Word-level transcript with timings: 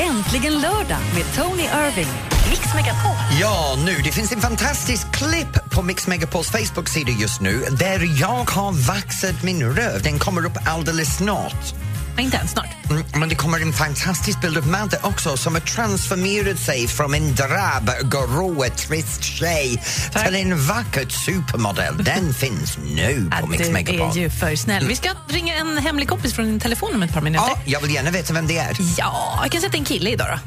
Äntligen 0.00 0.52
lördag 0.52 0.98
med 1.14 1.24
Tony 1.36 1.62
Irving. 1.62 2.12
Mix 2.50 2.74
Megapol. 2.74 3.12
Ja, 3.40 3.78
nu, 3.84 3.96
det 4.04 4.12
finns 4.12 4.32
en 4.32 4.40
fantastisk 4.40 5.14
klipp 5.14 5.70
på 5.70 5.82
Mix 5.82 6.06
Megapols 6.06 6.50
Facebook-sida 6.50 7.10
just 7.10 7.40
nu 7.40 7.64
där 7.78 8.20
jag 8.20 8.50
har 8.50 8.86
vaxat 8.86 9.42
min 9.42 9.62
röv. 9.62 10.02
Den 10.02 10.18
kommer 10.18 10.46
upp 10.46 10.58
alldeles 10.66 11.16
snart. 11.16 11.74
Inte 12.20 12.36
än, 12.36 12.48
snart. 12.48 12.66
Mm, 12.90 13.04
men 13.14 13.28
det 13.28 13.34
kommer 13.34 13.60
en 13.60 13.72
fantastisk 13.72 14.40
bild 14.40 14.58
av 14.58 14.66
Madde 14.68 14.98
också 15.02 15.36
som 15.36 15.54
har 15.54 15.60
transformerat 15.60 16.58
sig 16.58 16.88
från 16.88 17.14
en 17.14 17.34
drabb, 17.34 17.90
grå, 18.10 18.64
trist 18.76 19.24
tjej 19.24 19.82
Tack. 20.12 20.26
till 20.26 20.34
en 20.36 20.66
vacker 20.66 21.08
supermodell. 21.08 22.04
Den 22.04 22.34
finns 22.40 22.78
nu 22.94 23.30
på 23.40 23.46
Mix 23.46 23.66
du 23.66 23.72
Megapol. 23.72 24.10
är 24.10 24.14
ju 24.20 24.30
för 24.30 24.56
snäll. 24.56 24.86
Vi 24.88 24.96
ska 24.96 25.08
ringa 25.28 25.54
en 25.56 25.78
hemlig 25.78 26.08
kompis 26.08 26.34
från 26.34 26.44
din 26.46 26.60
telefon 26.60 26.94
om 26.94 27.02
ett 27.02 27.12
par 27.12 27.20
minuter. 27.20 27.44
Ja, 27.48 27.60
jag 27.64 27.80
vill 27.80 27.94
gärna 27.94 28.10
veta 28.10 28.32
vem 28.34 28.46
det 28.46 28.58
är. 28.58 28.76
Ja, 28.98 29.38
jag 29.42 29.52
kan 29.52 29.60
sätta 29.60 29.76
en 29.76 29.84
kille 29.84 30.10
idag 30.10 30.26
då. 30.32 30.38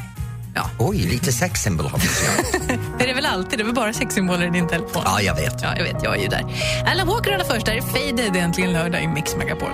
Ja, 0.55 0.69
Oj, 0.79 0.97
lite 0.97 1.33
sexsymbol 1.33 1.85
hoppas 1.87 2.21
jag. 2.67 2.77
det 2.99 3.09
är 3.09 3.15
väl 3.15 3.25
alltid. 3.25 3.59
Det 3.59 3.63
är 3.63 3.65
väl 3.65 3.73
bara 3.73 3.93
sexsymboler 3.93 4.47
i 4.47 4.49
din 4.49 4.67
telefon. 4.67 5.01
Ja, 5.05 5.21
jag 5.21 5.35
vet. 5.35 5.55
Ja, 5.61 5.77
jag 5.77 5.83
vet. 5.83 6.03
Jag 6.03 6.17
är 6.17 6.21
ju 6.21 6.27
där. 6.27 6.43
Alan 6.91 7.07
Walker 7.07 7.31
allra 7.31 7.45
först. 7.45 7.65
Där 7.65 7.73
är 7.73 7.81
Faded 7.81 8.35
äntligen 8.35 8.73
lördag 8.73 9.03
i 9.03 9.07
Mix 9.07 9.35
Megapol. 9.35 9.69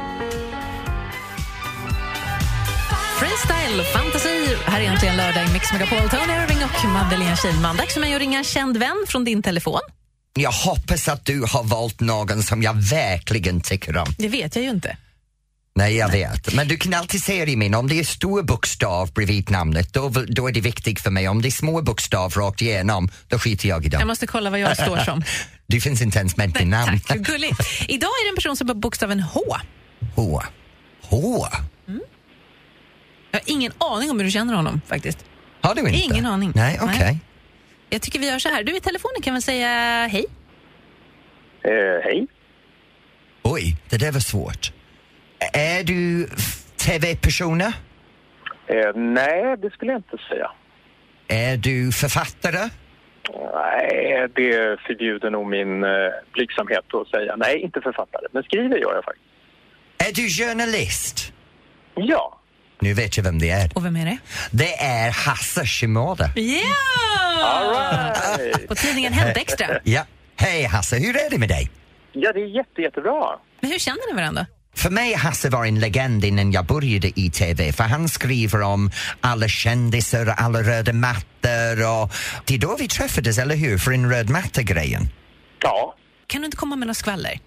Freestyle, 3.19 3.83
fantasi. 3.83 4.55
Här 4.65 4.81
är 4.81 4.85
äntligen 4.85 5.17
lördag 5.17 5.45
i 5.49 5.53
Mix 5.53 5.73
Megapol. 5.73 6.09
Tony 6.09 6.33
Irving 6.33 6.57
och 6.63 6.89
Madeleine 6.89 7.37
Kihlman. 7.37 7.77
Dags 7.77 7.93
för 7.93 8.01
mig 8.01 8.13
att 8.13 8.19
ringa 8.19 8.37
en 8.37 8.43
känd 8.43 8.77
vän 8.77 9.05
från 9.07 9.23
din 9.23 9.43
telefon. 9.43 9.79
Jag 10.33 10.51
hoppas 10.51 11.07
att 11.07 11.25
du 11.25 11.41
har 11.41 11.63
valt 11.63 11.99
någon 11.99 12.43
som 12.43 12.63
jag 12.63 12.73
verkligen 12.73 13.61
tycker 13.61 13.97
om. 13.97 14.07
Det 14.17 14.27
vet 14.27 14.55
jag 14.55 14.63
ju 14.63 14.69
inte. 14.69 14.97
Nej, 15.75 15.95
jag 15.97 16.11
vet. 16.11 16.53
Men 16.53 16.67
du 16.67 16.77
kan 16.77 16.93
alltid 16.93 17.23
säga 17.23 17.45
i 17.45 17.55
min, 17.55 17.75
om 17.75 17.87
det 17.87 17.99
är 17.99 18.03
stor 18.03 18.43
bokstav 18.43 19.13
bredvid 19.13 19.49
namnet, 19.51 19.93
då, 19.93 20.09
då 20.27 20.47
är 20.47 20.51
det 20.51 20.61
viktigt 20.61 20.99
för 20.99 21.11
mig. 21.11 21.27
Om 21.27 21.41
det 21.41 21.47
är 21.47 21.51
små 21.51 21.81
bokstav 21.81 22.33
rakt 22.33 22.61
igenom, 22.61 23.09
då 23.27 23.39
skiter 23.39 23.69
jag 23.69 23.85
i 23.85 23.89
dem. 23.89 23.99
Jag 23.99 24.07
måste 24.07 24.27
kolla 24.27 24.49
vad 24.49 24.59
jag 24.59 24.77
står 24.77 24.97
som. 24.97 25.23
Du 25.67 25.81
finns 25.81 26.01
inte 26.01 26.19
ens 26.19 26.37
med 26.37 26.61
i 26.61 26.65
namn. 26.65 26.99
Tack, 26.99 27.17
gulligt. 27.17 27.59
Idag 27.87 28.07
är 28.07 28.25
det 28.25 28.29
en 28.29 28.35
person 28.35 28.57
som 28.57 28.67
har 28.67 28.75
bokstaven 28.75 29.19
H. 29.19 29.41
H. 30.15 30.41
H? 31.01 31.47
Jag 33.31 33.39
har 33.39 33.43
ingen 33.45 33.71
aning 33.77 34.11
om 34.11 34.17
hur 34.17 34.25
du 34.25 34.31
känner 34.31 34.53
honom 34.53 34.81
faktiskt. 34.87 35.25
Har 35.61 35.75
du 35.75 35.81
inte? 35.81 35.91
Ingen 35.91 36.25
aning. 36.25 36.51
Nej, 36.55 36.79
okej. 36.81 36.97
Nej. 36.99 37.19
Jag 37.89 38.01
tycker 38.01 38.19
vi 38.19 38.27
gör 38.27 38.39
så 38.39 38.49
här. 38.49 38.63
Du 38.63 38.77
i 38.77 38.79
telefonen 38.79 39.21
kan 39.21 39.33
väl 39.33 39.41
säga 39.41 39.67
hej? 40.07 40.25
Eh, 41.63 42.03
hej. 42.03 42.27
Oj, 43.43 43.75
det 43.89 43.97
där 43.97 44.11
var 44.11 44.19
svårt. 44.19 44.71
Är 45.53 45.83
du 45.83 46.27
tv-personer? 46.77 47.73
Eh, 48.67 48.95
nej, 48.95 49.57
det 49.57 49.69
skulle 49.71 49.91
jag 49.91 49.99
inte 49.99 50.17
säga. 50.29 50.51
Är 51.27 51.57
du 51.57 51.91
författare? 51.91 52.69
Nej, 53.53 54.27
det 54.35 54.79
förbjuder 54.87 55.29
nog 55.29 55.47
min 55.47 55.83
eh, 55.83 55.89
blygsamhet 56.33 56.93
att 56.93 57.07
säga. 57.07 57.35
Nej, 57.35 57.61
inte 57.61 57.81
författare, 57.81 58.27
men 58.31 58.43
skriver 58.43 58.77
gör 58.77 58.95
jag 58.95 59.03
faktiskt. 59.03 59.25
Är 59.97 60.13
du 60.13 60.29
journalist? 60.29 61.33
Ja. 61.95 62.38
Nu 62.81 62.93
vet 62.93 63.17
jag 63.17 63.23
vem 63.23 63.39
det 63.39 63.49
är. 63.49 63.71
Och 63.75 63.85
vem 63.85 63.95
är 63.95 64.05
det? 64.05 64.17
Det 64.51 64.81
är 64.81 65.11
Hasse 65.11 65.65
Shimoda. 65.65 66.31
Ja! 66.35 66.61
All 67.43 68.37
right. 68.37 68.67
På 68.67 68.75
tidningen 68.75 69.13
Hänt 69.13 69.37
Extra. 69.37 69.67
Ja. 69.83 70.05
Hej 70.35 70.63
Hasse, 70.63 70.97
hur 70.97 71.17
är 71.17 71.29
det 71.29 71.37
med 71.37 71.49
dig? 71.49 71.69
Ja, 72.11 72.33
det 72.33 72.39
är 72.39 72.55
jätte, 72.57 72.81
jättebra. 72.81 73.39
Men 73.61 73.71
hur 73.71 73.79
känner 73.79 74.13
ni 74.13 74.21
varandra? 74.21 74.45
För 74.75 74.89
mig 74.89 75.13
Hasse 75.13 75.49
var 75.49 75.65
en 75.65 75.79
legend 75.79 76.25
innan 76.25 76.51
jag 76.51 76.65
började 76.65 77.19
i 77.19 77.29
TV 77.29 77.71
för 77.73 77.83
han 77.83 78.09
skriver 78.09 78.61
om 78.61 78.91
alla 79.21 79.47
kändisar 79.47 80.25
och 80.25 80.41
alla 80.41 80.61
röda 80.61 80.93
mattor 80.93 82.01
och 82.01 82.13
det 82.45 82.53
är 82.53 82.57
då 82.57 82.75
vi 82.79 82.87
träffades, 82.87 83.37
eller 83.37 83.55
hur? 83.55 83.77
För 83.77 83.91
en 83.91 84.09
röd 84.09 84.29
matta-grejen. 84.29 85.09
Ja. 85.61 85.95
Kan 86.27 86.41
du 86.41 86.45
inte 86.45 86.57
komma 86.57 86.75
med 86.75 86.87
några 86.87 86.93
skvaller? 86.93 87.39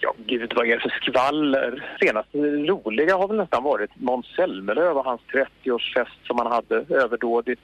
Ja, 0.00 0.14
gud 0.26 0.52
vad 0.56 0.66
är 0.66 0.74
det 0.74 0.80
för 0.80 1.00
skvaller? 1.02 1.96
Senaste 2.00 2.38
roliga 2.38 3.16
har 3.16 3.28
väl 3.28 3.36
nästan 3.36 3.62
varit 3.62 3.90
Måns 3.94 4.26
Zelmerlöw 4.36 4.98
och 4.98 5.04
hans 5.04 5.20
30-årsfest 5.32 6.26
som 6.26 6.38
han 6.38 6.52
hade 6.52 6.76
överdådigt. 6.94 7.60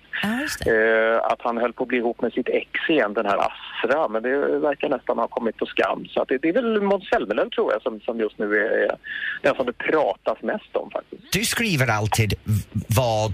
Det. 0.65 0.71
Eh, 0.71 1.33
att 1.33 1.41
han 1.43 1.57
höll 1.57 1.73
på 1.73 1.83
att 1.83 1.89
bli 1.89 1.99
ihop 1.99 2.21
med 2.23 2.33
sitt 2.33 2.49
ex 2.49 2.71
igen, 2.89 3.15
den 3.15 3.27
här 3.27 3.39
Asra, 3.39 4.09
men 4.09 4.23
det 4.23 4.59
verkar 4.59 4.89
nästan 4.89 5.19
ha 5.19 5.29
kommit 5.29 5.57
på 5.57 5.67
skam. 5.67 6.07
Så 6.07 6.23
att 6.23 6.29
det, 6.29 6.39
det 6.39 6.49
är 6.49 6.53
väl 6.53 6.81
Måns 6.81 7.09
Zelmerlöw 7.09 7.49
tror 7.49 7.73
jag 7.73 7.83
som, 7.83 8.01
som 8.01 8.21
just 8.21 8.39
nu 8.39 8.57
är, 8.57 8.71
är 8.71 8.97
den 9.43 9.55
som 9.55 9.67
det 9.67 9.73
pratas 9.73 10.43
mest 10.43 10.77
om 10.77 10.91
faktiskt. 10.91 11.33
Du 11.33 11.45
skriver 11.45 11.91
alltid 11.91 12.35
vad 12.97 13.33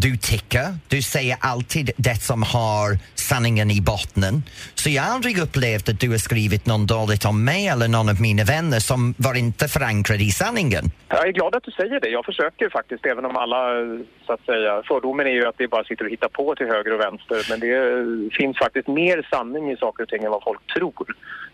du 0.00 0.16
tycker. 0.16 0.66
Du 0.88 1.02
säger 1.02 1.36
alltid 1.40 1.90
det 1.96 2.22
som 2.22 2.42
har 2.42 2.98
sanningen 3.14 3.70
i 3.70 3.80
botten. 3.80 4.42
Så 4.74 4.90
jag 4.90 5.02
har 5.02 5.14
aldrig 5.14 5.38
upplevt 5.38 5.88
att 5.88 6.00
du 6.00 6.10
har 6.10 6.18
skrivit 6.18 6.66
något 6.66 6.88
dåligt 6.88 7.24
om 7.24 7.44
mig 7.44 7.68
eller 7.68 7.88
någon 7.88 8.08
av 8.08 8.20
mina 8.20 8.44
vänner 8.44 8.80
som 8.80 9.14
var 9.18 9.34
inte 9.34 9.68
förankrad 9.68 10.20
i 10.20 10.30
sanningen. 10.30 10.84
Jag 11.08 11.28
är 11.28 11.32
glad 11.32 11.54
att 11.54 11.64
du 11.64 11.70
säger 11.70 12.00
det. 12.00 12.08
Jag 12.08 12.24
försöker 12.24 12.70
faktiskt, 12.70 13.06
även 13.06 13.24
om 13.24 13.36
alla, 13.36 13.62
så 14.26 14.32
att 14.32 14.44
säga, 14.44 14.82
fördomen 14.88 15.26
är 15.26 15.30
ju 15.30 15.46
att 15.46 15.58
det 15.58 15.68
bara 15.68 15.84
sitter 15.84 16.04
och 16.04 16.10
hittar 16.10 16.28
på 16.28 16.54
till 16.54 16.66
höger 16.66 16.92
och 16.92 17.00
vänster. 17.00 17.46
Men 17.50 17.60
det 17.60 18.34
finns 18.38 18.58
faktiskt 18.58 18.88
mer 18.88 19.26
sanning 19.30 19.70
i 19.72 19.76
saker 19.76 20.02
och 20.02 20.08
ting 20.08 20.24
än 20.24 20.30
vad 20.30 20.42
folk 20.42 20.60
tror 20.74 21.06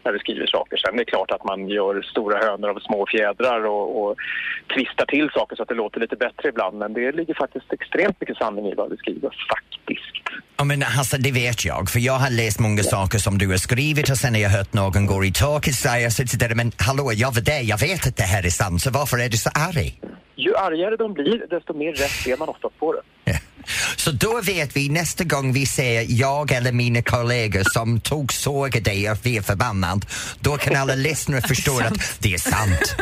när 0.05 0.13
vi 0.13 0.19
skriver 0.19 0.47
saker. 0.47 0.77
Sen 0.77 0.97
det 0.97 1.03
är 1.03 1.13
klart 1.15 1.31
att 1.31 1.45
man 1.45 1.69
gör 1.69 2.03
stora 2.03 2.39
hönor 2.47 2.69
av 2.71 2.79
små 2.81 3.07
fjädrar 3.13 3.67
och, 3.67 3.87
och 4.01 4.17
twistar 4.75 5.07
till 5.07 5.29
saker 5.31 5.57
så 5.57 5.63
att 5.63 5.69
det 5.69 5.75
låter 5.75 6.01
lite 6.01 6.17
bättre 6.17 6.49
ibland. 6.49 6.79
Men 6.79 6.93
det 6.93 7.13
ligger 7.13 7.35
faktiskt 7.35 7.73
extremt 7.73 8.21
mycket 8.21 8.37
sanning 8.37 8.67
i 8.67 8.75
vad 8.75 8.91
vi 8.91 8.97
skriver, 8.97 9.31
faktiskt. 9.55 10.15
Ja, 10.57 10.65
men 10.65 10.83
Hasse, 10.83 11.19
det 11.19 11.33
vet 11.33 11.65
jag, 11.65 11.91
för 11.91 12.01
jag 12.01 12.13
har 12.13 12.31
läst 12.31 12.61
många 12.61 12.83
saker 12.83 13.19
som 13.19 13.39
du 13.39 13.49
har 13.49 13.57
skrivit 13.57 14.11
och 14.11 14.17
sen 14.17 14.35
har 14.35 14.41
jag 14.41 14.51
hört 14.51 14.73
någon 14.73 15.07
gå 15.07 15.25
i 15.25 15.33
taket 15.33 15.75
så 15.75 15.89
jag 15.89 16.13
sitter 16.13 16.49
där, 16.49 16.55
men 16.55 16.73
hallå, 16.79 17.13
jag 17.15 17.35
var 17.35 17.41
där, 17.41 17.63
jag 17.63 17.81
vet 17.81 18.07
att 18.07 18.17
det 18.17 18.23
här 18.23 18.47
är 18.47 18.51
sant, 18.51 18.83
så 18.83 18.91
varför 18.91 19.19
är 19.19 19.29
du 19.29 19.37
så 19.37 19.51
arg? 19.55 20.01
Ju 20.37 20.57
argare 20.57 20.97
de 20.97 21.13
blir, 21.15 21.47
desto 21.51 21.75
mer 21.75 21.93
rätt 21.93 22.11
ser 22.11 22.37
man 22.37 22.49
oftast 22.49 22.79
på 22.79 22.93
det. 22.93 23.03
Så 23.97 24.11
då 24.11 24.41
vet 24.41 24.77
vi 24.77 24.89
nästa 24.89 25.25
gång 25.25 25.53
vi 25.53 25.67
ser 25.67 26.07
jag 26.09 26.53
eller 26.53 26.73
mina 26.73 27.03
kollegor 27.03 27.63
som 27.65 28.01
tog 28.01 28.33
såg 28.33 28.83
dig 28.83 29.11
och 29.11 29.19
vi 29.23 29.37
är 29.37 29.43
förbannad, 29.43 30.07
då 30.41 30.57
kan 30.57 30.77
alla 30.77 30.95
lyssnare 30.95 31.41
förstå 31.49 31.79
att 31.79 32.19
det 32.19 32.35
är 32.35 32.39
sant. 32.39 32.97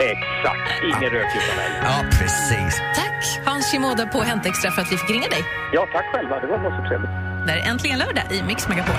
Exakt, 0.00 0.70
ingen 0.84 1.10
rök 1.10 1.32
utan 1.36 1.64
eld. 1.64 1.74
Ja, 1.82 2.04
precis. 2.18 2.80
Tack 2.94 3.46
Hans 3.46 3.72
Shimoda 3.72 4.06
på 4.06 4.20
Hänt 4.20 4.46
Extra 4.46 4.70
för 4.70 4.82
att 4.82 4.92
vi 4.92 4.96
fick 4.96 5.10
ringa 5.10 5.28
dig. 5.28 5.44
Ja, 5.72 5.88
tack 5.92 6.04
själva. 6.14 6.40
Det 6.40 6.46
var 6.46 6.82
så 6.82 6.88
trevligt. 6.88 7.10
Det 7.46 7.52
är 7.52 7.70
äntligen 7.70 7.98
lördag 7.98 8.24
i 8.30 8.42
Mix 8.42 8.68
Megapol. 8.68 8.94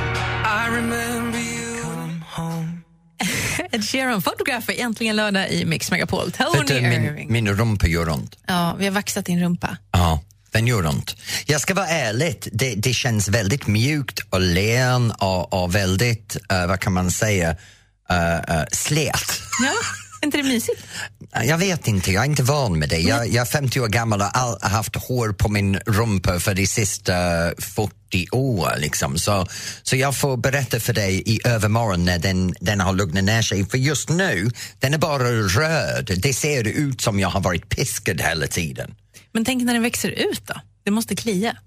Ed 3.71 3.83
Sheeran, 3.85 4.21
Photograph 4.21 4.69
är 4.69 4.83
äntligen 4.83 5.15
lördag 5.15 5.49
i 5.49 5.65
Mix 5.65 5.91
Megapol. 5.91 6.31
Tony 6.31 6.63
du, 6.67 6.81
min, 6.81 7.25
min 7.31 7.47
rumpa 7.47 7.87
gör 7.87 8.09
ont. 8.09 8.35
Ja, 8.47 8.75
vi 8.79 8.85
har 8.85 8.91
vaxat 8.91 9.25
din 9.25 9.41
rumpa. 9.41 9.77
Ja, 9.91 10.23
den 10.51 10.67
gör 10.67 10.85
ont. 10.85 11.15
Jag 11.45 11.61
ska 11.61 11.73
vara 11.73 11.87
ärlig, 11.87 12.49
det, 12.51 12.75
det 12.75 12.93
känns 12.93 13.27
väldigt 13.27 13.67
mjukt 13.67 14.19
och 14.29 14.41
len 14.41 15.11
och, 15.11 15.63
och 15.63 15.75
väldigt, 15.75 16.37
eh, 16.49 16.67
vad 16.67 16.79
kan 16.79 16.93
man 16.93 17.11
säga, 17.11 17.49
uh, 18.11 18.55
uh, 18.55 18.63
slät. 18.71 19.41
Ja, 19.63 19.73
inte 20.23 20.37
det 20.37 20.43
mysigt? 20.43 20.83
Jag 21.33 21.57
vet 21.57 21.87
inte, 21.87 22.11
jag 22.11 22.23
är 22.23 22.29
inte 22.29 22.43
van 22.43 22.79
med 22.79 22.89
det. 22.89 22.99
Jag, 22.99 23.27
jag 23.27 23.41
är 23.41 23.45
50 23.45 23.79
år 23.79 23.87
gammal 23.87 24.21
och 24.21 24.27
har 24.27 24.69
haft 24.69 24.95
hår 24.95 25.33
på 25.33 25.49
min 25.49 25.75
rumpa 25.75 26.39
för 26.39 26.53
de 26.53 26.67
sista 26.67 27.13
40 27.57 28.27
år. 28.31 28.71
Liksom. 28.77 29.17
Så, 29.17 29.47
så 29.83 29.95
jag 29.95 30.17
får 30.17 30.37
berätta 30.37 30.79
för 30.79 30.93
dig 30.93 31.23
i 31.25 31.39
övermorgon 31.47 32.05
när 32.05 32.19
den, 32.19 32.53
den 32.59 32.79
har 32.79 32.93
lugnat 32.93 33.23
ner 33.23 33.41
sig. 33.41 33.65
För 33.65 33.77
just 33.77 34.09
nu, 34.09 34.51
den 34.79 34.93
är 34.93 34.97
bara 34.97 35.23
röd. 35.31 36.11
Det 36.17 36.33
ser 36.33 36.67
ut 36.67 37.01
som 37.01 37.19
jag 37.19 37.29
har 37.29 37.41
varit 37.41 37.69
piskad 37.69 38.21
hela 38.21 38.47
tiden. 38.47 38.95
Men 39.31 39.45
tänk 39.45 39.63
när 39.63 39.73
den 39.73 39.83
växer 39.83 40.09
ut 40.09 40.47
då? 40.47 40.53
Det 40.83 40.91
måste 40.91 41.15
klia. 41.15 41.57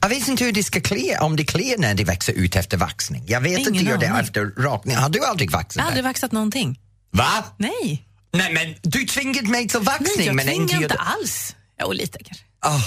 Jag 0.00 0.08
vet 0.08 0.28
inte 0.28 0.44
hur 0.44 0.52
det 0.52 0.62
ska 0.62 0.80
klia, 0.80 1.22
om 1.22 1.36
det 1.36 1.44
kliar 1.44 1.78
när 1.78 1.94
det 1.94 2.04
växer 2.04 2.32
ut 2.32 2.56
efter 2.56 2.76
vaxning. 2.76 3.24
Jag 3.26 3.40
vet 3.40 3.58
Ingen 3.58 3.72
att 3.72 3.78
det 3.78 3.90
gör 3.90 3.98
det 3.98 4.20
efter 4.20 4.62
rakning. 4.62 4.96
Har 4.96 5.08
du 5.08 5.24
aldrig 5.24 5.48
Jag 5.48 5.58
vaxat 5.58 5.80
har 5.82 5.88
aldrig 5.88 6.04
vaxat 6.04 6.32
någonting. 6.32 6.80
Va? 7.10 7.44
Nej, 7.56 8.06
Nej 8.32 8.52
men 8.52 8.74
du 8.82 9.04
tvingade 9.04 9.48
mig 9.48 9.68
till 9.68 9.80
vaxning. 9.80 10.10
Nej 10.16 10.26
jag 10.26 10.36
men 10.36 10.46
tvingar 10.46 10.82
inte 10.82 10.94
alls. 10.94 11.56
Jo, 11.82 11.92
lite 11.92 12.18
kanske. 12.24 12.44
Ah, 12.62 12.80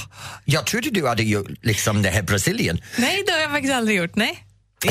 jag 0.45 0.65
trodde 0.65 0.89
du 0.89 1.07
hade 1.07 1.23
gjort 1.23 1.47
liksom 1.61 2.01
det 2.01 2.09
här 2.09 2.21
Brasilien. 2.21 2.81
Nej, 2.97 3.23
det 3.25 3.31
har 3.31 3.39
jag 3.39 3.51
faktiskt 3.51 3.73
aldrig 3.73 3.97
gjort. 3.97 4.15
Nej. 4.15 4.43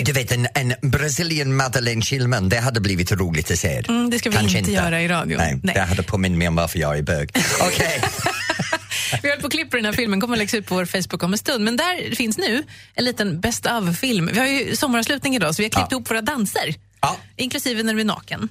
Du 0.04 0.12
vet 0.12 0.32
en, 0.32 0.49
en 0.54 0.75
Brazilian 0.90 1.56
Madeleine 1.56 2.02
Schillman, 2.02 2.49
det 2.49 2.60
hade 2.60 2.81
blivit 2.81 3.12
roligt 3.12 3.50
att 3.50 3.58
se. 3.58 3.82
Mm, 3.88 4.10
det 4.10 4.19
ska 4.19 4.31
vi 4.31 4.37
Kanske 4.37 4.58
inte 4.58 4.72
göra 4.72 5.02
i 5.02 5.08
radio. 5.08 5.38
Nej, 5.38 5.60
Nej. 5.62 5.75
det 5.75 5.81
hade 5.81 6.02
påmint 6.02 6.38
mig 6.38 6.49
om 6.49 6.56
varför 6.56 6.78
jag 6.78 6.99
är 6.99 7.02
bög. 7.02 7.31
Okej. 7.60 8.02
Vi 9.22 9.28
håller 9.28 9.40
på 9.40 9.46
att 9.46 9.52
klippa 9.52 9.76
den 9.76 9.84
här 9.87 9.93
filmen, 9.93 10.20
kommer 10.20 10.34
att 10.34 10.38
läggas 10.38 10.54
ut 10.54 10.66
på 10.66 10.75
vår 10.75 10.84
Facebook 10.87 11.22
om 11.22 11.32
en 11.32 11.38
stund. 11.38 11.64
Men 11.64 11.76
där 11.76 12.14
finns 12.14 12.38
nu 12.38 12.62
en 12.94 13.04
liten 13.04 13.40
best 13.40 13.66
of-film. 13.66 14.31
Vi 14.32 14.38
har 14.38 14.46
ju 14.46 14.76
sommaravslutning 14.76 15.37
idag 15.37 15.54
så 15.54 15.62
vi 15.62 15.64
har 15.64 15.70
klippt 15.70 15.87
Ja. 15.90 15.96
ihop 15.96 16.10
våra 16.10 16.22
danser. 16.22 16.75
Ja. 17.00 17.16
Inklusive 17.37 17.82
när 17.82 17.94
du 17.94 18.00
är 18.00 18.04
naken. 18.04 18.49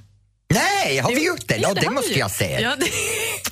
Nej, 0.53 0.97
har 0.97 1.11
vi 1.11 1.25
gjort 1.25 1.47
det? 1.47 1.55
Ja, 1.57 1.73
det, 1.73 1.85
har 1.85 1.93
måste 1.93 2.13
vi. 2.13 2.19
jag 2.19 2.31
se. 2.31 2.59
Ja, 2.61 2.75
det... 2.79 2.85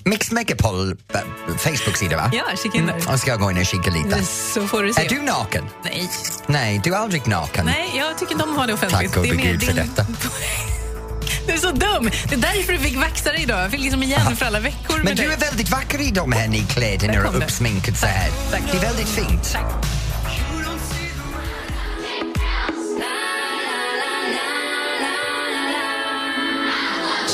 Mix 0.10 0.32
Megapol 0.32 0.92
eh, 1.14 1.20
Facebook-sida, 1.58 2.18
va? 2.18 2.32
ja 2.34 2.44
kika 2.64 2.78
in 2.78 2.86
där. 2.86 2.96
Jag 3.08 3.20
ska 3.20 3.36
gå 3.36 3.52
in 3.52 3.58
och 3.58 3.66
kika 3.66 3.92
lite. 3.92 4.24
Så 4.26 4.68
får 4.68 4.84
du 4.84 4.94
se. 4.94 5.06
Är 5.06 5.10
du 5.10 5.22
naken? 5.22 5.66
Nej. 5.84 6.10
Nej, 6.48 6.82
du 6.84 6.94
är 6.94 6.98
aldrig 6.98 7.28
naken. 7.28 7.66
Nej, 7.66 7.92
jag 7.98 8.18
tycker 8.18 8.32
inte 8.32 8.44
om 8.44 8.52
att 8.52 8.58
ha 8.58 8.66
det 8.68 8.74
offentligt. 8.74 9.14
Tack 9.14 9.16
gode 9.24 9.30
det 9.30 9.36
gud 9.44 9.64
för 9.64 9.74
din- 9.74 9.92
detta. 9.96 10.08
Du 11.48 11.54
är 11.54 11.58
så 11.58 11.72
dum! 11.72 12.10
Det 12.30 12.36
är 12.36 12.40
därför 12.40 12.74
du 12.74 12.80
fick 12.80 12.98
vaxa 12.98 13.32
dig 13.32 13.42
idag. 13.44 13.64
Jag 13.64 13.72
fick 13.72 13.80
liksom 13.82 14.04
igen 14.04 14.36
för 14.36 14.46
alla 14.46 14.60
veckor 14.60 15.02
Men 15.04 15.16
du 15.16 15.24
är 15.24 15.38
väldigt 15.38 15.70
vacker 15.70 16.02
i 16.02 16.12
de 16.12 16.32
här 16.32 16.48
nykläderna 16.48 17.28
och 17.28 17.34
det. 17.40 17.46
uppsminkad 17.46 17.98
så 17.98 18.06
här. 18.06 18.30
Tack. 18.52 18.62
Det 18.72 18.78
är 18.78 18.82
väldigt 18.82 19.08
fint. 19.10 19.52
Tack. 19.54 19.64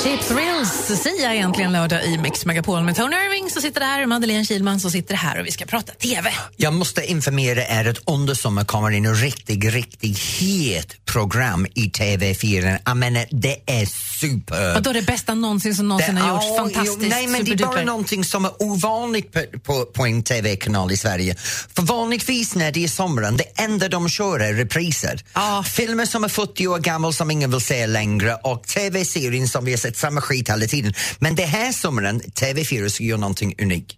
Cheap 0.02 0.20
Thrills, 0.20 1.02
Sia 1.02 1.34
egentligen 1.34 1.72
lördag 1.72 2.04
i 2.04 2.18
Mix 2.18 2.46
Megapol 2.46 2.82
med 2.82 2.96
Tony 2.96 3.16
Irving 3.16 3.50
som 3.50 3.62
sitter 3.62 3.80
där, 3.80 4.06
Madeleine 4.06 4.44
Kilman 4.44 4.80
som 4.80 4.90
sitter 4.90 5.14
här 5.14 5.40
och 5.40 5.46
vi 5.46 5.50
ska 5.50 5.64
prata 5.64 5.92
TV. 5.92 6.30
Jag 6.56 6.72
måste 6.72 7.04
informera 7.04 7.66
er 7.66 7.88
att 7.88 7.98
under 8.06 8.34
sommaren 8.34 8.66
kommer 8.66 8.90
in 8.90 9.06
en 9.06 9.14
riktigt, 9.14 9.64
riktigt 9.64 10.18
het 10.18 11.04
program 11.04 11.66
i 11.74 11.88
TV4. 11.88 12.78
Jag 12.84 12.96
menar, 12.96 13.26
det 13.30 13.56
är 13.66 13.86
super. 14.20 14.74
Vadå 14.74 14.92
det 14.92 15.02
bästa 15.02 15.34
någonsin 15.34 15.74
som 15.74 15.88
någonsin 15.88 16.16
har 16.16 16.34
gjorts? 16.34 16.56
Fantastiskt, 16.58 16.98
jo, 17.02 17.08
Nej, 17.08 17.26
men 17.26 17.44
det 17.44 17.50
är 17.50 17.56
bara 17.56 17.58
superduper. 17.58 17.84
någonting 17.84 18.24
som 18.24 18.44
är 18.44 18.62
ovanligt 18.62 19.32
på, 19.32 19.40
på, 19.64 19.84
på 19.84 20.06
en 20.06 20.22
TV-kanal 20.22 20.92
i 20.92 20.96
Sverige. 20.96 21.34
För 21.74 21.82
vanligtvis 21.82 22.54
när 22.54 22.72
det 22.72 22.84
är 22.84 22.88
sommaren, 22.88 23.36
det 23.36 23.44
enda 23.62 23.88
de 23.88 24.08
kör 24.08 24.40
är 24.40 24.52
repriser. 24.54 25.24
Ja. 25.34 25.64
Filmer 25.66 26.06
som 26.06 26.24
är 26.24 26.28
40 26.28 26.66
år 26.66 26.78
gamla 26.78 27.12
som 27.12 27.30
ingen 27.30 27.50
vill 27.50 27.60
se 27.60 27.86
längre 27.86 28.34
och 28.34 28.66
TV-serien 28.66 29.48
som 29.48 29.64
vi 29.64 29.70
har 29.72 29.78
sett 29.78 29.95
samma 29.96 30.20
skit 30.20 30.48
hela 30.50 30.66
tiden. 30.66 30.94
Men 31.18 31.34
det 31.34 31.44
här 31.46 31.72
sommaren, 31.72 32.20
TV4 32.20 32.88
ska 32.88 33.04
göra 33.04 33.20
någonting 33.20 33.54
unikt. 33.62 33.92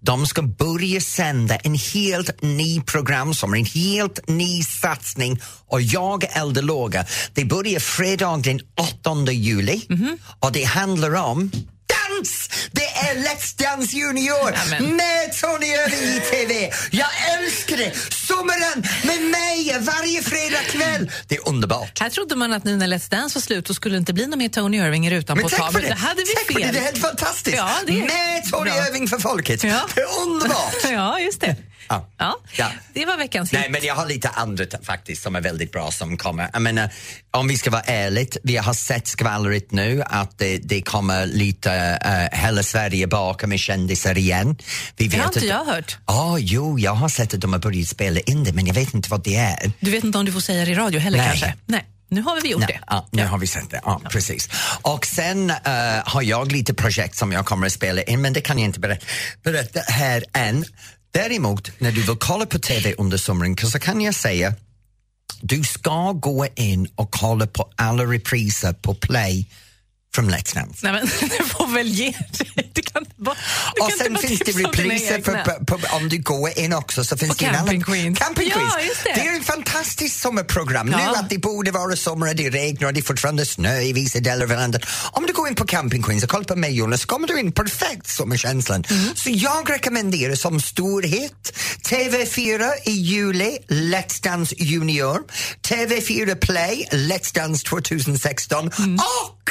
De 0.00 0.26
ska 0.26 0.42
börja 0.42 1.00
sända 1.00 1.56
en 1.56 1.74
helt 1.74 2.42
ny 2.42 2.80
program 2.80 3.34
som 3.34 3.54
är 3.54 3.58
en 3.58 3.64
helt 3.64 4.28
ny 4.28 4.62
satsning 4.62 5.40
och 5.66 5.82
jag 5.82 6.24
eldar 6.30 6.62
låga. 6.62 7.06
Det 7.34 7.44
börjar 7.44 7.80
fredag 7.80 8.36
den 8.44 8.60
8 9.00 9.32
juli 9.32 9.82
Mhm. 9.88 10.18
och 10.40 10.52
det 10.52 10.64
handlar 10.64 11.14
om! 11.14 11.50
Det 12.72 12.86
är 12.86 13.14
Let's 13.14 13.62
Dance 13.62 13.96
Junior 13.96 14.50
Nämen. 14.70 14.96
med 14.96 15.32
Tony 15.40 15.66
Irving 15.66 16.16
i 16.16 16.20
TV. 16.20 16.70
Jag 16.90 17.08
älskar 17.38 17.76
det! 17.76 17.92
Sommaren 18.14 18.84
med 19.04 19.22
mig 19.22 19.76
varje 19.80 20.22
fredag 20.22 20.62
kväll. 20.70 21.10
Det 21.28 21.36
är 21.36 21.48
underbart. 21.48 22.00
Här 22.00 22.10
trodde 22.10 22.36
man 22.36 22.52
att 22.52 22.64
nu 22.64 22.76
när 22.76 22.86
Let's 22.86 23.10
Dance 23.10 23.38
var 23.38 23.40
slut 23.42 23.66
så 23.66 23.74
skulle 23.74 23.94
det 23.94 23.98
inte 23.98 24.12
bli 24.12 24.26
någon 24.26 24.38
mer 24.38 24.48
Tony 24.48 24.76
Irving 24.76 25.06
i 25.06 25.10
rutan 25.10 25.36
Men 25.36 25.42
på 25.42 25.48
ett 25.48 25.56
tag. 25.56 25.72
Men 25.72 25.82
det! 25.82 25.88
det 25.88 25.94
hade 25.94 26.22
vi 26.22 26.34
tack 26.34 26.46
fel. 26.46 26.54
För 26.54 26.60
det. 26.60 26.72
det 26.72 26.78
är 26.78 26.82
helt 26.84 26.98
fantastiskt! 26.98 27.56
Ja, 27.56 27.70
det 27.86 27.92
är 27.92 27.96
med 27.96 28.50
Tony 28.50 28.70
bra. 28.70 28.86
Irving 28.88 29.08
för 29.08 29.18
folket. 29.18 29.64
Ja. 29.64 29.80
Det 29.94 30.00
är 30.00 30.22
underbart! 30.22 30.74
ja, 30.92 31.20
just 31.20 31.40
det. 31.40 31.56
Ja. 31.88 32.08
Ja. 32.18 32.36
Ja. 32.56 32.70
Det 32.94 33.06
var 33.06 33.16
veckans 33.16 33.52
Nej, 33.52 33.62
hit. 33.62 33.70
men 33.70 33.84
jag 33.84 33.94
har 33.94 34.06
lite 34.06 34.28
andra 34.28 34.64
faktiskt 34.82 35.22
som 35.22 35.36
är 35.36 35.40
väldigt 35.40 35.72
bra 35.72 35.90
som 35.90 36.16
kommer. 36.16 36.50
Jag 36.52 36.62
menar, 36.62 36.90
om 37.30 37.48
vi 37.48 37.58
ska 37.58 37.70
vara 37.70 37.82
ärligt, 37.82 38.36
vi 38.42 38.56
har 38.56 38.74
sett 38.74 39.06
skvallret 39.06 39.72
nu 39.72 40.02
att 40.06 40.38
det, 40.38 40.58
det 40.58 40.82
kommer 40.82 41.26
lite 41.26 41.98
uh, 42.32 42.38
hela 42.40 42.62
Sverige 42.62 43.06
bakom 43.06 43.50
med 43.50 43.60
kändisar 43.60 44.18
igen. 44.18 44.56
Vi 44.96 45.08
Det 45.08 45.16
har 45.16 45.26
vet 45.26 45.36
inte 45.36 45.54
att- 45.54 45.66
jag 45.68 45.74
hört. 45.74 45.98
Ja, 46.06 46.38
jo, 46.38 46.78
jag 46.78 46.94
har 46.94 47.08
sett 47.08 47.34
att 47.34 47.40
de 47.40 47.52
har 47.52 47.60
börjat 47.60 47.88
spela 47.88 48.20
in 48.20 48.44
det, 48.44 48.52
men 48.52 48.66
jag 48.66 48.74
vet 48.74 48.94
inte 48.94 49.10
vad 49.10 49.24
det 49.24 49.36
är. 49.36 49.72
Du 49.80 49.90
vet 49.90 50.04
inte 50.04 50.18
om 50.18 50.24
du 50.24 50.32
får 50.32 50.40
säga 50.40 50.64
det 50.64 50.70
i 50.70 50.74
radio 50.74 51.00
heller 51.00 51.18
Nej. 51.18 51.26
kanske? 51.28 51.54
Nej. 51.66 51.84
Nu 52.08 52.22
har 52.22 52.40
vi 52.40 52.48
gjort 52.50 52.60
Nej, 52.60 52.68
det. 52.80 52.84
ja, 52.86 53.08
nu 53.10 53.26
har 53.26 53.38
vi 53.38 53.46
sett 53.46 53.70
det. 53.70 53.80
Ja, 53.84 54.00
precis. 54.10 54.48
Och 54.82 55.06
sen 55.06 55.50
eh, 55.50 55.56
har 56.04 56.22
jag 56.22 56.52
lite 56.52 56.74
projekt 56.74 57.16
som 57.16 57.32
jag 57.32 57.46
kommer 57.46 57.66
att 57.66 57.72
spela 57.72 58.02
in, 58.02 58.20
men 58.22 58.32
det 58.32 58.40
kan 58.40 58.58
jag 58.58 58.64
inte 58.64 58.80
berätta, 58.80 59.06
berätta 59.42 59.80
här 59.80 60.24
än. 60.32 60.64
Däremot, 61.14 61.80
när 61.80 61.92
du 61.92 62.02
vill 62.02 62.16
kolla 62.16 62.46
på 62.46 62.58
TV 62.58 62.94
under 62.98 63.16
sommaren 63.16 63.56
så 63.56 63.78
kan 63.78 64.00
jag 64.00 64.14
säga 64.14 64.54
du 65.40 65.62
ska 65.62 66.12
gå 66.12 66.46
in 66.56 66.88
och 66.94 67.10
kolla 67.10 67.46
på 67.46 67.72
alla 67.76 68.04
repriser 68.04 68.72
på 68.72 68.94
play 68.94 69.46
från 70.14 70.28
Dance. 70.28 70.58
Nej, 70.82 70.92
men 70.92 71.02
du 71.38 71.44
får 71.44 71.66
väl 71.74 71.88
ge 71.88 72.10
dig. 72.10 72.70
Du 72.72 72.82
kan 72.82 73.02
inte 73.02 73.14
bara, 73.16 73.34
du 73.74 73.80
Och 73.80 73.88
kan 73.90 73.92
inte 73.92 74.04
sen 74.04 74.12
bara 74.14 74.20
finns 74.22 74.40
det 74.40 74.52
repriser 74.52 75.22
för, 75.22 75.44
på, 75.44 75.78
på, 75.78 75.96
om 75.96 76.08
du 76.08 76.18
går 76.18 76.58
in 76.58 76.72
också 76.72 77.04
så 77.04 77.16
finns 77.16 77.30
Och 77.32 77.36
det 77.38 77.44
Camping 77.44 77.82
annan- 77.82 77.82
Queens. 77.84 78.18
Camping 78.18 78.48
Ja, 78.54 78.70
Queens. 78.76 78.98
det. 79.04 79.12
det 79.14 79.20
är 79.26 79.40
ett 79.40 79.46
fantastiskt 79.46 80.20
sommarprogram. 80.20 80.88
Ja. 80.92 80.96
Nu 80.98 81.18
att 81.18 81.30
det 81.30 81.38
borde 81.38 81.70
vara 81.70 81.96
sommar, 81.96 82.34
det 82.34 82.50
regnar 82.50 82.86
och 82.88 82.94
det 82.94 83.00
är 83.00 83.04
fortfarande 83.04 83.46
snö 83.46 83.80
i 83.80 83.92
vissa 83.92 84.20
delar 84.20 84.44
av 84.44 84.50
landet. 84.50 84.82
Om 85.12 85.26
du 85.26 85.32
går 85.32 85.48
in 85.48 85.54
på 85.54 85.66
Camping 85.66 86.02
Queens 86.02 86.24
och 86.24 86.30
kollar 86.30 86.44
på 86.44 86.56
mig 86.56 86.72
Jonas 86.76 87.00
så 87.00 87.06
kommer 87.06 87.28
du 87.28 87.40
in 87.40 87.52
perfekt 87.52 88.06
sommarkänslan. 88.08 88.84
Mm. 88.90 89.14
Så 89.16 89.30
jag 89.30 89.70
rekommenderar 89.70 90.34
som 90.34 90.60
stor 90.60 91.02
hit 91.02 91.52
TV4 91.88 92.70
i 92.84 92.90
juli, 92.92 93.58
Let's 93.68 94.22
Dance 94.22 94.54
Junior, 94.58 95.18
TV4 95.68 96.34
Play, 96.34 96.88
Let's 96.92 97.34
Dance 97.34 97.64
2016 97.68 98.70
Mm. 98.78 98.94
och 98.94 99.50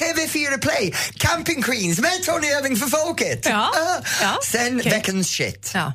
TV4 0.00 0.58
Play, 0.60 0.92
Camping 1.18 1.62
Queens 1.62 1.98
med 1.98 2.22
Tony 2.24 2.46
Irving 2.46 2.76
för 2.76 2.86
folket. 2.86 3.46
Ja. 3.46 3.70
Ah. 3.74 4.02
Ja, 4.22 4.38
Sen 4.44 4.80
okej. 4.80 4.92
veckans 4.92 5.28
shit. 5.28 5.70
Ja. 5.74 5.92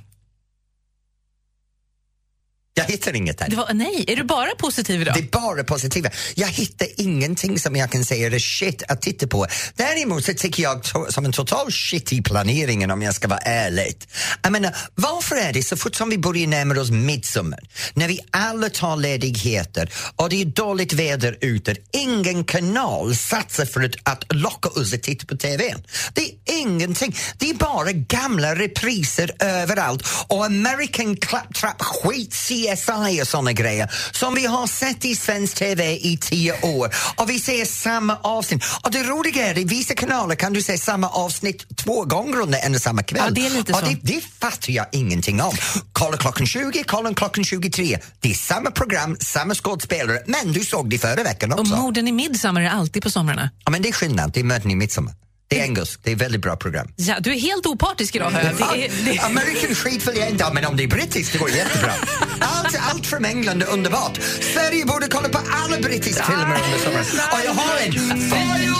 Jag 2.78 2.86
hittar 2.86 3.16
inget. 3.16 3.38
Det 3.50 3.56
var, 3.56 3.74
nej, 3.74 4.06
är 4.08 4.16
du 4.16 4.24
bara 4.24 4.56
positiv 4.58 5.02
idag? 5.02 5.14
Det 5.14 5.20
är 5.20 5.40
bara 5.54 5.64
positiva. 5.64 6.10
Jag 6.36 6.48
hittar 6.48 6.88
ingenting 6.98 7.60
som 7.60 7.76
jag 7.76 7.92
kan 7.92 8.06
säga 8.06 8.28
är 8.28 8.40
shit 8.40 8.84
att 8.88 9.02
titta 9.02 9.28
på. 9.28 9.48
Däremot 9.76 10.26
så 10.26 10.34
tycker 10.34 10.64
jag 10.64 10.82
to- 10.82 11.12
som 11.12 11.26
en 11.26 11.32
total 11.32 11.72
shit 11.72 12.14
i 12.14 12.22
planeringen 12.22 12.92
om 12.92 13.02
jag 13.02 13.16
ska 13.16 13.28
vara 13.28 13.40
ärlig. 13.40 13.96
Jag 14.42 14.52
menar, 14.52 14.76
varför 14.96 15.36
är 15.36 15.54
det 15.54 15.64
så 15.64 15.78
fort 15.78 15.96
som 15.96 16.10
vi 16.10 16.18
börjar 16.18 16.48
närma 16.48 16.82
oss 16.82 16.90
midsommar, 16.92 17.60
när 17.94 18.08
vi 18.08 18.20
alla 18.32 18.70
tar 18.70 18.98
ledigheter 18.98 19.92
och 20.16 20.30
det 20.30 20.42
är 20.42 20.46
dåligt 20.46 20.94
väder 20.94 21.38
ute, 21.42 21.76
ingen 21.92 22.44
kanal 22.44 23.16
satsar 23.16 23.66
för 23.66 23.84
att, 23.84 23.96
att 24.04 24.36
locka 24.36 24.70
oss 24.70 24.94
att 24.94 25.04
titta 25.04 25.26
på 25.26 25.38
TV. 25.38 25.76
Det 26.14 26.22
är 26.22 26.32
ingenting. 26.62 27.16
Det 27.38 27.50
är 27.50 27.54
bara 27.54 27.92
gamla 27.92 28.56
repriser 28.56 29.32
överallt 29.40 30.04
och 30.28 30.46
American 30.46 31.16
claptrap 31.18 31.82
skit 31.82 32.34
CSI 32.76 33.22
och 33.22 33.28
såna 33.28 33.54
grejer 33.54 33.92
som 34.12 34.36
vi 34.36 34.46
har 34.46 34.68
sett 34.68 35.06
i 35.06 35.16
svensk 35.16 35.56
TV 35.58 35.94
i 35.96 36.18
tio 36.22 36.54
år 36.62 36.96
och 37.16 37.30
vi 37.30 37.40
ser 37.40 37.66
samma 37.66 38.18
avsnitt. 38.22 38.64
Och 38.84 38.92
det 38.92 39.04
roliga 39.04 39.48
är 39.48 39.58
i 39.58 39.64
vissa 39.64 39.94
kanaler 39.94 40.36
kan 40.36 40.54
du 40.54 40.62
se 40.62 40.78
samma 40.78 41.10
avsnitt 41.10 41.78
två 41.78 42.04
gånger 42.04 42.40
under 42.42 42.60
en 42.60 42.76
och 42.76 42.82
samma 42.82 43.04
kväll. 43.04 43.22
Ja, 43.26 43.30
det 43.32 43.46
är 43.46 43.50
lite 43.50 43.74
och 43.74 43.80
så. 43.80 43.86
Det, 43.86 43.98
det 44.02 44.22
fattar 44.40 44.72
jag 44.74 44.86
ingenting 44.92 45.42
om. 45.42 45.54
Kolla 45.94 46.18
klockan 46.18 46.48
20, 46.48 46.84
kolla 46.88 47.14
klockan 47.14 47.44
23. 47.44 48.00
Det 48.20 48.30
är 48.32 48.34
samma 48.36 48.72
program, 48.72 49.18
samma 49.20 49.56
skådespelare, 49.56 50.20
men 50.26 50.52
du 50.54 50.66
såg 50.66 50.90
det 50.90 50.98
förra 50.98 51.24
veckan 51.24 51.52
Och 51.54 51.60
också. 51.60 51.76
morden 51.76 52.08
i 52.08 52.12
Midsommar 52.12 52.62
är 52.62 52.70
alltid 52.70 53.04
på 53.04 53.10
somrarna. 53.10 53.50
Ja, 53.66 53.72
men 53.72 53.82
det 53.82 53.90
är 53.90 53.94
skillnad, 53.94 54.32
det 54.34 54.40
är 54.40 54.44
Möten 54.44 54.72
i 54.72 54.76
midsommar. 54.76 55.14
Det 55.48 55.60
är 55.60 55.64
engelsk, 55.64 56.00
det 56.04 56.12
är 56.12 56.16
väldigt 56.16 56.42
bra 56.42 56.56
program. 56.56 56.88
Ja, 56.96 57.16
du 57.20 57.34
är 57.34 57.40
helt 57.40 57.66
opartisk 57.66 58.16
idag 58.16 58.30
hör 58.30 58.44
jag. 58.44 59.20
American 59.26 59.76
skit 59.76 60.08
vill 60.08 60.18
jag 60.18 60.30
inte 60.30 60.54
men 60.54 60.66
om 60.66 60.78
det 60.78 60.84
är 60.84 60.88
brittiskt 60.88 61.34
det 61.34 61.38
går 61.40 61.50
jättebra. 61.50 61.94
Allt, 62.40 62.78
allt 62.92 63.06
från 63.06 63.26
England 63.26 63.62
är 63.64 63.70
underbart. 63.70 64.20
Sverige 64.54 64.86
borde 64.86 65.08
kolla 65.08 65.30
på 65.30 65.40
alla 65.52 65.78
brittiska 65.80 66.24
filmer 66.24 66.60
under 66.66 66.80
sommaren. 66.80 67.06
Och 67.34 67.40
jag 67.46 67.54
har 67.54 67.78
en 67.78 67.92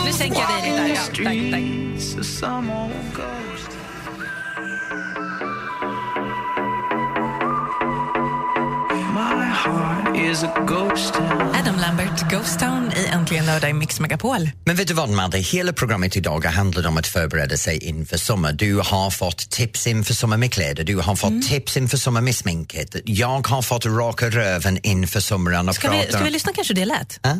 nu 0.06 0.12
sänker 0.12 0.40
jag 0.40 0.62
dig 0.62 0.88
lite. 0.88 1.22
Ja, 1.22 1.24
tack, 1.24 1.36
tack. 3.16 3.35
Adam 11.54 11.76
Lambert, 11.80 12.30
Ghost 12.30 12.60
Town 12.60 12.92
i 12.96 13.06
Äntligen 13.06 13.46
lördag 13.46 13.70
i 13.70 13.72
Mix 13.72 14.00
Megapol. 14.00 14.50
Men 14.64 14.76
vet 14.76 14.88
du 14.88 14.94
vad 14.94 15.08
Madde, 15.08 15.38
hela 15.38 15.72
programmet 15.72 16.16
idag 16.16 16.44
handlar 16.44 16.86
om 16.86 16.96
att 16.96 17.06
förbereda 17.06 17.56
sig 17.56 17.84
inför 17.84 18.16
sommar. 18.16 18.52
Du 18.52 18.76
har 18.76 19.10
fått 19.10 19.50
tips 19.50 19.86
inför 19.86 20.14
sommar 20.14 20.36
med 20.36 20.52
kläder, 20.52 20.84
du 20.84 20.96
har 20.96 21.16
fått 21.16 21.42
tips 21.48 21.76
inför 21.76 21.96
sommar 21.96 22.20
med 22.20 22.36
sminket. 22.36 22.96
Jag 23.04 23.46
har 23.48 23.62
fått 23.62 23.86
raka 23.86 24.30
röven 24.30 24.78
inför 24.82 25.20
sommaren 25.20 25.68
och 25.68 25.74
Ska 25.74 25.90
vi, 25.90 25.98
prata... 25.98 26.12
ska 26.12 26.24
vi 26.24 26.30
lyssna 26.30 26.52
kanske 26.54 26.74
det 26.74 26.84
lät? 26.84 27.20
Ah! 27.22 27.34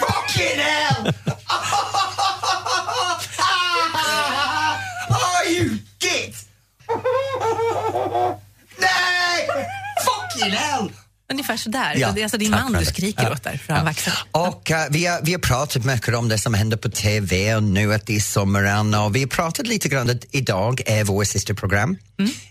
Fucking 0.00 0.58
hell! 0.60 1.14
oh, 5.10 5.52
you 5.52 5.78
git! 5.98 6.48
Hell! 10.42 10.92
Ungefär 11.32 11.56
sådär. 11.56 11.94
Ja, 11.96 12.12
det 12.12 12.20
är 12.20 12.24
alltså 12.24 12.38
din 12.38 12.50
man 12.50 12.72
du 12.72 12.84
skriker 12.84 13.22
Ja. 13.22 13.32
åt 13.32 13.42
där, 13.42 13.60
för 13.66 13.72
han 13.72 13.84
vaxar. 13.84 14.14
Och 14.30 14.70
eh, 14.70 14.86
vi, 14.90 15.06
har, 15.06 15.20
vi 15.22 15.32
har 15.32 15.38
pratat 15.38 15.84
mycket 15.84 16.14
om 16.14 16.28
det 16.28 16.38
som 16.38 16.54
händer 16.54 16.76
på 16.76 16.88
TV 16.88 17.54
och 17.54 17.62
nu 17.62 17.94
att 17.94 18.06
det 18.06 18.16
är 18.16 18.20
sommaren 18.20 18.94
och 18.94 19.16
vi 19.16 19.20
har 19.20 19.26
pratat 19.26 19.66
lite 19.66 19.88
grann 19.88 20.10
att 20.10 20.24
idag 20.30 20.80
är 20.86 21.04
vår 21.04 21.24
sista 21.24 21.54
program 21.54 21.96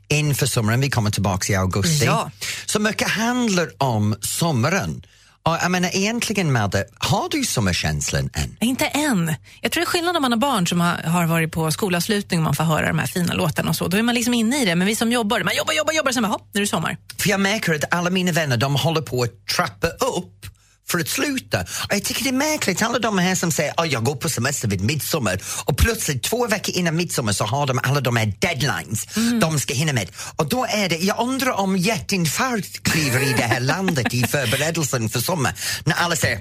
inför 0.07 0.45
sommaren. 0.45 0.81
Vi 0.81 0.89
kommer 0.89 1.11
tillbaka 1.11 1.53
i 1.53 1.55
augusti. 1.55 2.05
Ja. 2.05 2.31
Så 2.65 2.79
mycket 2.79 3.09
handlar 3.09 3.69
om 3.83 4.15
sommaren. 4.21 5.05
Och 5.47 5.57
jag 5.61 5.71
menar 5.71 5.95
egentligen 5.95 6.51
Madde, 6.51 6.85
har 6.97 7.29
du 7.29 7.43
sommarkänslan 7.43 8.29
än? 8.33 8.57
Inte 8.59 8.85
än. 8.85 9.35
Jag 9.61 9.71
tror 9.71 9.81
det 9.81 9.85
är 9.85 9.89
skillnad 9.89 10.15
om 10.15 10.21
man 10.21 10.31
har 10.31 10.39
barn 10.39 10.67
som 10.67 10.81
har, 10.81 10.95
har 10.95 11.25
varit 11.25 11.51
på 11.51 11.71
skolavslutning 11.71 12.39
och 12.39 12.43
man 12.43 12.55
får 12.55 12.63
höra 12.63 12.87
de 12.87 12.99
här 12.99 13.07
fina 13.07 13.33
låtarna 13.33 13.69
och 13.69 13.75
så. 13.75 13.87
Då 13.87 13.97
är 13.97 14.01
man 14.01 14.15
liksom 14.15 14.33
inne 14.33 14.61
i 14.61 14.65
det. 14.65 14.75
Men 14.75 14.87
vi 14.87 14.95
som 14.95 15.11
jobbar, 15.11 15.43
man 15.43 15.55
jobbar, 15.55 15.73
jobbar, 15.73 15.93
jobbar, 15.93 16.11
sen 16.11 16.23
bara, 16.23 16.31
hopp, 16.31 16.49
nu 16.53 16.59
är 16.59 16.61
det 16.61 16.67
sommar. 16.67 16.97
För 17.17 17.29
jag 17.29 17.39
märker 17.39 17.73
att 17.73 17.93
alla 17.93 18.09
mina 18.09 18.31
vänner 18.31 18.57
de 18.57 18.75
håller 18.75 19.01
på 19.01 19.23
att 19.23 19.47
trappa 19.55 19.87
upp 19.87 20.45
för 20.89 20.99
att 20.99 21.07
sluta. 21.07 21.61
Och 21.61 21.93
jag 21.93 22.03
tycker 22.03 22.23
det 22.23 22.29
är 22.29 22.33
märkligt, 22.33 22.81
alla 22.81 22.99
de 22.99 23.17
här 23.17 23.35
som 23.35 23.51
säger 23.51 23.73
att 23.77 23.91
jag 23.91 24.03
går 24.03 24.15
på 24.15 24.29
semester 24.29 24.67
vid 24.67 24.81
midsommar 24.81 25.41
och 25.65 25.77
plötsligt 25.77 26.23
två 26.23 26.47
veckor 26.47 26.75
innan 26.75 26.95
midsommar 26.95 27.33
så 27.33 27.45
har 27.45 27.67
de 27.67 27.79
alla 27.83 28.01
de 28.01 28.15
här 28.15 28.33
deadlines 28.39 29.07
de 29.41 29.59
ska 29.59 29.73
hinna 29.73 29.93
med. 29.93 30.11
Och 30.35 30.49
då 30.49 30.65
är 30.69 30.89
det, 30.89 30.97
jag 30.97 31.19
undrar 31.19 31.51
om 31.51 31.77
hjärtinfarkt 31.77 32.83
kliver 32.83 33.21
i 33.21 33.33
det 33.33 33.43
här 33.43 33.59
landet 33.59 34.13
i 34.13 34.23
förberedelsen 34.23 35.09
för 35.09 35.19
sommar. 35.19 35.53
När 35.85 35.95
alla 35.95 36.15
säger 36.15 36.39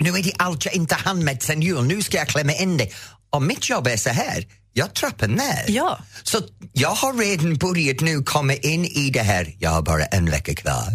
nu 0.00 0.10
är 0.10 0.22
det 0.22 0.32
allt 0.38 0.64
jag 0.64 0.74
inte 0.74 0.94
hann 0.94 1.24
med 1.24 1.42
sen 1.42 1.62
jul, 1.62 1.84
nu 1.84 2.02
ska 2.02 2.16
jag 2.16 2.28
klämma 2.28 2.52
in 2.52 2.76
det. 2.76 2.88
Och 3.30 3.42
mitt 3.42 3.70
jobb 3.70 3.86
är 3.86 3.96
så 3.96 4.10
här, 4.10 4.46
jag 4.72 4.94
trappar 4.94 5.28
ner. 5.28 5.64
Ja. 5.68 5.98
Så 6.22 6.40
jag 6.72 6.90
har 6.90 7.14
redan 7.14 7.54
börjat 7.54 8.00
nu 8.00 8.22
komma 8.22 8.54
in 8.54 8.84
i 8.84 9.10
det 9.10 9.22
här, 9.22 9.54
jag 9.58 9.70
har 9.70 9.82
bara 9.82 10.04
en 10.04 10.30
vecka 10.30 10.54
kvar. 10.54 10.92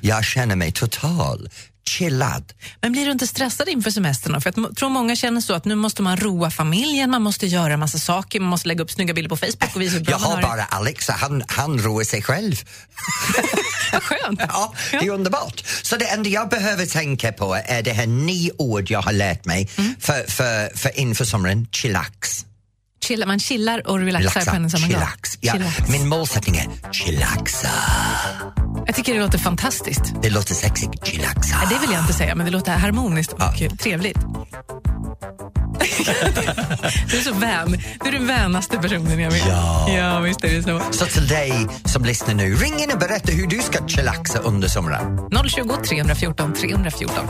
Jag 0.00 0.24
känner 0.24 0.56
mig 0.56 0.72
total 0.72 1.48
chillad. 1.88 2.52
Men 2.82 2.92
blir 2.92 3.04
du 3.06 3.12
inte 3.12 3.26
stressad 3.26 3.68
inför 3.68 3.90
semestern? 3.90 4.40
För 4.40 4.52
jag 4.56 4.76
tror 4.76 4.88
många 4.88 5.16
känner 5.16 5.40
så 5.40 5.54
att 5.54 5.64
nu 5.64 5.74
måste 5.74 6.02
man 6.02 6.16
roa 6.16 6.50
familjen, 6.50 7.10
man 7.10 7.22
måste 7.22 7.46
göra 7.46 7.72
en 7.72 7.80
massa 7.80 7.98
saker, 7.98 8.40
man 8.40 8.48
måste 8.48 8.68
lägga 8.68 8.82
upp 8.84 8.90
snygga 8.90 9.14
bilder 9.14 9.28
på 9.28 9.36
Facebook 9.36 9.74
och 9.76 9.80
visa 9.82 9.96
hur 9.96 10.04
bra 10.04 10.10
Jag 10.12 10.18
har 10.18 10.36
det. 10.36 10.42
bara 10.42 10.64
Alex 10.64 11.08
och 11.08 11.14
han, 11.14 11.42
han 11.48 11.78
roar 11.78 12.04
sig 12.04 12.22
själv. 12.22 12.54
Vad 13.92 14.02
skönt. 14.02 14.40
Ja, 14.48 14.74
det 14.90 14.96
är 14.96 15.10
underbart. 15.10 15.64
Så 15.82 15.96
det 15.96 16.04
enda 16.06 16.28
jag 16.30 16.48
behöver 16.48 16.86
tänka 16.86 17.32
på 17.32 17.54
är 17.66 17.82
det 17.82 17.92
här 17.92 18.06
nio 18.06 18.50
ord 18.58 18.90
jag 18.90 19.02
har 19.02 19.12
lärt 19.12 19.44
mig 19.44 19.68
för, 20.00 20.30
för, 20.30 20.76
för 20.76 20.98
inför 20.98 21.24
sommaren, 21.24 21.66
chillax. 21.72 22.44
Chilla, 23.04 23.26
man 23.26 23.40
chillar 23.40 23.86
och 23.86 23.98
relaxar 23.98 24.44
på 24.44 24.56
en 24.56 24.64
och 24.64 24.70
samma 24.70 24.86
gång. 24.86 24.94
chillax. 24.94 25.38
Ja, 25.40 25.52
Chillax. 25.52 25.88
Min 25.88 26.08
målsättning 26.08 26.56
är 26.56 26.92
chillaxa. 26.92 27.70
Jag 28.86 28.94
tycker 28.94 29.14
det 29.14 29.20
låter 29.20 29.38
fantastiskt. 29.38 30.02
Det 30.22 30.30
låter 30.30 30.54
sexigt, 30.54 31.06
chillaxa. 31.06 31.56
Det 31.70 31.78
vill 31.78 31.90
jag 31.92 32.00
inte 32.02 32.12
säga, 32.12 32.34
men 32.34 32.46
det 32.46 32.52
låter 32.52 32.72
harmoniskt 32.72 33.32
och 33.32 33.40
Ja. 33.58 33.68
trevligt. 33.82 34.18
du 37.10 37.18
är 37.18 37.22
så 37.22 37.32
vän. 37.32 37.82
Du 38.02 38.08
är 38.08 38.12
den 38.12 38.26
vänaste 38.26 38.78
personen 38.78 39.18
jag 39.20 39.30
vet. 39.30 39.46
Ja. 39.48 39.88
ja 39.90 40.20
visst 40.20 40.44
är 40.44 40.48
det 40.54 40.62
så. 40.62 40.80
Så 40.90 41.06
till 41.06 41.26
dig 41.28 41.66
som 41.84 42.04
lyssnar 42.04 42.34
nu, 42.34 42.54
ring 42.54 42.74
in 42.82 42.90
och 42.92 42.98
berätta 42.98 43.32
hur 43.32 43.46
du 43.46 43.58
ska 43.58 43.86
chillaxa 43.86 44.38
under 44.38 44.68
sommaren. 44.68 45.18
020 45.48 45.76
314 45.88 46.52
314. 46.54 47.28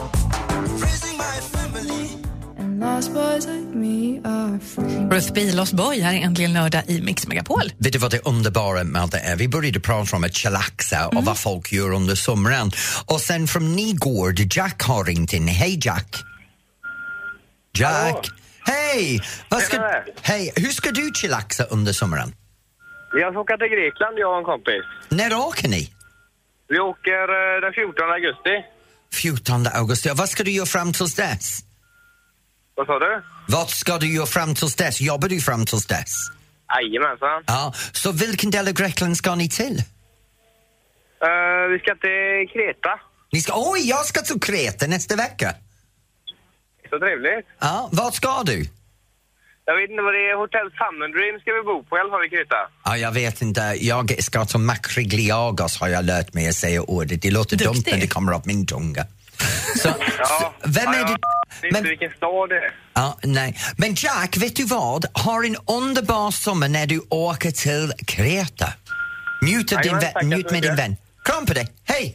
Ruth 5.10 5.32
B. 5.32 5.52
Lost 5.54 5.72
Boy 5.72 6.00
här 6.00 6.14
är 6.14 6.18
äntligen 6.20 6.52
lördag 6.52 6.82
i 6.88 7.02
Mix 7.02 7.26
Megapol. 7.28 7.60
Vet 7.78 7.92
du 7.92 7.98
vad 7.98 8.10
det 8.10 8.20
underbara 8.26 8.84
med 8.84 9.08
det 9.10 9.18
är? 9.18 9.36
Vi 9.36 9.48
började 9.48 9.80
prata 9.80 10.16
om 10.16 10.24
att 10.24 10.34
chillaxa 10.34 11.06
och 11.06 11.12
Mm. 11.12 11.24
vad 11.24 11.38
folk 11.38 11.72
gör 11.72 11.92
under 11.92 12.14
sommaren. 12.14 12.70
Och 13.06 13.20
sen 13.20 13.46
från 13.46 13.76
Nygård, 13.76 14.34
Jack 14.56 14.82
har 14.82 15.04
ringt 15.04 15.32
in. 15.32 15.48
Hej 15.48 15.78
Jack! 15.82 16.16
Jack! 17.78 18.28
Hej! 18.64 19.20
Hej! 20.22 20.52
Hur 20.56 20.70
ska 20.70 20.90
du 20.90 21.10
chillaxa 21.14 21.64
under 21.64 21.92
sommaren? 21.92 22.34
Jag 23.20 23.32
ska 23.32 23.40
åka 23.40 23.56
till 23.56 23.66
Grekland, 23.68 24.18
jag 24.18 24.32
och 24.32 24.38
en 24.38 24.44
kompis. 24.44 24.82
När 25.08 25.38
åker 25.38 25.68
ni? 25.68 25.92
Vi 26.68 26.78
åker 26.78 27.10
eh, 27.56 27.60
den 27.60 27.72
14 27.72 28.10
augusti. 28.10 28.50
14 29.14 29.66
augusti. 29.74 30.10
Och 30.10 30.16
Vad 30.16 30.28
ska 30.28 30.44
du 30.44 30.50
göra 30.50 30.66
fram 30.66 30.92
tills 30.92 31.14
dess? 31.14 31.60
Vad 32.76 32.86
sa 32.86 32.98
du? 32.98 33.22
Vad 33.48 33.70
ska 33.70 33.98
du 33.98 34.14
göra 34.14 34.26
fram 34.26 34.54
tills 34.54 34.74
dess? 34.74 35.00
Jobbar 35.00 35.28
du 35.28 35.40
fram 35.40 35.66
tills 35.66 35.86
dess? 35.86 36.14
Jajamensan. 36.74 37.42
Ja, 37.46 37.72
så 37.92 38.12
vilken 38.12 38.50
del 38.50 38.68
av 38.68 38.72
Grekland 38.74 39.16
ska 39.16 39.34
ni 39.34 39.48
till? 39.48 39.76
Uh, 41.24 41.72
vi 41.72 41.78
ska 41.78 41.94
till 41.94 42.48
Kreta. 42.52 43.00
Ni 43.32 43.40
ska, 43.40 43.52
oj, 43.56 43.88
jag 43.88 44.04
ska 44.06 44.20
till 44.20 44.40
Kreta 44.40 44.86
nästa 44.86 45.16
vecka. 45.16 45.54
Så 46.90 46.98
trevligt. 46.98 47.46
Ja, 47.60 47.88
vart 47.92 48.14
ska 48.14 48.42
du? 48.42 48.64
Jag 49.64 49.76
vet 49.76 49.90
inte 49.90 50.02
vad 50.02 50.14
det 50.14 50.30
är. 50.30 50.36
Hotell 50.36 50.70
Summer 50.78 51.08
Dream 51.16 51.40
ska 51.40 51.52
vi 51.52 51.62
bo 51.62 51.82
på 51.88 51.96
i 51.96 52.00
alla 52.00 52.10
fall 52.10 52.24
i 52.24 52.28
Kreta. 52.28 52.56
Ja, 52.84 52.96
jag 52.96 53.12
vet 53.12 53.42
inte. 53.42 53.60
Jag 53.80 54.22
ska 54.22 54.44
till 54.44 54.58
Makrigliagos 54.60 55.80
har 55.80 55.88
jag 55.88 56.04
lärt 56.04 56.34
mig 56.34 56.48
att 56.48 56.54
säga 56.54 56.82
ordet. 56.82 57.22
Det 57.22 57.30
låter 57.30 57.56
Duktig. 57.56 57.74
dumt 57.74 57.82
när 57.86 58.00
det 58.00 58.06
kommer 58.06 58.34
upp 58.36 58.44
min 58.46 58.66
tunga. 58.66 59.04
Så, 59.76 59.88
Ja. 60.18 60.26
så, 60.62 60.68
vem 60.68 60.88
är 60.88 60.98
ja, 60.98 61.06
du? 61.06 61.16
Vet 61.62 61.72
Men, 61.72 61.78
inte 61.78 61.88
vilken 61.88 62.10
stad 62.16 62.48
det 62.48 62.56
är. 62.56 62.74
ja, 62.94 63.18
nej. 63.22 63.56
Men 63.78 63.94
Jack, 63.96 64.36
vet 64.36 64.56
du 64.56 64.64
vad? 64.64 65.04
Har 65.12 65.44
en 65.44 65.56
underbar 65.66 66.30
sommar 66.30 66.68
när 66.68 66.86
du 66.86 67.00
åker 67.10 67.50
till 67.50 67.92
Kreta. 68.06 68.66
Njut, 69.42 69.72
av 69.72 69.80
din 69.82 69.98
vän, 69.98 70.12
njut 70.24 70.50
med 70.50 70.62
din 70.62 70.76
vän. 70.76 70.96
Kram 71.24 71.46
på 71.46 71.52
dig. 71.54 71.66
Hej! 71.84 72.14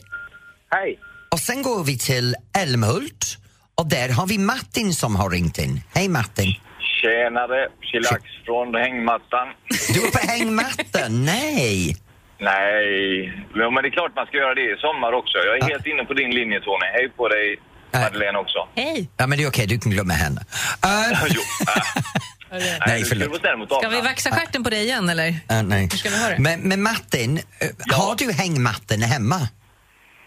Hej. 0.69 0.99
Och 1.31 1.39
sen 1.39 1.61
går 1.61 1.83
vi 1.83 1.97
till 1.97 2.35
Älmhult 2.57 3.37
och 3.75 3.89
där 3.89 4.09
har 4.09 4.27
vi 4.27 4.37
Martin 4.37 4.93
som 4.93 5.15
har 5.15 5.29
ringt 5.29 5.57
in. 5.57 5.81
Hej 5.95 6.07
Martin! 6.09 6.53
Tjenare, 7.01 7.67
chillax 7.81 8.23
från 8.45 8.75
hängmattan. 8.75 9.47
Du 9.93 10.07
är 10.07 10.11
på 10.11 10.27
hängmattan? 10.27 11.25
Nej! 11.25 11.97
Nej, 12.39 13.33
men 13.53 13.75
det 13.83 13.87
är 13.87 13.91
klart 13.91 14.11
man 14.15 14.25
ska 14.25 14.37
göra 14.37 14.55
det 14.55 14.61
i 14.61 14.75
sommar 14.77 15.11
också. 15.13 15.37
Jag 15.37 15.57
är 15.57 15.63
helt 15.73 15.85
inne 15.85 16.03
på 16.05 16.13
din 16.13 16.31
linje 16.31 16.59
Tony. 16.59 16.85
Hej 16.93 17.09
på 17.09 17.27
dig 17.27 17.59
Madeleine 17.93 18.37
också. 18.37 18.57
Hej! 18.75 19.09
Ja, 19.17 19.27
men 19.27 19.37
det 19.37 19.43
är 19.43 19.47
okej, 19.47 19.67
du 19.67 19.79
kan 19.79 19.91
glömma 19.91 20.13
henne. 20.13 20.41
Uh, 20.85 21.27
Jo, 21.29 21.41
äh, 22.57 22.63
Nej, 22.87 23.03
förlåt. 23.03 23.41
Ska 23.79 23.89
vi 23.89 24.01
vaxa 24.01 24.31
stjärten 24.31 24.63
på 24.63 24.69
dig 24.69 24.83
igen 24.83 25.09
eller? 25.09 25.29
uh, 25.29 25.63
nej. 25.63 25.87
Hur 25.91 25.97
ska 25.97 26.09
vi 26.09 26.17
ha 26.17 26.29
det? 26.29 26.39
Men, 26.39 26.59
men 26.61 26.81
Martin, 26.81 27.37
eh, 27.59 27.95
har 27.97 28.15
du 28.15 28.31
hängmattan 28.31 29.01
hemma? 29.01 29.47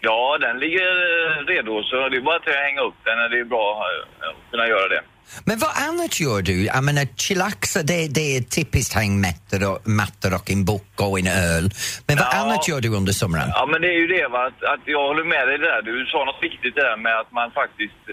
Ja, 0.07 0.37
den 0.45 0.55
ligger 0.63 0.89
eh, 1.07 1.45
redo 1.51 1.83
så 1.83 1.95
det 2.09 2.17
är 2.17 2.21
bara 2.21 2.35
att 2.35 2.49
hänga 2.67 2.81
upp 2.89 2.99
den 3.07 3.15
när 3.21 3.29
det 3.33 3.39
är 3.39 3.49
bra 3.55 3.67
eh, 3.89 4.29
att 4.29 4.51
kunna 4.51 4.67
göra 4.73 4.87
det. 4.95 5.01
Men 5.49 5.57
vad 5.65 5.71
annat 5.87 6.13
gör 6.25 6.41
du? 6.49 6.55
Jag 6.65 6.83
menar, 6.89 7.05
chillaxa 7.25 7.79
det, 7.91 8.07
det 8.17 8.25
är 8.37 8.41
typiskt 8.57 8.93
hängmattor 9.01 9.61
och, 9.71 9.79
mattor 10.01 10.31
och 10.37 10.47
en 10.55 10.65
bok 10.71 10.93
och 11.07 11.19
en 11.21 11.27
öl. 11.53 11.65
Men 12.07 12.15
vad 12.21 12.27
Ja. 12.31 12.37
annat 12.41 12.67
gör 12.69 12.81
du 12.85 12.89
under 12.99 13.13
sommaren? 13.21 13.49
Ja, 13.59 13.63
men 13.71 13.81
det 13.83 13.87
är 13.95 13.99
ju 14.03 14.07
det 14.17 14.27
va, 14.35 14.41
att, 14.49 14.59
att 14.73 14.83
jag 14.95 15.03
håller 15.09 15.23
med 15.35 15.43
dig 15.47 15.57
där. 15.69 15.81
Du 15.81 16.05
sa 16.11 16.19
något 16.25 16.43
viktigt 16.49 16.75
där 16.75 16.97
med 17.05 17.15
att 17.21 17.31
man 17.39 17.47
faktiskt 17.61 18.03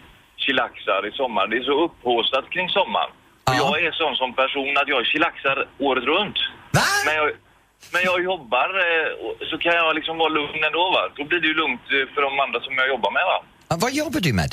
chillaxar 0.44 1.00
i 1.08 1.12
sommar. 1.20 1.44
Det 1.50 1.56
är 1.62 1.66
så 1.70 1.76
upphaussat 1.86 2.46
kring 2.54 2.68
sommaren. 2.78 3.10
Ja. 3.44 3.52
Jag 3.60 3.74
är 3.86 3.92
sån 4.02 4.14
som 4.20 4.30
person 4.42 4.72
att 4.80 4.88
jag 4.94 5.06
chillaxar 5.12 5.56
året 5.88 6.04
runt. 6.12 6.38
Va? 6.76 6.86
Men 7.06 7.14
jag, 7.20 7.26
men 7.92 8.02
jag 8.10 8.18
jobbar 8.30 8.68
eh, 8.86 9.08
så 9.50 9.58
kan 9.58 9.72
jag 9.80 9.94
liksom 9.98 10.18
vara 10.18 10.28
lugn 10.28 10.64
ändå 10.68 10.84
va. 10.96 11.02
Då 11.16 11.24
blir 11.24 11.40
det 11.40 11.46
ju 11.52 11.54
lugnt 11.62 11.80
eh, 11.96 12.14
för 12.14 12.20
de 12.22 12.32
andra 12.44 12.60
som 12.60 12.74
jag 12.80 12.88
jobbar 12.88 13.10
med 13.18 13.24
va. 13.32 13.38
Ja, 13.70 13.76
vad 13.84 13.92
jobbar 13.92 14.20
du 14.20 14.32
med? 14.32 14.52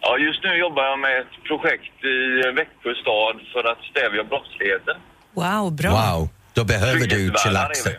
Ja, 0.00 0.18
just 0.18 0.42
nu 0.44 0.52
jobbar 0.66 0.82
jag 0.84 0.98
med 0.98 1.20
ett 1.20 1.34
projekt 1.48 1.96
i 2.04 2.16
Växjö 2.60 2.94
stad 3.02 3.36
för 3.52 3.62
att 3.72 3.80
stävja 3.90 4.24
brottsligheten. 4.24 4.96
Wow, 5.34 5.72
bra. 5.80 5.90
Wow, 5.90 6.28
då 6.54 6.64
behöver 6.64 7.06
du 7.06 7.32
chillaxa. 7.44 7.90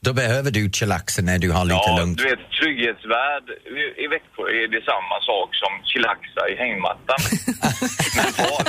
Då 0.00 0.12
behöver 0.12 0.50
du 0.50 0.70
chillaxa 0.72 1.22
när 1.22 1.38
du 1.38 1.50
har 1.52 1.64
lite 1.64 1.76
ja, 1.86 1.96
lugnt. 2.00 2.18
du 2.18 2.24
vet, 2.24 2.50
trygghetsvärd 2.60 3.46
i- 3.80 4.04
i 4.04 4.06
Växjö 4.06 4.42
är 4.62 4.68
det 4.68 4.82
samma 4.92 5.16
sak 5.30 5.48
som 5.62 5.72
chillaxa 5.84 6.42
i 6.52 6.56
hängmattan. 6.62 7.18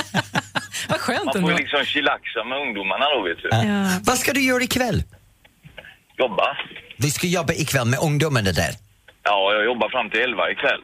Vad 0.88 1.00
skönt 1.00 1.24
Man 1.24 1.32
får 1.32 1.38
ändå. 1.38 1.50
ju 1.50 1.56
liksom 1.56 1.84
chillaxa 1.84 2.44
med 2.44 2.58
ungdomarna 2.58 3.04
då, 3.14 3.22
vet 3.22 3.38
du. 3.42 3.48
Ja. 3.52 4.00
Vad 4.04 4.18
ska 4.18 4.32
du 4.32 4.40
göra 4.42 4.62
ikväll? 4.62 5.02
Jobba. 6.22 6.46
Vi 7.04 7.10
ska 7.10 7.26
jobba 7.26 7.52
ikväll 7.52 7.86
med 7.86 7.98
ungdomarna 8.08 8.52
där. 8.52 8.72
Ja, 9.22 9.54
jag 9.54 9.64
jobbar 9.64 9.88
fram 9.88 10.10
till 10.10 10.20
elva 10.20 10.50
ikväll. 10.50 10.82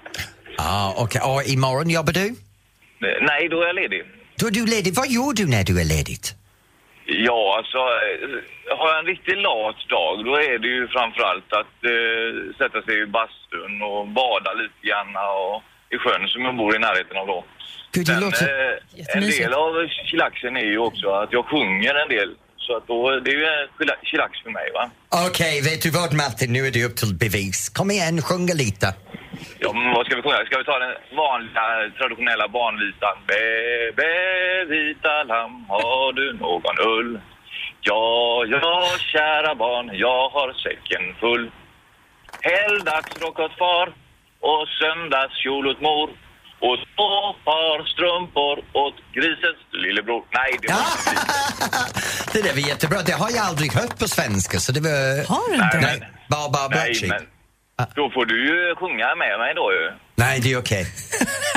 Ah, 0.59 0.95
okej. 0.97 1.21
Och 1.31 1.43
imorgon 1.55 1.91
jobbar 1.91 2.13
du? 2.13 2.27
Eh, 2.29 3.17
Nej, 3.31 3.49
då 3.49 3.57
är 3.63 3.67
jag 3.67 3.77
ledig. 3.83 4.03
Då 4.39 4.47
är 4.47 4.51
du 4.51 4.67
ledig. 4.67 4.95
Vad 4.95 5.09
gör 5.17 5.33
du 5.41 5.45
när 5.55 5.65
du 5.71 5.75
är 5.81 5.85
ledig? 5.95 6.19
Ja, 7.29 7.41
alltså 7.59 7.79
eh, 7.79 8.77
har 8.79 8.89
jag 8.93 8.99
en 8.99 9.07
riktigt 9.15 9.39
lat 9.49 9.81
dag 9.89 10.25
då 10.25 10.35
är 10.37 10.59
det 10.59 10.69
ju 10.77 10.89
framförallt 10.97 11.51
att 11.61 11.77
eh, 11.95 12.31
sätta 12.61 12.79
sig 12.87 12.95
i 13.03 13.07
bastun 13.07 13.75
och 13.91 14.03
bada 14.21 14.51
lite 14.63 14.81
grann 14.89 15.11
och 15.39 15.63
i 15.95 15.97
sjön 16.03 16.29
som 16.29 16.43
jag 16.43 16.57
bor 16.57 16.77
i 16.77 16.79
närheten 16.79 17.17
av 17.17 17.27
då. 17.27 17.45
Gud, 17.93 18.07
det 18.07 18.13
Sen, 18.13 18.21
låter... 18.25 18.47
eh, 18.73 19.17
en 19.17 19.21
del 19.31 19.53
av 19.53 19.73
chillaxen 20.09 20.57
är 20.57 20.69
ju 20.75 20.79
också 20.79 21.09
att 21.11 21.33
jag 21.33 21.45
sjunger 21.47 21.95
en 22.03 22.09
del. 22.09 22.31
Så 22.67 22.77
att 22.77 22.87
då, 22.87 23.21
det 23.25 23.31
är 23.31 23.35
ju 23.35 23.47
chilla- 23.79 24.01
chillax 24.09 24.33
för 24.43 24.51
mig 24.51 24.69
va. 24.75 24.91
Okej, 25.29 25.55
vet 25.69 25.83
du 25.83 25.91
vad 25.91 26.13
Martin? 26.23 26.53
Nu 26.53 26.67
är 26.67 26.71
det 26.71 26.85
upp 26.85 26.97
till 26.97 27.15
bevis. 27.15 27.69
Kom 27.69 27.91
igen, 27.91 28.23
sjunga 28.23 28.55
lite. 28.65 28.87
Ja, 29.59 29.73
men 29.73 29.93
vad 29.95 30.07
ska 30.07 30.17
vi 30.17 30.23
sjunga? 30.23 30.45
Ska 30.47 30.59
vi 30.59 30.65
ta 30.65 30.79
den 30.79 30.95
vanliga 31.23 31.65
traditionella 31.99 32.49
barnvisan? 32.49 33.17
Bä, 33.99 34.11
vita 34.75 35.15
lamm, 35.33 35.65
har 35.69 36.13
du 36.13 36.27
någon 36.33 36.77
ull? 36.97 37.21
Ja, 37.81 38.45
ja, 38.49 38.83
kära 39.13 39.55
barn, 39.55 39.91
jag 39.95 40.29
har 40.29 40.53
säcken 40.65 41.05
full. 41.21 41.51
Häll 42.41 42.79
dagsrock 42.85 43.39
åt 43.39 43.59
far, 43.59 43.89
och 44.41 44.69
söndagskjol 44.81 45.67
åt 45.69 45.81
mor 45.81 46.11
och 46.61 46.77
två 46.97 47.11
par 47.45 47.85
strumpor 47.93 48.57
åt 48.73 48.95
grisens 49.15 49.61
lillebror. 49.85 50.23
Nej, 50.39 50.51
det 50.63 50.69
var 50.73 50.81
inte 50.81 52.33
det 52.33 52.43
där 52.43 52.53
var 52.53 52.69
jättebra. 52.69 53.03
Det 53.03 53.13
har 53.13 53.31
jag 53.31 53.45
aldrig 53.47 53.73
hört 53.73 53.99
på 53.99 54.09
svenska. 54.09 54.61
Så 54.61 54.73
det 54.73 54.81
var... 54.81 55.27
Har 55.29 55.49
du 55.49 55.55
inte? 55.55 55.79
Nej, 55.81 55.99
Nej, 56.01 56.11
bara 56.51 56.69
Nej, 56.69 56.95
men 57.09 57.23
då 57.95 58.11
får 58.11 58.27
du 58.27 58.37
ju 58.49 58.75
sjunga 58.77 59.15
med 59.23 59.39
mig 59.39 59.55
då 59.55 59.73
ju. 59.73 59.91
Nej, 60.17 60.41
det 60.41 60.53
är 60.53 60.59
okej. 60.59 60.87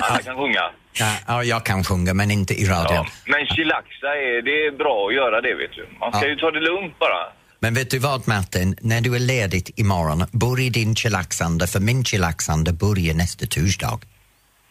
Alla 0.01 0.21
kan 0.21 0.35
sjunga. 0.37 0.61
Ja, 0.93 1.15
ja, 1.27 1.43
jag 1.43 1.65
kan 1.65 1.83
sjunga, 1.83 2.13
men 2.13 2.31
inte 2.31 2.53
i 2.53 2.65
radion. 2.65 2.95
Ja. 2.95 3.05
Men 3.25 3.45
chillaxa 3.47 4.07
är, 4.07 4.41
det 4.41 4.51
är 4.67 4.77
bra 4.77 5.07
att 5.07 5.13
göra 5.15 5.41
det 5.41 5.53
vet 5.55 5.71
du. 5.75 5.87
Man 5.99 6.11
ska 6.11 6.21
Ja. 6.21 6.27
ju 6.29 6.35
ta 6.35 6.51
det 6.51 6.59
lugnt 6.59 6.99
bara. 6.99 7.19
Men 7.59 7.73
vet 7.73 7.91
du 7.91 7.99
vad, 7.99 8.27
Martin? 8.27 8.75
När 8.81 9.01
du 9.01 9.15
är 9.15 9.19
ledigt 9.19 9.79
imorgon, 9.79 10.25
börja 10.31 10.69
din 10.69 10.95
chillaxande, 10.95 11.67
för 11.67 11.79
min 11.79 12.03
chillaxande 12.05 12.73
börjar 12.73 13.13
nästa 13.13 13.45
torsdag. 13.45 13.99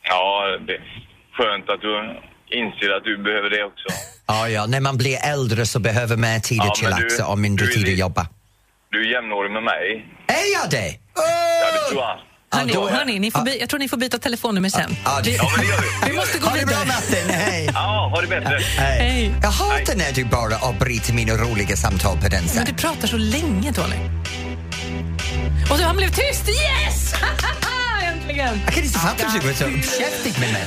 Ja, 0.08 0.42
det 0.66 0.72
är 0.72 0.82
skönt 1.36 1.68
att 1.70 1.80
du 1.80 1.92
inser 2.60 2.90
att 2.96 3.04
du 3.04 3.22
behöver 3.22 3.50
det 3.50 3.64
också. 3.64 3.88
Ja, 4.26 4.48
ja, 4.48 4.66
när 4.66 4.80
man 4.80 4.96
blir 4.96 5.16
äldre 5.34 5.66
så 5.66 5.78
behöver 5.78 6.16
man 6.16 6.40
tid 6.40 6.58
Ja, 6.58 6.72
att 6.72 6.82
men 6.82 6.90
du- 6.92 6.96
chillaxa 6.98 7.26
och 7.26 7.38
mindre 7.38 7.66
du 7.66 7.72
tid 7.72 7.88
att 7.92 7.98
jobba. 7.98 8.26
Du 8.90 9.06
är 9.06 9.12
jämnårig 9.12 9.50
med 9.52 9.62
mig. 9.62 10.06
Är 10.26 10.52
jag 10.62 10.70
det? 10.70 10.94
Ja, 11.14 11.72
det 11.72 11.88
tror 11.90 12.02
jag. 12.02 12.18
Hörni, 12.58 12.72
då- 12.72 12.88
hörni, 12.88 13.18
ni 13.18 13.30
får 13.30 13.42
by- 13.42 13.58
jag 13.60 13.68
tror 13.68 13.78
ni 13.78 13.88
får 13.88 13.96
byta 13.96 14.18
telefonnummer 14.18 14.68
sen. 14.68 14.96
Ja, 15.04 15.20
det- 15.24 15.30
Ja, 15.30 15.50
men 15.56 15.60
det 15.66 15.72
gör 15.72 15.80
vi. 16.04 16.10
Vi 16.10 16.16
måste 16.16 16.38
gå 16.38 16.46
Ha 16.46 16.56
det 16.56 16.66
bra, 16.66 16.78
vidare. 16.78 16.86
Martin. 16.86 17.28
Hej! 17.30 17.70
Ja, 17.74 18.08
ha 18.14 18.20
det 18.20 18.26
bättre. 18.26 18.58
Hej. 18.78 19.32
Jag 19.42 19.50
hatar 19.50 19.96
när 19.96 20.12
du 20.12 20.24
bara 20.24 20.56
avbryter 20.58 21.12
mina 21.12 21.34
roliga 21.34 21.76
samtal 21.76 22.16
på 22.16 22.22
den 22.28 22.40
Men 22.40 22.48
sättet. 22.48 22.76
du 22.76 22.82
pratar 22.82 23.08
så 23.08 23.16
länge, 23.16 23.72
Tony. 23.72 23.96
Och 25.70 25.78
så 25.78 25.84
han 25.84 25.96
blev 25.96 26.08
tyst! 26.08 26.48
Yes! 26.48 27.14
Äntligen! 28.28 28.60
Jag 28.64 28.74
kan 28.74 28.84
inte 28.84 28.98
fatta 28.98 29.26
att 29.26 29.40
du 29.40 29.46
var 29.46 29.54
så 29.54 29.64
uppkäftig 29.64 30.40
med 30.40 30.52
mig. 30.52 30.64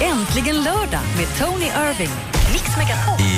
Äntligen 0.00 0.62
lördag 0.62 1.00
med 1.16 1.38
Tony 1.38 1.66
Irving. 1.66 2.37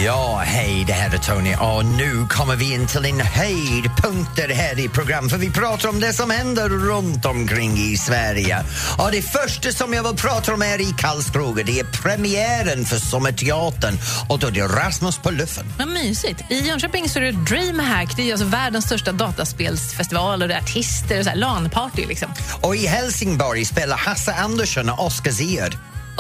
Ja, 0.05 0.43
hej, 0.45 0.85
det 0.87 0.93
här 0.93 1.15
är 1.15 1.19
Tony 1.19 1.55
och 1.55 1.85
nu 1.85 2.27
kommer 2.29 2.57
vi 2.57 2.75
in 2.75 2.87
till 2.87 3.05
en 3.05 3.21
höjdpunkter 3.21 4.49
här 4.49 4.79
i 4.79 4.89
program 4.89 5.29
för 5.29 5.39
vi 5.39 5.51
pratar 5.51 5.89
om 5.89 6.01
det 6.01 6.13
som 6.13 6.31
händer 6.31 6.69
runt 6.69 7.25
omkring 7.25 7.79
i 7.79 7.97
Sverige. 7.97 8.65
Och 8.99 9.11
det 9.13 9.23
första 9.23 9.73
som 9.73 9.95
jag 9.95 10.03
vill 10.03 10.17
prata 10.17 10.55
om 10.55 10.63
är 10.63 10.81
i 10.81 10.95
Karlskoga, 10.99 11.65
det 11.65 11.81
är 11.81 11.85
premiären 11.85 12.85
för 12.85 12.97
Sommarteatern 12.97 13.99
och 14.29 14.39
då 14.39 14.47
är 14.47 14.51
det 14.51 14.63
Rasmus 14.63 15.19
på 15.19 15.31
luffen. 15.31 15.67
Vad 15.79 15.89
mysigt. 15.89 16.41
I 16.51 16.61
Jönköping 16.61 17.09
så 17.09 17.19
är 17.19 17.23
det 17.23 17.33
DreamHack. 17.33 18.17
Det 18.17 18.29
är 18.29 18.33
alltså 18.33 18.47
världens 18.47 18.85
största 18.85 19.13
dataspelsfestival 19.13 20.43
och 20.43 20.49
det 20.49 20.55
är 20.55 20.61
artister 20.61 21.19
och 21.19 21.25
så 21.25 21.31
här 21.31 21.37
LAN-party. 21.37 22.07
Liksom. 22.07 22.33
Och 22.61 22.77
i 22.77 22.87
Helsingborg 22.87 23.65
spelar 23.65 23.97
Hasse 23.97 24.35
Andersson 24.35 24.91
och 24.91 25.07
Oscar 25.07 25.31
Zia. 25.31 25.71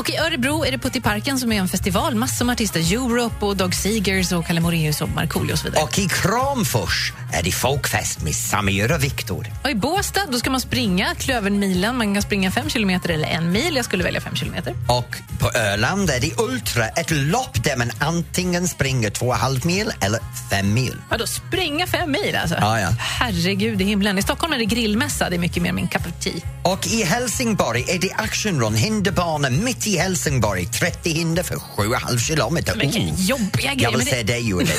Och 0.00 0.10
i 0.10 0.16
Örebro 0.16 0.64
är 0.64 0.72
det 0.72 0.78
Puttiparken 0.78 1.38
som 1.38 1.52
är 1.52 1.56
en 1.56 1.68
festival. 1.68 2.14
Massor 2.14 2.44
med 2.44 2.52
artister. 2.52 2.80
Europe 2.80 3.44
och 3.44 3.56
Dog 3.56 3.74
Seegers 3.74 4.32
och 4.32 4.46
Kalle 4.46 4.60
Moraeus 4.60 5.00
och 5.00 5.08
Markoolio 5.08 5.52
och 5.52 5.58
så 5.58 5.64
vidare. 5.64 5.82
Och 5.82 5.98
i 5.98 6.08
Kramfors 6.08 7.12
är 7.32 7.42
det 7.42 7.52
folkfest 7.52 8.22
med 8.22 8.34
Samir 8.34 8.92
och 8.92 9.04
Viktor. 9.04 9.46
Och 9.64 9.70
i 9.70 9.74
Båstad 9.74 10.26
då 10.30 10.38
ska 10.38 10.50
man 10.50 10.60
springa 10.60 11.14
Klövermilen. 11.14 11.96
Man 11.96 12.14
kan 12.14 12.22
springa 12.22 12.50
fem 12.50 12.70
kilometer 12.70 13.08
eller 13.08 13.28
en 13.28 13.52
mil. 13.52 13.76
Jag 13.76 13.84
skulle 13.84 14.04
välja 14.04 14.20
fem 14.20 14.36
kilometer. 14.36 14.74
Och 14.88 15.16
på 15.38 15.50
Öland 15.58 16.10
är 16.10 16.20
det 16.20 16.38
Ultra, 16.38 16.88
ett 16.88 17.10
lopp 17.10 17.64
där 17.64 17.76
man 17.76 17.90
antingen 17.98 18.68
springer 18.68 19.10
två 19.10 19.26
och 19.26 19.36
halv 19.36 19.66
mil 19.66 19.92
eller 20.00 20.20
fem 20.50 20.74
mil. 20.74 20.96
Vadå, 21.10 21.26
springa 21.26 21.86
fem 21.86 22.10
mil 22.10 22.36
alltså? 22.36 22.56
Ja, 22.60 22.80
ja. 22.80 22.88
Herregud 22.98 23.82
i 23.82 23.84
himlen. 23.84 24.18
I 24.18 24.22
Stockholm 24.22 24.52
är 24.52 24.58
det 24.58 24.64
grillmässa. 24.64 25.30
Det 25.30 25.36
är 25.36 25.40
mycket 25.40 25.62
mer 25.62 25.72
min 25.72 25.88
cup 25.88 26.06
of 26.06 26.24
tea. 26.24 26.40
Och 26.62 26.86
i 26.86 27.04
Helsingborg 27.04 27.84
är 27.88 27.98
det 27.98 28.12
actionrun, 28.12 28.74
hinderbana 28.74 29.50
mitt 29.50 29.86
i 29.86 29.89
Helsingborg. 29.96 30.66
30 30.66 31.10
hinder 31.10 31.42
för 31.42 31.54
7,5 31.56 32.18
kilometer. 32.18 32.76
Vilken 32.76 33.02
Oh. 33.02 33.20
jobbiga 33.20 33.74
grejer. 33.74 33.82
Jag 33.82 33.90
vill 33.90 33.98
Men 33.98 34.04
det- 34.06 34.10
se 34.10 34.22
dig 34.22 34.52
det. 34.66 34.72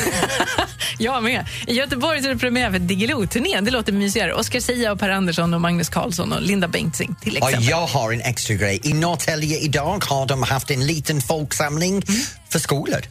Jag 0.97 1.23
med. 1.23 1.45
I 1.67 1.73
Göteborg 1.73 2.21
så 2.21 2.29
är 2.29 2.33
det 2.33 2.39
premiär 2.39 2.71
för 2.71 2.79
Diggiloo-turnén. 2.79 3.65
Det 3.65 3.71
låter 3.71 3.93
mysigare. 3.93 4.33
Oscar 4.33 4.59
Sia 4.59 4.91
och 4.91 4.99
Per 4.99 5.09
Andersson 5.09 5.53
och 5.53 5.61
Magnus 5.61 5.89
Carlsson 5.89 6.33
och 6.33 6.41
Linda 6.41 6.67
Bengtzing 6.67 7.15
till 7.21 7.37
Och 7.37 7.49
exempel. 7.49 7.69
jag 7.69 7.87
har 7.87 8.11
en 8.11 8.21
extra 8.21 8.53
grej. 8.55 8.79
I 8.83 8.93
Norrtälje 8.93 9.57
idag 9.59 10.03
har 10.05 10.25
de 10.25 10.43
haft 10.43 10.71
en 10.71 10.85
liten 10.87 11.21
folksamling 11.21 12.03
för 12.49 12.59
skolor. 12.59 13.01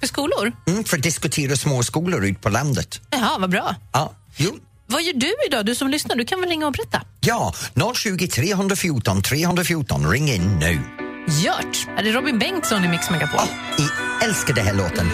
För 0.00 0.06
skolor? 0.06 0.52
Mm, 0.66 0.84
för 0.84 0.96
att 0.96 1.02
diskutera 1.02 1.56
små 1.56 1.82
skolor 1.82 2.24
ut 2.26 2.40
på 2.40 2.48
landet. 2.48 3.00
Jaha, 3.10 3.38
vad 3.38 3.50
bra. 3.50 3.74
Ja, 3.92 4.12
jo. 4.36 4.58
Vad 4.86 5.02
gör 5.02 5.12
du 5.12 5.34
idag, 5.46 5.66
du 5.66 5.74
som 5.74 5.88
lyssnar? 5.88 6.16
Du 6.16 6.24
kan 6.24 6.40
väl 6.40 6.48
ringa 6.50 6.66
och 6.66 6.72
berätta? 6.72 7.02
Ja, 7.20 7.54
020 7.94 8.28
314 8.28 9.22
314. 9.22 10.10
Ring 10.10 10.30
in 10.30 10.58
nu. 10.58 10.80
Gjort! 11.28 11.86
Är 11.96 12.02
det 12.02 12.12
Robin 12.12 12.38
Bengtsson 12.38 12.84
i 12.84 12.88
Mix 12.88 13.10
Megapol? 13.10 13.40
Jag 13.78 14.28
älskar 14.28 14.54
den 14.54 14.66
här 14.66 14.74
låten. 14.74 15.06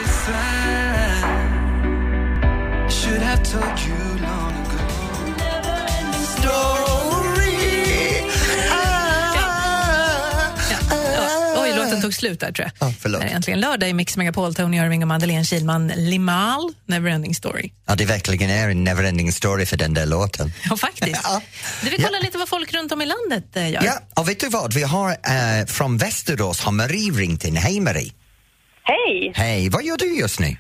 Tog 12.05 12.15
slut 12.15 12.41
där 12.41 12.53
tror 12.53 12.71
jag. 12.79 12.89
Ja, 12.89 12.95
förlåt. 13.01 13.21
Det 13.21 13.27
är 13.27 13.35
äntligen 13.35 13.61
lördag 13.61 13.89
i 13.89 13.93
Mix 13.93 14.17
Megapol. 14.17 14.55
Tony 14.55 14.77
Irving 14.77 15.03
och 15.03 15.09
Madeleine 15.09 15.45
Kilman. 15.45 15.93
Limal, 15.97 16.73
Neverending 16.87 17.35
Story. 17.35 17.73
Ja, 17.87 17.95
det 17.95 18.05
verkligen 18.05 18.51
är 18.51 18.69
en 18.69 18.85
neverending 18.85 19.33
story 19.33 19.67
för 19.67 19.77
den 19.77 19.95
där 19.95 20.07
låten. 20.07 20.53
Ja, 20.71 20.77
faktiskt. 20.77 21.21
Ja. 21.25 21.41
Du 21.83 21.91
vill 21.91 22.05
kolla 22.05 22.19
lite 22.19 22.39
vad 22.39 22.49
folk 22.49 22.75
runt 22.75 22.93
om 22.93 23.03
i 23.03 23.07
landet 23.07 23.57
eh, 23.57 23.71
gör? 23.71 23.83
Ja, 23.85 23.99
och 24.17 24.29
vet 24.29 24.41
du 24.41 24.49
vad? 24.49 24.75
Vi 24.75 24.83
har 24.83 25.11
eh, 25.11 25.67
från 25.67 25.97
Västerås 25.97 26.61
har 26.61 26.73
Marie 26.73 27.11
ringt 27.13 27.45
in. 27.45 27.57
Hej 27.57 27.81
Marie! 27.81 28.13
Hej! 28.83 29.33
Hej, 29.35 29.69
vad 29.69 29.85
gör 29.85 29.97
du 29.97 30.19
just 30.19 30.41
nu? 30.41 30.57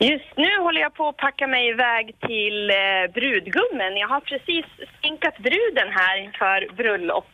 Just 0.00 0.36
nu 0.36 0.50
håller 0.64 0.80
jag 0.80 0.94
på 0.94 1.08
att 1.08 1.16
packa 1.16 1.46
mig 1.46 1.68
iväg 1.68 2.04
till 2.28 2.70
eh, 2.70 3.12
brudgummen. 3.14 3.92
Jag 3.96 4.08
har 4.08 4.20
precis 4.20 4.66
sminkat 5.00 5.36
bruden 5.38 5.88
här 6.00 6.16
inför 6.24 6.58
bröllop. 6.76 7.32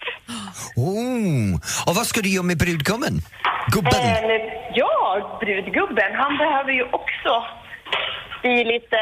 Oh. 0.76 1.54
Och 1.86 1.94
vad 1.98 2.06
ska 2.06 2.20
du 2.20 2.30
göra 2.34 2.48
med 2.50 2.58
brudgummen? 2.58 3.14
Gubben? 3.74 4.00
Eh, 4.30 4.42
ja, 4.74 5.38
brudgubben, 5.40 6.10
han 6.22 6.38
behöver 6.42 6.72
ju 6.72 6.82
också 6.82 7.32
bli 8.42 8.64
lite 8.64 9.00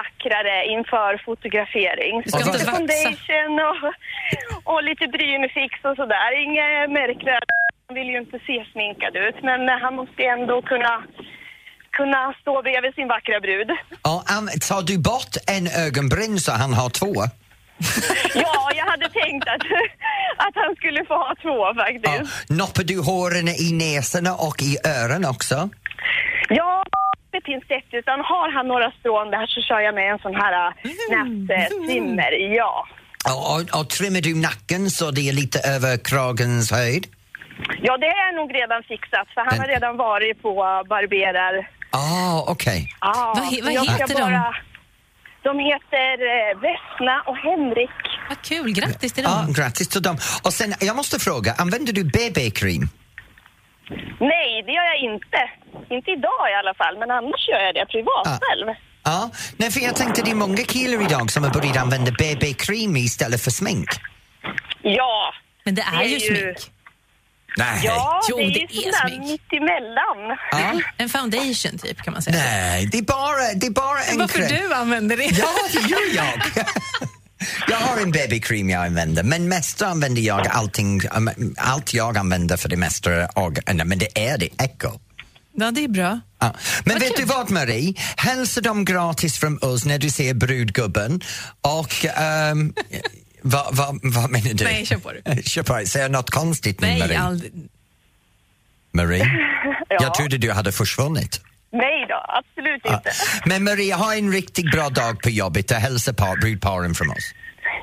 vackrare 0.00 0.56
inför 0.74 1.10
fotografering. 1.26 2.22
Du 2.24 2.30
ska 2.30 2.42
inte 2.46 2.70
foundation 2.76 3.54
och, 3.68 3.80
och 4.72 4.82
lite 4.88 5.06
brynfix 5.16 5.72
och 5.88 5.96
sådär. 6.00 6.30
Inget 6.44 6.90
märkligt. 7.00 7.44
Han 7.86 7.94
vill 7.98 8.10
ju 8.14 8.18
inte 8.18 8.38
se 8.46 8.56
sminkad 8.72 9.16
ut, 9.16 9.38
men 9.42 9.60
han 9.68 9.94
måste 10.00 10.22
ändå 10.22 10.62
kunna, 10.62 10.92
kunna 12.00 12.34
stå 12.40 12.54
bredvid 12.66 12.94
sin 12.94 13.08
vackra 13.14 13.38
brud. 13.46 13.70
Ja, 14.08 14.14
um, 14.38 14.46
tar 14.68 14.82
du 14.90 14.96
bort 15.10 15.34
en 15.56 15.64
ögonbryn 15.86 16.34
så 16.44 16.52
han 16.52 16.72
har 16.80 16.90
två? 17.00 17.14
Ja, 18.34 18.70
jag 18.80 18.86
hade 18.92 19.08
tänkt 19.22 19.48
att, 19.54 19.64
att 20.46 20.54
han 20.62 20.72
skulle 20.76 21.04
få 21.10 21.14
ha 21.14 21.34
två 21.42 21.58
Ja. 21.66 21.74
faktiskt. 21.82 22.50
Noppar 22.58 22.84
du 22.84 22.96
håren 23.10 23.48
i 23.48 23.68
näsorna 23.72 24.32
och 24.48 24.58
i 24.70 24.72
öronen 24.96 25.24
också? 25.34 25.56
Ja, 26.48 26.84
det 27.30 27.40
finns 27.44 27.64
ett 27.68 27.90
utan 28.00 28.20
har 28.20 28.52
han 28.56 28.68
några 28.68 28.90
strån 28.90 29.30
där 29.30 29.46
så 29.46 29.60
kör 29.68 29.80
jag 29.80 29.94
med 29.94 30.12
en 30.12 30.18
sån 30.18 30.34
här 30.34 30.54
mm. 31.10 31.44
nättrimmer, 31.44 32.32
ja. 32.56 32.86
Och, 33.32 33.42
och, 33.54 33.80
och 33.80 33.88
trimmar 33.88 34.20
du 34.20 34.34
nacken 34.48 34.90
så 34.90 35.10
det 35.10 35.28
är 35.28 35.32
lite 35.32 35.58
över 35.74 35.96
kragens 36.10 36.72
höjd? 36.72 37.06
Ja, 37.82 37.96
det 37.98 38.06
är 38.06 38.32
nog 38.36 38.54
redan 38.54 38.82
fixat 38.82 39.28
för 39.34 39.40
han 39.40 39.48
Men- 39.50 39.60
har 39.60 39.68
redan 39.68 39.96
varit 39.96 40.42
på 40.42 40.54
barberar. 40.88 41.77
Ah, 41.90 42.44
okej. 42.46 42.88
Ja, 43.00 43.32
Vad 43.36 43.44
he- 43.44 43.64
vad 43.64 43.72
jag 43.72 43.84
ska 43.84 43.92
heter 43.92 44.14
de? 44.14 44.20
bara... 44.20 44.54
De 45.42 45.58
heter 45.58 46.12
eh, 46.36 46.60
Vesna 46.60 47.22
och 47.26 47.36
Henrik. 47.36 47.90
Vad 48.28 48.42
kul, 48.42 48.72
grattis 48.72 49.12
till 49.12 49.24
Ja, 49.24 49.30
dem. 49.30 49.52
grattis 49.52 49.88
till 49.88 50.02
dem. 50.02 50.16
Och 50.44 50.52
sen, 50.52 50.74
jag 50.80 50.96
måste 50.96 51.18
fråga, 51.18 51.54
använder 51.58 51.92
du 51.92 52.04
BB-krim? 52.04 52.88
Nej, 54.20 54.62
det 54.66 54.72
gör 54.72 54.84
jag 54.94 54.98
inte. 55.14 55.40
Inte 55.94 56.10
idag 56.10 56.42
i 56.52 56.54
alla 56.60 56.74
fall, 56.74 56.98
men 56.98 57.10
annars 57.10 57.48
gör 57.48 57.60
jag 57.60 57.74
det 57.74 57.86
privat 57.86 58.26
Ah. 58.26 58.38
själv. 58.40 58.76
Ja, 59.04 59.30
nej 59.56 59.70
för 59.70 59.80
jag 59.80 59.96
tänkte 59.96 60.22
det 60.22 60.30
är 60.30 60.34
många 60.34 60.56
killar 60.56 61.02
idag 61.02 61.30
som 61.30 61.44
har 61.44 61.50
börjat 61.50 61.76
använda 61.76 62.10
BB-krim 62.12 62.96
istället 62.96 63.40
för 63.44 63.50
smink. 63.50 63.88
Ja, 64.82 65.34
Men 65.64 65.74
det 65.74 65.82
är 65.82 65.98
Det 65.98 66.04
är 66.04 66.08
ju 66.08 66.14
ju- 66.14 66.20
smink. 66.54 66.56
Nej. 67.58 67.80
ja 67.84 68.20
Jo, 68.28 68.36
det 68.36 68.42
är 68.42 68.50
det 68.50 68.74
ju 68.74 68.88
är 68.88 68.92
sådär 68.92 69.18
mittemellan. 69.18 70.38
Ja. 70.50 70.80
En 70.96 71.08
foundation 71.08 71.78
typ 71.78 72.02
kan 72.02 72.12
man 72.12 72.22
säga. 72.22 72.36
Nej, 72.36 72.86
det 72.86 72.98
är 72.98 73.02
bara, 73.02 73.54
det 73.54 73.66
är 73.66 73.70
bara 73.70 74.02
en 74.02 74.18
Varför 74.18 74.38
kräm. 74.38 74.68
du 74.68 74.74
använder 74.74 75.16
det? 75.16 75.24
Ja, 75.24 75.48
det 75.72 75.88
gör 75.88 76.14
jag. 76.14 76.42
jag 77.68 77.76
har 77.76 77.96
en 78.02 78.12
BB-cream 78.12 78.70
jag 78.70 78.86
använder, 78.86 79.22
men 79.22 79.48
mest 79.48 79.82
använder 79.82 80.22
jag 80.22 80.46
allting, 80.46 81.00
um, 81.16 81.54
allt 81.56 81.94
jag 81.94 82.18
använder 82.18 82.56
för 82.56 82.68
det 82.68 82.76
mesta, 82.76 83.26
och, 83.26 83.58
nej, 83.72 83.86
men 83.86 83.98
det 83.98 84.28
är 84.28 84.38
det 84.38 84.48
Echo. 84.58 84.98
Ja, 85.60 85.70
det 85.70 85.84
är 85.84 85.88
bra. 85.88 86.20
Ja. 86.40 86.54
Men 86.84 86.98
vet 86.98 87.16
du 87.16 87.24
vad 87.24 87.50
Marie? 87.50 87.94
Hälsa 88.16 88.60
dem 88.60 88.84
gratis 88.84 89.38
från 89.38 89.58
oss 89.58 89.84
när 89.84 89.98
du 89.98 90.10
ser 90.10 90.34
brudgubben 90.34 91.20
och 91.60 92.06
ehm, 92.16 92.74
vad 93.42 93.76
vad- 93.76 94.00
vad 94.02 94.30
menar 94.30 94.54
du? 94.54 94.64
Nej, 94.64 94.86
kör 94.86 94.96
på 94.96 95.12
du. 95.12 95.42
kör 95.42 95.62
på. 95.62 95.86
Säger 95.86 96.04
jag 96.04 96.12
något 96.12 96.30
konstigt 96.30 96.80
nu 96.80 96.86
Nej, 96.86 96.98
Marie? 96.98 97.18
aldrig. 97.20 97.52
Marie? 98.92 99.26
Ja. 99.90 99.96
Jag 100.00 100.14
trodde 100.14 100.38
du 100.38 100.52
hade 100.52 100.72
försvunnit. 100.72 101.40
Nej 101.72 102.06
då, 102.08 102.24
absolut 102.28 102.80
Ja. 102.84 102.94
inte. 102.96 103.10
Men 103.48 103.64
Maria, 103.64 103.96
ha 103.96 104.14
en 104.14 104.32
riktigt 104.32 104.70
bra 104.70 104.88
dag 104.88 105.20
på 105.22 105.30
jobbet 105.30 105.70
och 105.70 105.76
hälsa 105.76 106.14
par, 106.14 106.36
brudparen 106.36 106.94
från 106.94 107.10
oss. 107.10 107.32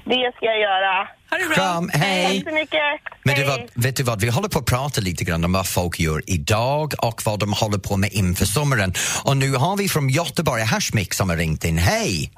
Det 0.06 0.32
ska 0.36 0.46
jag 0.46 0.60
göra. 0.60 1.08
Ha 1.30 1.38
det 1.38 1.46
bra. 1.46 1.56
Kram, 1.56 1.90
hej! 1.94 2.42
Tack 2.44 2.50
så 2.50 2.56
mycket. 2.56 2.80
Men 3.24 3.36
du, 3.36 3.42
Hej. 3.42 3.50
vad, 3.74 3.84
vet 3.84 3.96
du 3.96 4.04
vad, 4.04 4.22
vi 4.22 4.30
håller 4.30 4.50
på 4.50 4.60
att 4.60 4.66
prata 4.66 5.02
lite 5.02 5.24
grann 5.24 5.46
om 5.46 5.54
vad 5.54 5.68
folk 5.68 6.00
gör 6.00 6.22
idag 6.28 6.94
och 6.98 7.22
vad 7.26 7.40
de 7.40 7.54
håller 7.54 7.78
på 7.78 7.98
med 7.98 8.14
inför 8.14 8.46
sommaren. 8.46 8.94
Och 9.24 9.38
nu 9.38 9.54
har 9.56 9.78
vi 9.78 9.90
från 9.90 10.10
Göteborg 10.10 10.64
Hashmik 10.64 11.14
som 11.14 11.30
har 11.30 11.38
ringt 11.38 11.64
in. 11.66 11.78
Hej! 11.78 12.32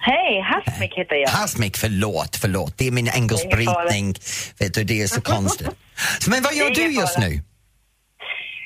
Hej, 0.00 0.40
Hasmik 0.40 0.94
heter 0.94 1.16
jag. 1.16 1.28
Hashmik, 1.28 1.76
förlåt, 1.76 2.36
förlåt. 2.36 2.78
Det 2.78 2.86
är 2.86 2.90
min 2.90 3.08
engelskbrytning. 3.08 4.14
Vet 4.58 4.74
du, 4.74 4.84
det 4.84 5.02
är 5.02 5.06
så 5.06 5.20
konstigt. 5.20 5.68
Så, 6.20 6.30
men 6.30 6.42
vad 6.42 6.54
gör 6.54 6.68
Det 6.68 6.74
du 6.74 6.92
just 6.92 7.18
nu? 7.18 7.30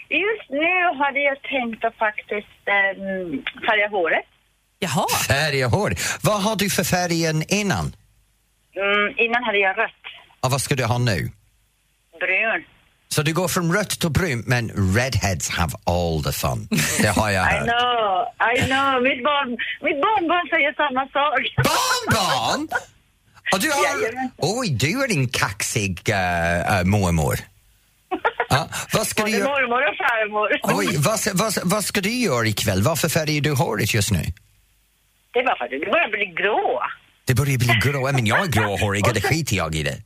Just 0.09 0.51
nu 0.51 0.99
hade 1.05 1.21
jag 1.21 1.42
tänkt 1.42 1.85
att 1.85 1.95
faktiskt 1.97 2.62
um, 2.97 3.42
färga 3.66 3.88
håret. 3.88 4.25
Jaha. 4.79 5.07
Färg 5.29 5.64
och 5.64 5.71
hår. 5.71 5.95
Vad 6.23 6.42
har 6.42 6.57
du 6.57 6.71
för 6.71 6.85
färgen 6.85 7.45
innan? 7.49 7.97
Mm, 8.77 9.14
innan 9.18 9.45
hade 9.45 9.59
jag 9.59 9.79
rött, 9.79 9.90
Och 10.40 10.51
vad 10.51 10.61
ska 10.61 10.75
du 10.75 10.85
ha 10.85 10.99
nu? 10.99 11.31
brun. 12.21 12.64
Så 13.14 13.22
du 13.22 13.33
går 13.33 13.48
från 13.48 13.75
rött 13.77 14.01
till 14.01 14.11
brunt 14.11 14.46
men 14.46 14.70
redheads 14.96 15.48
have 15.48 15.72
all 15.85 16.22
the 16.25 16.33
fun. 16.33 16.68
Det 17.03 17.09
har 17.09 17.31
jag 17.31 17.46
I 17.53 17.55
hört. 17.55 17.64
know, 17.64 18.27
I 18.53 18.55
know. 18.70 19.03
Mitt, 19.03 19.25
barn, 19.25 19.51
mitt 19.87 20.01
barnbarn 20.05 20.46
säger 20.53 20.72
samma 20.83 21.05
sak. 21.16 21.42
Barnbarn! 21.57 22.68
Och 23.53 23.61
du 23.61 23.70
har... 23.70 23.85
Oj, 24.37 24.68
du 24.70 25.05
är 25.05 25.11
en 25.18 25.29
kaxig 25.29 26.01
uh, 26.09 26.14
uh, 26.14 26.85
mormor. 26.85 27.37
Ja, 28.48 28.68
vad 28.92 29.07
ska 29.07 29.25
du 29.25 29.33
Både 29.33 29.44
mormor 29.44 29.83
och 29.90 29.96
farmor. 29.96 30.48
Oj, 30.62 30.96
vad, 30.98 31.18
vad, 31.35 31.55
vad 31.64 31.85
ska 31.85 32.01
du 32.01 32.11
göra 32.11 32.46
ikväll? 32.46 32.83
Varför 32.83 33.09
färgar 33.09 33.40
du 33.40 33.53
håret 33.53 33.94
just 33.94 34.11
nu? 34.11 34.22
Det 35.33 35.42
var 35.42 35.57
för 35.57 35.64
att 35.64 35.70
det 35.70 35.90
börjar 35.90 36.11
bli 36.11 36.27
grå. 36.42 36.83
Det 37.25 37.35
börjar 37.35 37.59
bli 37.59 37.90
grå. 37.90 38.12
Men 38.12 38.27
jag 38.27 38.42
är 38.42 38.46
gråhårig 38.46 39.05
det 39.14 39.20
skiter 39.20 39.57
jag 39.57 39.75
i 39.75 39.83
det. 39.83 39.96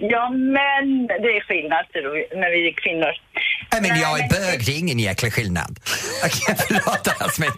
Ja, 0.00 0.30
men 0.30 1.06
det 1.06 1.30
är 1.38 1.40
skillnad 1.48 1.84
jag, 1.92 2.40
när 2.40 2.50
vi 2.50 2.68
är 2.68 2.74
kvinnor. 2.82 3.12
Nej, 3.72 3.80
men 3.82 4.00
jag 4.00 4.18
är 4.20 4.28
bög, 4.28 4.66
det 4.66 4.72
är 4.72 4.78
ingen 4.78 4.98
jäkla 4.98 5.30
skillnad. 5.30 5.78
Okej, 6.26 6.54
förlåt 6.68 7.08
Asmin. 7.20 7.50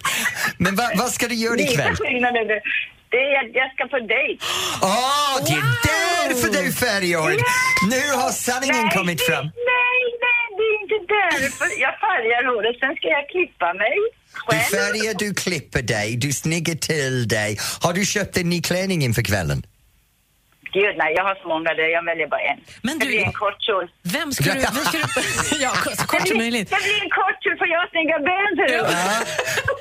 Men 0.59 0.77
vad, 0.77 0.99
vad 0.99 1.11
ska 1.11 1.29
du 1.29 1.35
göra 1.35 1.59
ikväll? 1.61 1.91
Lite 1.91 2.03
skillnad 2.05 2.37
är 2.37 2.45
det. 2.45 2.61
Det 3.09 3.17
är 3.17 3.37
att 3.45 3.55
jag 3.55 3.69
ska 3.75 3.85
på 3.95 3.99
dejt. 3.99 4.39
Åh, 4.83 5.35
det 5.47 5.53
är 5.53 5.65
därför 5.91 6.49
du 6.53 6.59
är 6.69 6.73
färghårig! 6.73 7.39
Nu 7.91 8.01
har 8.21 8.31
sanningen 8.31 8.83
Nej, 8.87 8.97
kommit 8.97 9.19
det- 9.19 9.25
fram. 9.33 9.45
Nej, 9.45 10.03
nej, 10.27 10.45
det 10.59 10.65
är 10.73 10.77
inte 10.83 10.99
därför. 11.19 11.67
Jag 11.81 11.95
färgar 12.07 12.43
håret, 12.55 12.77
sen 12.81 12.95
ska 12.97 13.07
jag 13.09 13.29
klippa 13.29 13.73
mig 13.75 13.95
Du 14.51 14.57
själv. 14.57 14.61
färgar, 14.61 15.15
du 15.19 15.35
klipper 15.35 15.83
dig, 15.83 16.17
du 16.17 16.33
snyggar 16.33 16.75
till 16.75 17.29
dig. 17.29 17.59
Har 17.81 17.93
du 17.93 18.05
köpt 18.07 18.37
en 18.37 18.51
ny 18.51 18.63
klänning 18.63 19.03
inför 19.05 19.23
kvällen? 19.23 19.63
Gud, 20.79 20.95
nej, 21.03 21.11
jag 21.19 21.25
har 21.29 21.35
så 21.43 21.49
många 21.49 21.71
där. 21.79 21.89
Jag 21.99 22.05
väljer 22.11 22.29
bara 22.35 22.41
en. 22.51 22.59
Men 22.87 22.99
det 22.99 23.05
du- 23.05 23.11
blir 23.11 23.23
en 23.31 23.33
kort 23.45 23.59
kjol. 23.67 23.85
Vem 24.17 24.29
ska 24.33 24.45
du... 24.53 24.61
Vem 24.61 24.75
ska 24.89 24.97
du 24.99 25.09
ja, 25.67 25.73
så 26.01 26.07
kort 26.13 26.29
som 26.29 26.37
möjligt. 26.45 26.69
Det 26.71 26.77
blir 26.89 27.01
en 27.07 27.11
kort 27.21 27.39
kjol 27.45 27.57
för 27.61 27.67
jag 27.75 27.79
har 27.85 27.89
snygga 27.95 28.17
ben, 28.29 28.51
ser 28.59 28.67
du. 28.73 28.75
Ja. 28.75 28.87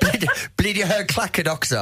Blir 0.02 0.20
det, 0.20 0.28
blir 0.58 0.74
det 0.74 0.84
högklackat 0.94 1.46
också? 1.56 1.76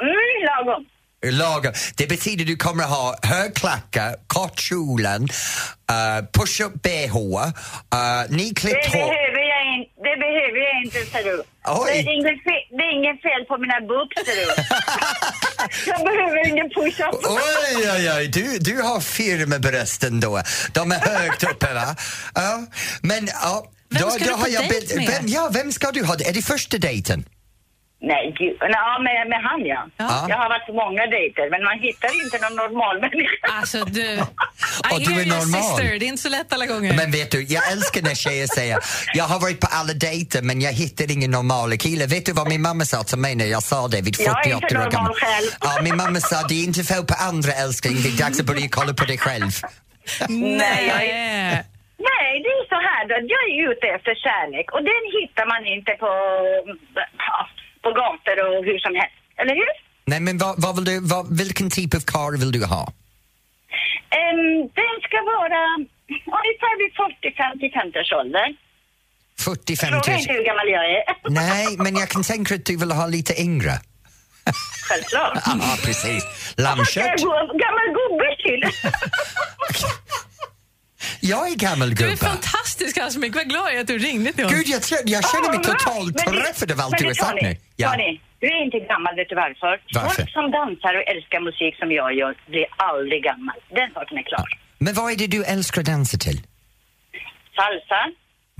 Mm, 0.00 0.36
lagom. 0.50 0.84
Lagom. 1.26 1.72
Det 1.96 2.06
betyder 2.08 2.44
du 2.44 2.56
kommer 2.56 2.84
att 2.84 2.90
ha 2.90 3.16
högklackat, 3.22 4.14
kortkjolen, 4.26 5.22
uh, 5.22 6.26
push-up 6.32 6.72
bh, 6.82 7.16
uh, 7.16 7.52
Det 8.28 8.36
nyklippt 8.36 8.86
hår. 8.86 9.27
Behöver 10.52 10.72
jag 10.74 10.84
inte, 10.84 11.10
ser 11.12 11.24
du. 11.24 11.42
Oj. 11.64 11.90
Det 11.92 12.10
är, 12.10 12.14
inget 12.18 12.42
fel, 12.46 12.62
det 12.76 12.82
är 12.88 12.92
ingen 13.00 13.18
fel 13.26 13.42
på 13.48 13.58
mina 13.58 13.80
ser 14.26 14.36
du. 14.40 14.46
jag 15.90 16.00
behöver 16.08 16.48
ingen 16.48 16.70
push-up. 16.70 17.14
Oj, 17.24 17.90
oj, 17.94 18.10
oj, 18.16 18.28
du, 18.28 18.58
du 18.58 18.82
har 18.82 19.00
firmabrösten 19.00 20.20
då. 20.20 20.42
De 20.72 20.92
är 20.92 20.98
högt 20.98 21.44
uppe, 21.44 21.74
va? 21.74 21.96
Ja, 22.34 22.66
men 23.02 23.26
ja. 23.26 23.66
Vem 23.90 24.02
då, 24.02 24.10
ska 24.10 24.24
då 24.24 24.24
du 24.24 24.32
på 24.32 24.38
har 24.38 24.48
jag 24.48 24.68
dejt 24.68 24.96
med? 24.96 25.08
Vem, 25.08 25.26
ja, 25.26 25.50
vem 25.52 25.72
ska 25.72 25.90
du 25.92 26.04
ha? 26.04 26.14
Är 26.14 26.32
det 26.32 26.42
första 26.42 26.78
dejten? 26.78 27.24
Nej, 28.00 28.34
gud. 28.38 28.56
Ja, 28.60 28.98
med, 29.06 29.28
med 29.28 29.40
han, 29.48 29.60
ja. 29.66 29.86
Ja. 29.96 30.26
Jag 30.28 30.36
har 30.36 30.48
varit 30.48 30.66
på 30.66 30.72
många 30.72 31.06
dejter, 31.06 31.50
men 31.50 31.64
man 31.64 31.78
hittar 31.86 32.10
inte 32.24 32.36
någon 32.44 32.56
normal 32.62 33.00
människa. 33.00 33.46
Alltså 33.60 33.84
du... 33.84 34.02
I 34.14 34.94
Och 34.94 35.00
du 35.00 35.12
är 35.22 35.26
normal. 35.26 35.62
sister. 35.62 35.98
Det 35.98 36.04
är 36.06 36.08
inte 36.08 36.22
så 36.22 36.28
lätt 36.28 36.52
alla 36.52 36.66
gånger. 36.66 36.92
Men 36.96 37.10
vet 37.10 37.30
du, 37.30 37.42
jag 37.42 37.72
älskar 37.72 38.02
när 38.02 38.14
tjejer 38.14 38.46
säger 38.46 38.78
jag 39.14 39.24
har 39.24 39.40
varit 39.40 39.60
på 39.60 39.66
alla 39.70 39.92
dejter 39.92 40.42
men 40.42 40.60
jag 40.60 40.72
hittar 40.72 41.12
ingen 41.12 41.30
normala 41.30 41.76
kille. 41.76 42.06
Vet 42.06 42.26
du 42.26 42.32
vad 42.32 42.48
min 42.48 42.62
mamma 42.62 42.84
sa 42.84 43.02
till 43.02 43.18
mig 43.18 43.34
när 43.34 43.46
jag 43.46 43.62
sa 43.62 43.88
det 43.88 44.00
vid 44.00 44.16
48 44.16 44.40
Jag 44.44 44.46
är 44.50 44.54
inte 44.54 44.66
år 44.66 44.70
normal 44.78 44.92
gammal? 44.92 45.14
själv. 45.14 45.46
Ja, 45.60 45.70
min 45.82 45.96
mamma 45.96 46.20
sa 46.20 46.36
det 46.48 46.54
är 46.54 46.64
inte 46.64 46.82
fel 46.84 47.04
på 47.04 47.14
andra 47.28 47.52
älskling, 47.52 47.94
det 48.02 48.08
är 48.08 48.18
dags 48.24 48.40
att 48.40 48.46
börja 48.46 48.68
kolla 48.70 48.92
på 48.94 49.04
dig 49.04 49.18
själv. 49.18 49.50
Nej, 50.28 50.80
jag 50.92 51.00
är- 51.04 51.64
Nej, 52.10 52.30
det 52.44 52.50
är 52.60 52.64
så 52.74 52.78
här 52.88 53.02
då. 53.10 53.14
Jag 53.34 53.42
är 53.52 53.56
ute 53.70 53.86
efter 53.96 54.12
kärlek 54.26 54.66
och 54.74 54.82
den 54.92 55.02
hittar 55.16 55.46
man 55.52 55.62
inte 55.76 55.92
på, 56.02 56.10
på 57.88 57.92
gator 58.02 58.36
och 58.46 58.58
hur 58.68 58.78
som 58.86 58.94
helst. 59.00 59.18
Eller 59.40 59.54
hur? 59.60 59.72
Nej 60.10 60.20
men 60.20 60.38
vad, 60.38 60.54
vad 60.64 60.72
vill 60.76 60.84
du, 60.84 61.00
vad, 61.14 61.38
vilken 61.42 61.70
typ 61.70 61.94
av 61.94 62.00
karl 62.14 62.34
vill 62.42 62.52
du 62.52 62.64
ha? 62.64 62.84
Um, 64.20 64.42
den 64.80 64.94
ska 65.06 65.16
vara 65.36 65.60
ungefär 66.40 66.74
vid 66.80 66.92
40-50 67.92 68.00
års 68.00 68.12
ålder. 68.12 68.46
40-50 69.38 69.76
Fråga 69.76 70.18
inte 70.18 70.32
hur 70.32 70.44
gammal 70.44 70.68
jag 70.68 70.84
är. 70.90 71.02
Nej, 71.30 71.76
men 71.78 71.96
jag 71.96 72.08
kan 72.08 72.22
tänka 72.22 72.54
att 72.54 72.64
du 72.64 72.76
vill 72.76 72.92
ha 72.92 73.06
lite 73.06 73.40
yngre. 73.42 73.72
Självklart. 74.88 75.38
Ja, 75.46 75.76
precis. 75.84 76.24
Lammkött. 76.56 77.20
gammal 77.64 77.88
gubbe 77.98 78.36
till? 78.42 78.62
Jag 81.20 81.48
är 81.52 81.56
gammal 81.56 81.94
Du 81.94 82.10
är 82.12 82.16
fantastisk 82.16 82.98
Asmik, 82.98 83.34
vad 83.34 83.48
glad 83.48 83.66
jag 83.66 83.74
är 83.76 83.80
att 83.80 83.86
du 83.86 83.98
ringde 83.98 84.32
till 84.32 84.44
oss. 84.44 84.52
Gud, 84.52 84.66
jag, 84.66 84.82
jag 85.04 85.30
känner 85.30 85.48
mig 85.48 85.60
Ja, 85.62 85.72
totalt 85.72 86.18
träffad 86.18 86.72
av 86.72 86.80
allt 86.80 86.98
du 86.98 87.06
har 87.06 87.14
sagt 87.14 87.42
nu. 87.42 87.56
Ja. 87.76 87.90
Tony, 87.92 88.20
du 88.40 88.46
är 88.46 88.64
inte 88.64 88.78
gammal, 88.78 89.16
vet 89.16 89.28
du 89.28 89.34
varför? 89.34 89.80
Varför? 89.94 90.16
Folk 90.16 90.30
som 90.30 90.50
dansar 90.50 90.94
och 90.98 91.04
älskar 91.12 91.40
musik 91.40 91.74
som 91.78 91.92
jag 91.92 92.14
gör 92.14 92.34
blir 92.50 92.66
aldrig 92.76 93.22
gammal. 93.22 93.56
Den 93.78 93.90
saken 93.94 94.18
är 94.18 94.22
klar. 94.22 94.48
Men 94.78 94.94
vad 94.94 95.12
är 95.12 95.16
det 95.16 95.26
du 95.26 95.44
älskar 95.44 95.80
att 95.80 95.86
dansa 95.86 96.18
till? 96.18 96.40
Salsa, 97.56 98.00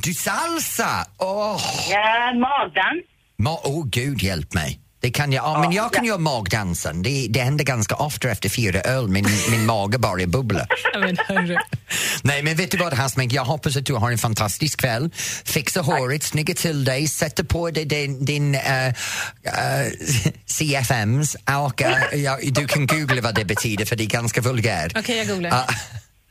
Du 0.04 0.12
salsa! 0.14 1.06
Åh, 1.18 1.60
ja, 1.90 2.32
magdans. 2.34 3.02
Ma- 3.42 3.60
oh, 3.64 3.86
gud 3.86 4.22
hjälp 4.22 4.54
mig. 4.54 4.80
Det 5.00 5.10
kan 5.10 5.32
jag, 5.32 5.44
ja, 5.44 5.60
men 5.60 5.72
jag 5.72 5.92
kan 5.92 6.04
ja. 6.04 6.08
göra 6.08 6.18
magdansen. 6.18 7.02
Det, 7.02 7.26
det 7.30 7.40
händer 7.40 7.64
ganska 7.64 7.94
ofta 7.94 8.30
efter 8.30 8.48
fyra 8.48 8.80
öl. 8.80 9.08
Min, 9.08 9.26
min 9.50 9.66
mage 9.66 9.98
bara 9.98 10.26
bubblar. 10.26 10.66
Nej, 12.22 12.42
men 12.42 12.56
vet 12.56 12.70
du 12.70 12.78
vad 12.78 12.92
Hasmik? 12.92 13.32
Jag 13.32 13.44
hoppas 13.44 13.76
att 13.76 13.86
du 13.86 13.94
har 13.94 14.10
en 14.10 14.18
fantastisk 14.18 14.80
kväll. 14.80 15.10
Fixa 15.44 15.80
håret, 15.80 16.22
snygga 16.22 16.54
till 16.54 16.84
dig, 16.84 17.08
sätta 17.08 17.44
på 17.44 17.70
dig 17.70 17.84
din, 17.84 18.24
din 18.24 18.54
eh, 18.54 18.86
eh, 18.86 18.92
CFMs 20.46 21.36
och 21.66 21.82
eh, 21.82 22.20
ja, 22.20 22.38
du 22.42 22.66
kan 22.66 22.86
googla 22.86 23.22
vad 23.22 23.34
det 23.34 23.44
betyder 23.44 23.84
för 23.84 23.96
det 23.96 24.04
är 24.04 24.08
ganska 24.08 24.40
vulgärt. 24.40 24.98
Okej, 24.98 25.18
jag 25.18 25.28
googlar. 25.28 25.64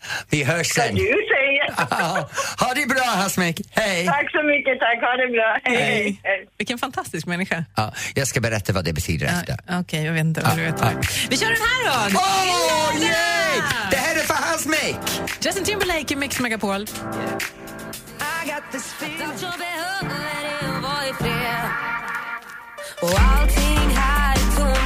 Ja, 0.08 0.26
vi 0.30 0.44
hörs 0.44 0.78
Vad 0.78 0.86
sen. 0.86 0.96
du 0.96 1.02
säger. 1.04 1.58
Ja, 1.90 2.30
ha 2.60 2.74
det 2.74 2.86
bra 2.88 3.04
Hasmik, 3.04 3.62
hej! 3.72 4.06
Tack 4.06 4.32
så 4.32 4.44
mycket, 4.44 4.80
tack. 4.80 5.02
Ha 5.02 5.18
det 5.26 5.32
bra. 5.32 5.58
Hej, 5.64 5.76
Hej. 5.76 6.22
hej. 6.24 6.48
Vilken 6.58 6.78
fantastisk 6.78 7.28
människa. 7.28 7.66
Ja, 7.76 7.94
jag 8.16 8.28
ska 8.28 8.40
berätta 8.42 8.74
vad 8.74 8.86
det 8.86 8.94
betyder 8.94 9.26
Ja, 9.26 9.32
efter. 9.40 9.80
Okej, 9.80 10.04
jag 10.06 10.14
vet 10.14 10.22
inte 10.22 10.42
vad 10.42 10.56
du 10.58 10.64
vet. 10.64 10.76
Ja. 10.82 10.90
Vi 11.30 11.38
kör 11.38 11.46
den 11.48 11.56
här 11.56 12.10
då! 12.12 12.18
Åh, 12.20 13.02
yay! 13.04 13.62
Det 13.92 13.98
här 13.98 14.16
är 14.16 14.20
för 14.20 14.34
Hasmik! 14.34 14.98
Justin 15.42 15.64
Timberlake 15.64 16.14
i 16.14 16.18
Mix 16.18 16.40
Megapol. 16.40 16.86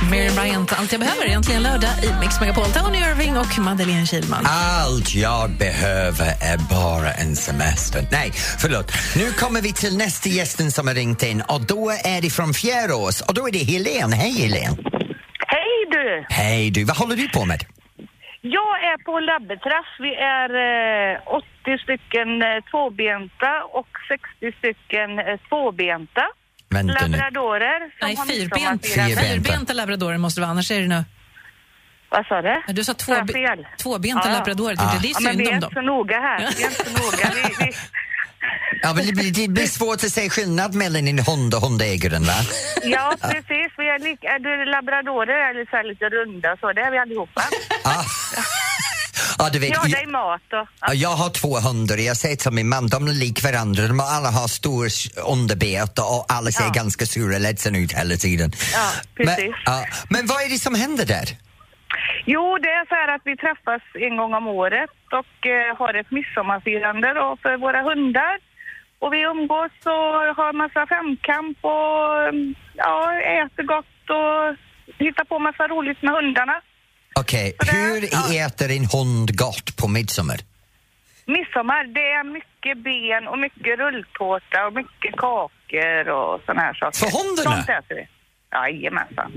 Miriam 0.10 0.36
Bryant, 0.36 0.74
Allt 0.80 0.92
jag 0.92 1.02
behöver, 1.02 1.26
egentligen 1.26 1.64
lördag 1.64 1.90
i 2.04 2.20
Mix 2.20 2.40
Megapol. 2.42 2.66
Tony 2.66 2.98
Irving 2.98 3.38
och 3.38 3.60
Madeleine 3.60 4.06
Kilman. 4.06 4.46
Allt 4.46 5.16
jag 5.16 5.50
behöver 5.50 6.26
är 6.26 6.58
bara 6.70 7.12
en 7.12 7.36
semester. 7.36 8.02
Nej, 8.12 8.32
förlåt. 8.62 8.92
Nu 9.16 9.32
kommer 9.32 9.62
vi 9.62 9.74
till 9.74 9.98
nästa 9.98 10.30
gästen 10.30 10.72
som 10.72 10.88
har 10.88 10.96
ringt 10.96 11.24
in 11.24 11.44
och 11.48 11.62
då 11.68 11.90
är 11.90 12.22
det 12.22 12.30
från 12.30 12.54
Fjärås 12.54 13.22
och 13.22 13.34
då 13.34 13.48
är 13.48 13.52
det 13.52 13.64
Helene. 13.72 14.16
Hej 14.16 14.32
Helene! 14.42 14.78
Hej 15.48 15.74
du! 15.92 16.26
Hej 16.30 16.72
du, 16.72 16.84
vad 16.84 16.98
håller 16.98 17.16
du 17.16 17.30
på 17.30 17.46
med? 17.46 17.62
Jag 18.42 18.74
är 18.92 18.98
på 19.08 19.20
labbeträff. 19.20 19.90
Vi 20.00 20.16
är 20.16 20.50
eh, 21.14 21.20
80 21.28 21.78
stycken 21.84 22.30
eh, 22.42 22.60
tvåbenta 22.72 23.52
och 23.80 23.92
60 24.42 24.58
stycken 24.60 25.20
eh, 25.20 25.38
tvåbenta. 25.50 26.26
Vänta 26.72 27.08
nu. 27.08 27.18
Labradorer 27.18 27.80
som 27.80 28.08
Nej, 28.08 28.16
har 28.16 28.26
fyrbent. 28.26 28.86
Fyrbenta. 28.86 29.22
Fyrbenta 29.22 29.74
labradorer 29.74 30.18
måste 30.18 30.40
det 30.40 30.46
vara, 30.46 30.52
annars 30.52 30.72
är 30.72 30.82
det 30.82 30.88
nu... 30.88 31.04
Vad 32.10 32.26
sa 32.26 32.42
du? 32.42 32.62
Du 32.74 32.84
sa 32.84 32.94
två, 32.94 33.14
fel? 33.16 33.68
tvåbenta 33.78 34.22
Ja. 34.26 34.34
labradorer. 34.34 34.76
Ja. 34.80 34.94
Det 35.02 35.08
är 35.08 35.12
Ja, 35.12 35.20
men 35.22 35.32
synd 35.32 35.42
vi 35.42 35.50
är 35.50 35.56
inte 35.56 35.70
så 35.74 35.82
noga 35.82 36.20
här. 36.20 36.38
Vi 36.58 36.64
är 36.64 36.68
inte 36.70 36.86
så 36.86 36.92
noga. 37.06 37.32
Vi, 37.36 37.66
vi, 37.66 37.72
Ja, 38.84 38.94
men 38.94 39.06
det, 39.06 39.12
blir, 39.14 39.32
det 39.34 39.48
blir 39.48 39.66
svårt 39.68 39.96
att 40.04 40.12
se 40.12 40.30
skillnad 40.30 40.74
mellan 40.76 41.08
en 41.08 41.20
hund 41.20 41.54
och 41.54 41.62
hundägaren, 41.62 42.24
va? 42.24 42.34
ja, 42.84 43.16
precis. 43.22 43.70
Vi 43.78 43.88
är, 43.90 44.00
lika, 44.00 44.28
är 44.28 44.40
du 44.40 44.66
labradorer 44.72 45.50
eller 45.50 45.66
så 45.70 45.76
här 45.78 45.84
lite 45.84 46.06
runda 46.10 46.58
så, 46.60 46.74
det 46.74 46.82
är 46.82 46.92
vi 46.92 46.98
allihopa. 46.98 47.42
Ja. 47.84 48.04
Ja, 49.42 49.50
du 49.54 49.60
vet, 49.60 49.70
Ja, 49.70 49.82
det 49.84 49.90
jag, 49.90 50.02
är 50.04 50.08
mat 50.08 50.48
och... 50.60 50.68
ja, 50.88 50.94
jag 51.06 51.10
har 51.22 51.30
två 51.42 51.54
hundar 51.68 51.98
jag 51.98 52.18
säger 52.18 52.36
till 52.36 52.52
min 52.52 52.70
man, 52.70 52.88
de 52.96 53.08
är 53.08 53.14
lik 53.24 53.44
varandra. 53.44 53.82
De 53.88 54.00
alla 54.00 54.30
har 54.40 54.48
stor 54.62 54.88
underbete 55.36 56.02
och 56.14 56.24
alla 56.36 56.50
ser 56.52 56.64
Ja. 56.64 56.72
ganska 56.82 57.06
sura 57.06 57.36
och 57.36 57.42
ledsna 57.48 57.78
ut 57.84 57.94
hela 58.00 58.16
tiden. 58.16 58.50
Ja, 58.80 58.88
precis. 59.18 59.50
Men, 59.50 59.54
ja, 59.66 59.78
men 60.14 60.22
vad 60.32 60.40
är 60.46 60.50
det 60.50 60.60
som 60.68 60.76
händer 60.84 61.06
där? 61.06 61.28
Jo, 62.34 62.58
det 62.64 62.70
är 62.80 62.86
så 62.92 62.96
här 62.96 63.10
att 63.16 63.22
vi 63.30 63.34
träffas 63.38 63.82
en 64.08 64.16
gång 64.20 64.34
om 64.40 64.48
året 64.48 64.90
och 65.20 65.36
eh, 65.56 65.70
har 65.80 65.94
ett 66.02 66.12
midsommarfirande 66.18 67.08
då 67.14 67.28
för 67.44 67.54
våra 67.66 67.82
hundar. 67.90 68.34
Och 69.04 69.14
vi 69.14 69.20
umgås 69.34 69.76
och 69.96 70.14
har 70.40 70.52
massa 70.64 70.82
femkamp 70.94 71.58
och 71.76 72.24
mm, 72.30 72.56
ja, 72.84 72.96
äter 73.42 73.64
gott 73.74 74.00
och 74.20 74.38
hittar 75.06 75.26
på 75.32 75.40
massa 75.40 75.64
roligt 75.74 76.02
med 76.02 76.14
hundarna. 76.20 76.58
Okej, 77.16 77.54
det- 77.60 77.72
hur 77.72 78.10
ja. 78.12 78.46
äter 78.46 78.72
en 78.72 78.86
hund 78.86 79.38
gott 79.38 79.78
på 79.78 79.88
midsommar? 79.88 80.40
Midsommar, 81.26 81.84
det 81.98 82.08
är 82.20 82.24
mycket 82.38 82.84
ben 82.84 83.28
och 83.28 83.40
mycket 83.40 83.80
rulltårta 83.80 84.66
och 84.68 84.74
mycket 84.74 85.12
kakor 85.18 86.10
och 86.10 86.42
såna 86.46 86.62
här 86.62 86.74
saker. 86.74 86.98
För 87.00 87.12
hundarna? 87.18 87.56
Sånt 87.56 87.70
äter 87.70 87.96
vi. 87.96 88.08
Jajamensan. 88.52 89.32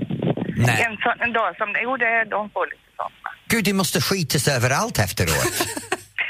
Nej. 0.57 0.81
En, 0.83 0.97
sån, 0.97 1.17
en 1.25 1.33
dag 1.33 1.55
som, 1.57 1.67
jo 1.83 1.97
det, 1.97 2.05
är- 2.05 2.25
de 2.25 2.49
får 2.49 2.65
lite 2.65 2.81
sånt. 2.97 3.13
Gud, 3.47 3.63
det 3.65 3.73
måste 3.73 4.01
skitas 4.01 4.47
överallt 4.47 4.99
efteråt. 4.99 5.67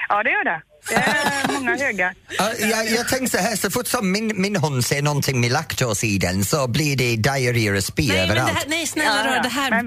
Ja, 0.10 0.24
det 0.24 0.30
gör 0.30 0.44
det. 0.44 0.62
Det 0.90 0.96
är 0.96 1.54
många 1.54 1.78
höga. 1.78 2.14
Ja, 2.38 2.52
jag, 2.60 2.86
jag 2.90 3.08
tänker 3.08 3.28
så 3.28 3.38
här, 3.38 3.56
så 3.56 3.72
fort 3.72 3.88
som 3.88 4.12
min, 4.12 4.42
min 4.42 4.56
hund 4.56 4.86
ser 4.86 5.02
någonting 5.02 5.40
med 5.42 5.52
laktos 5.52 6.04
i 6.04 6.18
den 6.18 6.46
så 6.46 6.68
blir 6.68 6.98
det 6.98 7.16
diarré 7.16 7.72
och 7.78 7.84
spy 7.84 8.08
Nej, 8.08 8.18
men 8.18 8.28
det 8.28 8.34
överallt. 8.34 8.52
här, 8.58 8.64
nej, 8.68 8.88
snälla 8.88 9.26
Ja, 9.26 9.36
ja. 9.36 9.42
det 9.42 9.50
här... 9.50 9.84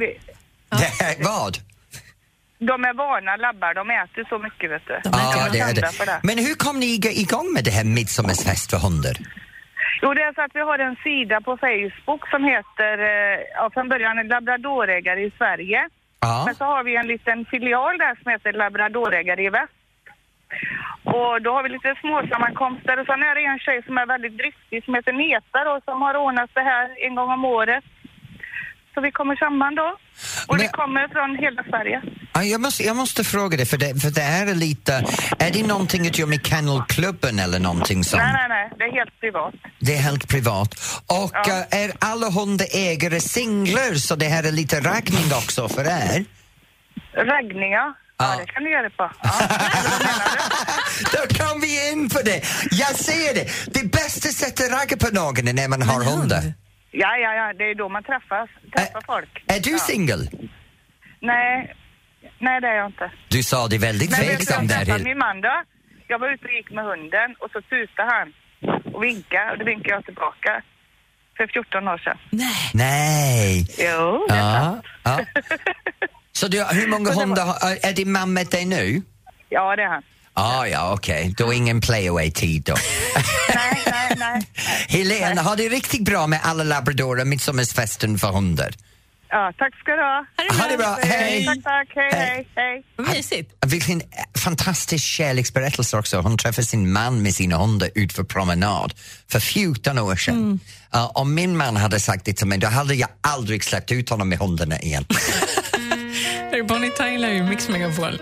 Det 0.71 1.17
vad? 1.25 1.55
De 2.59 2.85
är 2.85 2.95
vana 2.95 3.37
labbar, 3.37 3.75
de 3.75 3.91
äter 3.91 4.25
så 4.29 4.39
mycket 4.39 4.71
vet 4.71 4.87
du. 4.87 4.95
De 5.05 5.11
Ja, 5.13 5.49
det 5.53 5.59
är 5.59 5.75
det. 5.75 5.81
det. 6.07 6.21
Men 6.23 6.39
hur 6.39 6.55
kom 6.55 6.81
ni 6.81 6.87
ig- 6.99 7.17
igång 7.25 7.53
med 7.55 7.65
det 7.65 7.71
här 7.71 7.85
midsommarfest 7.85 8.71
för 8.71 8.79
hundar? 8.87 9.17
Jo, 10.03 10.15
det 10.15 10.23
är 10.23 10.33
så 10.35 10.43
att 10.43 10.55
vi 10.55 10.61
har 10.61 10.79
en 10.79 10.97
sida 10.97 11.41
på 11.41 11.57
Facebook 11.57 12.23
som 12.31 12.45
heter, 12.45 12.95
eh, 13.13 13.39
ja, 13.59 13.71
från 13.75 13.89
början 13.89 14.29
labradorägare 14.29 15.21
i 15.29 15.31
Sverige. 15.39 15.81
Ja. 16.21 16.43
Men 16.47 16.55
så 16.55 16.65
har 16.65 16.85
vi 16.85 16.97
en 16.97 17.07
liten 17.07 17.45
filial 17.45 17.99
där 17.99 18.15
som 18.23 18.31
heter 18.33 18.53
labradorägare 18.53 19.43
i 19.45 19.49
väst. 19.49 19.73
Och 21.05 21.43
då 21.43 21.51
har 21.55 21.63
vi 21.63 21.69
lite 21.69 21.95
småsammankomster 22.01 23.01
och 23.01 23.07
sen 23.07 23.23
är 23.23 23.35
det 23.35 23.45
en 23.45 23.59
tjej 23.59 23.83
som 23.87 23.99
är 23.99 24.07
väldigt 24.07 24.37
driftig 24.39 24.85
som 24.85 24.95
heter 24.95 25.13
Neta 25.13 25.65
då 25.65 25.81
som 25.85 26.03
har 26.03 26.15
ordnat 26.17 26.51
det 26.55 26.67
här 26.73 26.87
en 27.07 27.15
gång 27.15 27.31
om 27.31 27.45
året. 27.45 27.85
Så 28.99 29.03
vi 29.03 29.13
kommer 29.13 29.37
samman 29.37 29.75
då. 29.75 29.89
Och 30.47 30.57
Men- 30.57 30.59
det 30.67 30.69
kommer 30.73 31.09
från 31.09 31.31
hela 31.45 31.63
Sverige. 31.71 32.03
Ja, 32.35 32.43
jag, 32.43 32.61
måste, 32.61 32.83
jag 32.83 32.97
måste 32.97 33.25
fråga 33.25 33.57
dig, 33.57 33.67
för 33.67 33.77
det, 33.77 34.01
för 34.03 34.11
det 34.11 34.21
här 34.21 34.47
är 34.47 34.55
lite... 34.55 34.93
Är 35.39 35.51
det 35.51 35.67
någonting 35.67 36.07
att 36.07 36.19
göra 36.19 36.29
med 36.29 36.47
Kennelklubben 36.47 37.39
eller 37.39 37.59
någonting 37.59 38.05
sånt? 38.05 38.23
Nej, 38.23 38.33
nej, 38.33 38.49
nej. 38.49 38.71
Det 38.79 38.85
är 38.85 38.93
helt 38.93 39.21
privat. 39.21 39.55
Det 39.81 39.95
är 39.95 39.99
helt 40.01 40.29
privat. 40.29 40.75
Och 41.07 41.31
Ja. 41.35 41.65
eh, 41.71 41.81
är 41.83 41.93
alla 41.99 42.31
hundägare 42.31 43.21
singlar 43.21 43.95
så 43.95 44.17
det 44.17 44.27
här 44.27 44.43
är 44.45 44.53
lite 44.53 44.81
raggning 44.81 45.25
också 45.35 45.69
för 45.69 45.85
er? 45.85 46.25
Raggning, 47.15 47.73
ja. 47.73 47.95
Ja, 48.19 48.35
Ja. 48.35 48.37
det 48.47 48.47
kan 48.53 48.63
du 48.65 48.71
göra 48.71 48.91
på. 48.91 49.11
Ja. 49.23 49.33
Då 51.13 51.45
kom 51.45 51.61
vi 51.61 51.91
in 51.93 52.09
på 52.11 52.19
det! 52.25 52.43
Jag 52.71 52.95
ser 52.97 53.35
det! 53.35 53.49
Det 53.81 53.91
bästa 53.93 54.29
sättet 54.29 54.73
att 54.73 54.79
ragga 54.81 54.97
på 54.97 55.15
någon 55.15 55.49
är 55.49 55.53
när 55.53 55.69
man 55.69 55.83
har 55.83 56.05
hund. 56.05 56.33
Ja, 56.91 57.17
ja, 57.17 57.35
ja. 57.35 57.53
Det 57.59 57.65
är 57.71 57.75
då 57.75 57.89
man 57.89 58.03
träffas, 58.03 58.49
träffar 58.77 59.03
folk. 59.07 59.45
Är 59.47 59.61
du 59.61 59.71
ja. 59.71 59.79
singel? 59.79 60.29
Nej, 61.21 61.75
nej 62.39 62.61
det 62.61 62.67
är 62.69 62.75
jag 62.77 62.87
inte. 62.87 63.11
Du 63.29 63.43
sa 63.43 63.67
det 63.69 63.79
väldigt 63.79 64.11
Men 64.11 64.21
tveksam 64.21 64.67
jag 64.67 64.87
där. 64.87 64.95
Hill. 64.95 65.05
min 65.05 65.19
man 65.19 65.41
då. 65.41 65.63
Jag 66.09 66.19
var 66.19 66.29
ute 66.35 66.45
och 66.45 66.53
gick 66.53 66.71
med 66.71 66.85
hunden 66.85 67.35
och 67.41 67.51
så 67.53 67.61
tutade 67.63 68.09
han 68.15 68.33
och 68.95 69.03
vinkade 69.05 69.51
och 69.53 69.59
då 69.59 69.65
vinkade 69.65 69.95
jag 69.95 70.05
tillbaka. 70.05 70.63
För 71.37 71.47
14 71.47 71.89
år 71.89 71.99
sedan. 71.99 72.19
Nej. 72.31 72.71
Nej! 72.75 73.67
Jo, 73.79 74.27
det 74.29 74.35
är 74.35 74.39
Ja, 74.39 74.61
sant. 74.65 74.85
ja. 75.05 75.21
Så 76.33 76.49
du, 76.49 76.65
hur 76.65 76.89
många 76.89 77.13
hundar 77.13 77.47
har, 77.47 77.55
är 77.89 77.93
din 77.93 78.13
man 78.13 78.33
med 78.33 78.47
dig 78.47 78.65
nu? 78.65 79.03
Ja, 79.49 79.77
det 79.77 79.83
är 79.83 79.89
han. 79.89 80.03
Ah, 80.35 80.67
ja, 80.67 80.93
okej. 80.95 81.35
Då 81.39 81.53
ingen 81.53 81.81
playaway-tid 81.81 82.63
då. 82.65 82.75
Nej. 83.55 83.78
Helena, 84.99 85.43
har 85.43 85.57
det 85.57 85.69
riktigt 85.69 86.05
bra 86.05 86.27
med 86.27 86.41
alla 86.43 86.65
labradorer, 86.65 87.25
midsommarfesten 87.25 88.19
för 88.19 88.29
hundar? 88.29 88.75
Ja, 89.31 89.53
tack 89.59 89.75
ska 89.79 89.93
du 89.93 90.03
ha. 90.03 90.27
Ha 90.63 90.71
det 90.71 90.77
bra, 90.77 90.99
hej! 91.03 91.45
Tack, 91.45 91.59
tack. 91.65 91.89
Hej, 91.95 92.11
Hej. 92.13 92.49
hej. 92.57 92.85
Vad 92.97 93.09
mysigt. 93.09 93.53
Vilken 93.67 94.03
fantastisk 94.39 95.05
kärleksberättelse 95.05 95.99
också. 95.99 96.21
Hon 96.21 96.39
träffade 96.39 96.67
sin 96.67 96.93
man 96.93 97.23
med 97.23 97.35
sina 97.35 97.57
hundar 97.57 97.91
ut 97.95 98.13
för 98.13 98.25
promenad 98.25 98.95
för 99.29 99.41
14 99.41 99.99
år 99.99 100.17
sedan. 100.17 100.61
Uh, 100.95 101.11
om 101.15 101.35
min 101.35 101.57
man 101.57 101.77
hade 101.77 102.01
sagt 102.01 102.25
det 102.25 102.33
till 102.33 102.47
mig, 102.47 102.59
då 102.59 102.67
hade 102.67 102.95
jag 102.95 103.09
aldrig 103.21 103.65
släppt 103.65 103.93
ut 103.93 104.11
honom 104.11 104.29
med 104.29 104.39
hundarna 104.39 104.79
igen. 104.79 105.05
Det 106.51 106.59
är 106.59 106.63
Bonnie 106.63 106.91
Tyler 106.91 107.31
i 107.31 107.43
Mix 107.43 107.69
Megapol. 107.69 108.19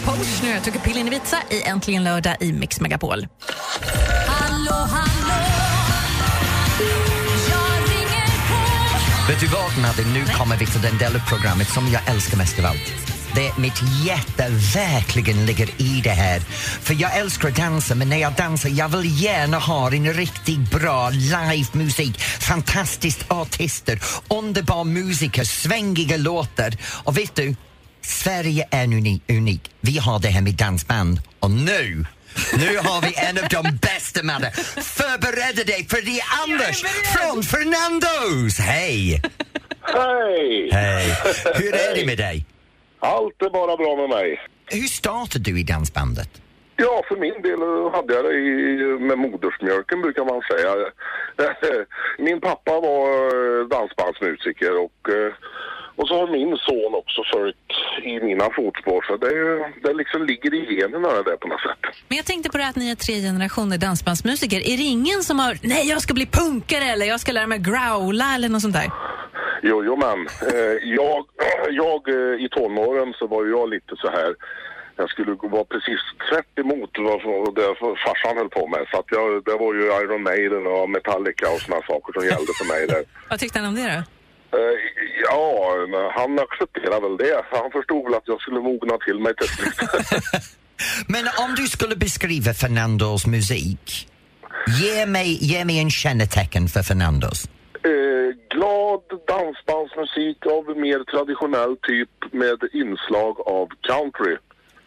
Mike 0.00 0.12
Posner, 0.12 0.54
jag 0.54 0.64
tog 0.64 0.82
pillen 0.82 1.06
i 1.06 1.16
Ibiza 1.16 1.36
i 1.50 1.62
Äntligen 1.62 2.04
lördag 2.04 2.36
i 2.40 2.52
Mix 2.52 2.80
Megapol. 2.80 3.26
Vet 9.28 9.40
du 9.40 9.46
vad, 9.46 9.78
Madde? 9.82 10.02
Nu 10.14 10.24
kommer 10.24 10.56
vi 10.56 10.66
till 10.66 10.82
den 10.82 10.98
del 10.98 11.16
av 11.16 11.28
programmet 11.28 11.68
som 11.68 11.88
jag 11.88 12.08
älskar 12.08 12.36
mest 12.36 12.58
av 12.58 12.66
allt. 12.66 12.92
Det 13.34 13.58
mitt 13.58 13.82
hjärta 14.04 14.44
verkligen 14.74 15.46
ligger 15.46 15.80
i 15.80 16.00
det 16.04 16.10
här. 16.10 16.40
För 16.80 16.94
jag 16.94 17.16
älskar 17.16 17.48
att 17.48 17.56
dansa, 17.56 17.94
men 17.94 18.08
när 18.08 18.16
jag 18.16 18.32
dansar 18.32 18.68
jag 18.68 18.88
vill 18.88 19.22
gärna 19.22 19.58
ha 19.58 19.92
en 19.92 20.14
riktigt 20.14 20.70
bra 20.70 21.10
livemusik, 21.10 22.20
fantastiska 22.20 23.34
artister, 23.34 24.00
underbar 24.28 24.84
musiker, 24.84 25.44
svängiga 25.44 26.16
låtar. 26.16 26.72
Och 27.04 27.18
vet 27.18 27.34
du, 27.34 27.54
Sverige 28.02 28.68
är 28.70 28.84
unik. 28.84 29.22
unik. 29.28 29.70
Vi 29.80 29.98
har 29.98 30.18
det 30.18 30.28
här 30.28 30.42
med 30.42 30.54
dansband 30.54 31.20
och 31.40 31.50
nu 31.50 32.04
nu 32.52 32.76
har 32.76 33.00
vi 33.06 33.12
en 33.28 33.38
av 33.44 33.48
de 33.48 33.76
bästa 33.76 34.22
Madde. 34.22 34.50
Förbered 34.96 35.66
dig 35.66 35.86
för 35.90 36.02
det 36.08 36.16
är 36.20 36.26
Anders 36.42 36.82
från 37.14 37.42
Fernandos. 37.42 38.58
Hej! 38.58 39.22
Hej! 39.82 40.70
Hej! 40.72 41.06
Hur 41.54 41.74
är 41.74 41.94
det 41.94 42.06
med 42.06 42.18
dig? 42.18 42.46
Allt 42.98 43.42
är 43.42 43.50
bara 43.50 43.76
bra 43.76 43.96
med 43.96 44.08
mig. 44.08 44.40
Hur 44.66 44.88
startade 44.88 45.44
du 45.44 45.60
i 45.60 45.62
dansbandet? 45.62 46.30
Ja, 46.76 47.02
för 47.08 47.16
min 47.16 47.42
del 47.42 47.60
hade 47.94 48.14
jag 48.14 48.24
det 48.24 48.32
i, 48.32 48.54
med 49.08 49.18
modersmjölken 49.18 50.02
brukar 50.02 50.24
man 50.24 50.42
säga. 50.50 50.70
Min 52.18 52.40
pappa 52.40 52.72
var 52.80 53.08
eh, 53.36 53.68
dansbandsmusiker 53.68 54.72
och, 54.84 55.00
eh, 55.08 55.32
och 55.96 56.08
så 56.08 56.14
har 56.20 56.26
min 56.26 56.56
son 56.56 56.94
också 56.94 57.20
följt 57.32 57.70
i 58.02 58.20
mina 58.20 58.44
fotspår. 58.56 59.04
Så 59.08 59.16
det, 59.16 59.32
det 59.88 59.94
liksom 59.94 60.26
ligger 60.26 60.54
i 60.54 60.74
generna 60.80 61.08
det 61.08 61.22
där 61.30 61.36
på 61.36 61.48
något 61.48 61.60
sätt. 61.60 61.82
Men 62.08 62.16
jag 62.16 62.26
tänkte 62.26 62.50
på 62.50 62.58
det 62.58 62.66
att 62.68 62.76
ni 62.76 62.90
är 62.90 62.94
tre 62.94 63.14
generationer 63.14 63.78
dansbandsmusiker. 63.78 64.60
Är 64.72 64.76
det 64.76 64.82
ingen 64.82 65.22
som 65.22 65.38
har, 65.38 65.58
nej 65.62 65.88
jag 65.88 66.00
ska 66.02 66.14
bli 66.14 66.26
punkare 66.26 66.84
eller 66.84 67.06
jag 67.06 67.20
ska 67.20 67.32
lära 67.32 67.46
mig 67.46 67.58
growla 67.58 68.34
eller 68.34 68.48
något 68.48 68.62
sånt 68.62 68.74
där? 68.74 68.90
Jo, 69.62 69.84
jo 69.84 69.96
men. 69.96 70.18
Eh, 70.50 70.76
jag, 71.00 71.24
jag 71.70 72.08
eh, 72.08 72.44
i 72.44 72.48
tonåren 72.50 73.14
så 73.18 73.26
var 73.26 73.46
jag 73.46 73.70
lite 73.70 73.96
så 73.96 74.10
här. 74.10 74.34
Jag 74.96 75.10
skulle 75.10 75.32
vara 75.42 75.64
precis 75.64 76.00
tvärt 76.30 76.58
emot 76.58 76.90
vad 76.98 77.22
vad 77.22 77.54
det 77.54 77.74
farsan 78.06 78.36
höll 78.36 78.48
på 78.48 78.66
med. 78.66 78.86
Så 78.90 78.98
att 78.98 79.04
jag, 79.08 79.44
det 79.44 79.56
var 79.56 79.74
ju 79.74 79.84
Iron 80.02 80.22
Maiden 80.22 80.66
och 80.66 80.90
Metallica 80.90 81.50
och 81.50 81.60
såna 81.60 81.76
saker 81.76 82.12
som 82.12 82.24
gällde 82.24 82.52
för 82.58 82.68
mig 82.72 82.86
där. 82.86 83.04
Vad 83.30 83.38
tyckte 83.38 83.58
han 83.58 83.68
om 83.68 83.74
det 83.74 83.94
då? 83.96 84.19
Eh, 84.52 85.00
Ja, 85.22 85.86
men 85.88 86.10
han 86.10 86.38
accepterade 86.38 87.00
väl 87.00 87.16
det. 87.16 87.44
Han 87.50 87.70
förstod 87.70 88.04
väl 88.04 88.14
att 88.14 88.28
jag 88.28 88.40
skulle 88.40 88.60
mogna 88.60 88.98
till 88.98 89.18
mig 89.20 89.34
till 89.36 89.48
slut. 89.48 89.74
Men 91.08 91.24
om 91.38 91.54
du 91.54 91.66
skulle 91.66 91.96
beskriva 91.96 92.54
Fernandos 92.54 93.26
musik 93.26 94.08
Ge 94.82 95.06
mig, 95.06 95.38
ge 95.40 95.64
mig 95.64 95.78
en 95.78 95.90
kännetecken 95.90 96.68
för 96.68 96.82
Fernandos. 96.82 97.44
Eh, 97.84 98.36
glad 98.54 99.00
dansbandsmusik 99.28 100.46
av 100.46 100.78
mer 100.78 101.04
traditionell 101.04 101.76
typ 101.82 102.32
med 102.32 102.58
inslag 102.72 103.40
av 103.40 103.68
country. 103.88 104.36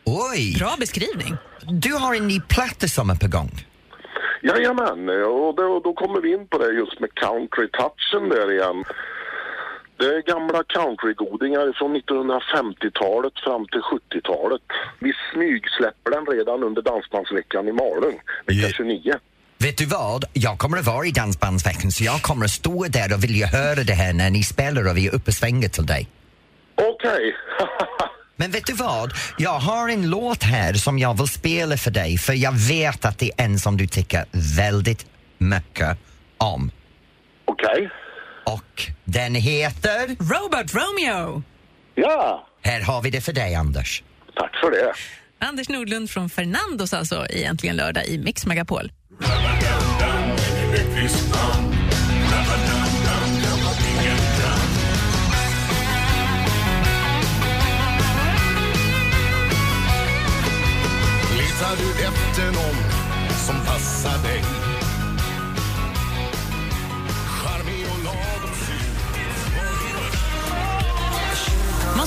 Oj! 0.06 0.56
Bra 0.60 0.76
beskrivning. 0.80 1.34
Du 1.82 1.94
har 1.94 2.16
en 2.16 2.28
ny 2.28 2.42
platta 2.42 2.88
som 2.88 3.10
är 3.10 3.16
på 3.16 3.28
gång. 3.28 3.52
Jajamän, 4.42 5.10
och 5.10 5.56
då, 5.56 5.80
då 5.84 5.94
kommer 5.94 6.22
vi 6.22 6.34
in 6.34 6.48
på 6.48 6.58
det 6.58 6.72
just 6.74 7.00
med 7.00 7.10
country-touchen 7.10 8.30
där 8.30 8.52
igen. 8.52 8.84
Det 10.04 10.16
är 10.16 10.22
gamla 10.22 10.64
countrygodingar 10.64 11.74
från 11.78 11.92
1950-talet 11.98 13.34
fram 13.46 13.66
till 13.68 13.82
70-talet. 13.82 14.62
Vi 15.00 15.14
smygsläpper 15.32 16.12
den 16.12 16.26
redan 16.38 16.64
under 16.64 16.82
Dansbandsveckan 16.82 17.68
i 17.68 17.72
Malung, 17.72 18.18
vecka 18.46 18.68
Ja. 18.68 18.70
29. 18.70 19.14
Vet 19.58 19.78
du 19.78 19.86
vad? 19.86 20.26
Jag 20.34 20.58
kommer 20.58 20.78
att 20.78 20.88
vara 20.88 21.06
i 21.06 21.12
Dansbandsveckan 21.12 21.92
så 21.92 22.04
jag 22.04 22.22
kommer 22.22 22.46
att 22.46 22.52
stå 22.52 22.86
där 22.90 23.14
och 23.14 23.24
vilja 23.24 23.48
höra 23.48 23.84
det 23.84 23.94
här 23.94 24.14
när 24.14 24.30
ni 24.30 24.44
spelar 24.44 24.90
och 24.90 24.98
vi 24.98 25.08
är 25.08 25.16
uppe 25.16 25.30
och 25.30 25.34
svänger 25.34 25.70
till 25.70 25.86
dig. 25.86 26.10
Okej. 26.76 27.36
Men 28.36 28.52
vet 28.52 28.66
du 28.66 28.74
vad? 28.74 29.12
Jag 29.38 29.60
har 29.60 29.90
en 29.90 30.10
låt 30.10 30.44
här 30.44 30.74
som 30.74 31.00
jag 31.00 31.18
vill 31.18 31.28
spela 31.28 31.78
för 31.78 31.92
dig 31.92 32.18
för 32.18 32.34
jag 32.34 32.54
vet 32.70 33.06
att 33.06 33.18
det 33.20 33.32
är 33.38 33.46
en 33.46 33.60
som 33.60 33.78
du 33.78 33.88
tycker 33.88 34.26
väldigt 34.58 35.06
mycket 35.38 35.98
om. 36.38 36.72
Okej. 37.46 37.90
Och 38.44 38.92
den 39.06 39.36
heter... 39.36 40.08
Robot 40.08 40.74
Romeo! 40.74 41.44
Ja, 41.96 42.48
Här 42.62 42.82
har 42.82 43.02
vi 43.02 43.10
det 43.10 43.22
för 43.22 43.34
dig, 43.34 43.56
Anders. 43.56 44.04
tack 44.36 44.56
för 44.64 44.72
det. 44.72 44.94
Anders 45.40 45.70
Nordlund 45.70 46.10
från 46.10 46.30
Fernandos 46.30 46.94
alltså 46.94 47.26
i 47.30 47.44
Äntligen 47.44 47.76
lördag 47.76 48.06
i 48.06 48.18
Mix 48.18 48.46
Megapol. 48.46 48.92
Letar 61.38 61.76
du 61.78 61.90
efter 62.08 62.46
någon 62.46 62.76
som 63.46 63.66
passar 63.66 64.24
dig? 64.24 64.42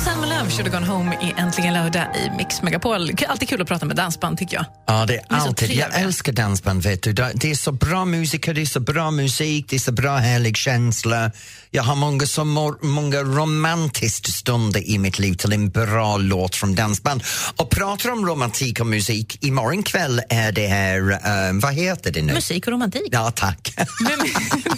Måns 0.06 0.14
Zelmerlöw, 0.14 0.50
Should 0.50 0.66
have 0.66 0.70
gone 0.70 0.86
home 0.86 1.16
i 1.22 1.34
Äntligen 1.36 1.74
lördag 1.74 2.06
i 2.16 2.30
Mix 2.36 2.62
Megapol. 2.62 3.10
Alltid 3.28 3.48
kul 3.48 3.62
att 3.62 3.68
prata 3.68 3.86
med 3.86 3.96
dansband 3.96 4.38
tycker 4.38 4.56
jag. 4.56 4.64
Ja, 4.86 5.06
det 5.06 5.16
är 5.16 5.22
alltid. 5.28 5.70
Jag 5.70 6.00
älskar 6.00 6.32
dansband, 6.32 6.82
vet 6.82 7.02
du. 7.02 7.12
Det 7.12 7.50
är 7.50 7.54
så 7.54 7.72
bra 7.72 8.04
musiker, 8.04 8.54
det 8.54 8.60
är 8.60 8.66
så 8.66 8.80
bra 8.80 9.10
musik, 9.10 9.66
det 9.68 9.76
är 9.76 9.80
så 9.80 9.92
bra 9.92 10.16
härlig 10.16 10.56
känsla. 10.56 11.30
Jag 11.70 11.82
har 11.82 11.94
många, 11.94 12.26
så 12.26 12.44
många 12.82 13.22
romantiska 13.22 14.32
stunder 14.32 14.90
i 14.90 14.98
mitt 14.98 15.18
liv 15.18 15.34
till 15.34 15.52
en 15.52 15.70
bra 15.70 16.16
låt 16.16 16.56
från 16.56 16.74
dansband. 16.74 17.22
Och 17.56 17.70
pratar 17.70 18.10
om 18.10 18.26
romantik 18.26 18.80
och 18.80 18.86
musik, 18.86 19.44
imorgon 19.44 19.82
kväll 19.82 20.22
är 20.28 20.52
det 20.52 20.66
här, 20.66 21.10
eh, 21.10 21.60
vad 21.62 21.74
heter 21.74 22.12
det 22.12 22.22
nu? 22.22 22.34
Musik 22.34 22.66
och 22.66 22.72
romantik. 22.72 23.08
Ja, 23.10 23.30
tack. 23.30 23.74
Men, 23.76 24.18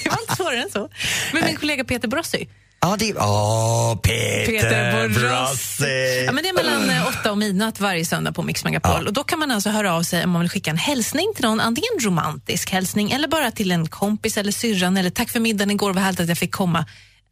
det 0.04 0.10
var 0.10 0.20
inte 0.20 0.36
svårare 0.36 0.62
än 0.62 0.70
så. 0.70 0.88
Men 1.32 1.44
min 1.44 1.56
kollega 1.56 1.84
Peter 1.84 2.08
Borossi. 2.08 2.48
Ja, 2.80 2.96
det 2.98 3.14
Åh, 3.14 3.96
Peter, 4.02 4.46
Peter 4.46 5.08
Borossi. 5.08 6.24
Ja, 6.26 6.32
men 6.32 6.42
det 6.42 6.48
är 6.48 6.54
mellan 6.54 6.90
eh, 6.90 7.06
åtta 7.06 7.30
och 7.30 7.38
midnatt 7.38 7.80
varje 7.80 8.04
söndag 8.04 8.32
på 8.32 8.42
Mix 8.42 8.64
Megapol. 8.64 9.06
Och 9.06 9.12
då 9.12 9.24
kan 9.24 9.38
man 9.38 9.50
alltså 9.50 9.70
höra 9.70 9.94
av 9.94 10.02
sig 10.02 10.24
om 10.24 10.30
man 10.30 10.40
vill 10.40 10.50
skicka 10.50 10.70
en 10.70 10.76
hälsning 10.76 11.32
till 11.36 11.44
någon, 11.44 11.60
antingen 11.60 11.90
romantisk 12.00 12.70
hälsning 12.70 13.10
eller 13.10 13.28
bara 13.28 13.50
till 13.50 13.70
en 13.70 13.88
kompis 13.88 14.38
eller 14.38 14.52
syrran 14.52 14.96
eller 14.96 15.10
tack 15.10 15.30
för 15.30 15.40
middagen 15.40 15.70
igår, 15.70 15.92
vad 15.92 16.02
härligt 16.02 16.20
att 16.20 16.28
jag 16.28 16.38
fick 16.38 16.54
komma. 16.54 16.84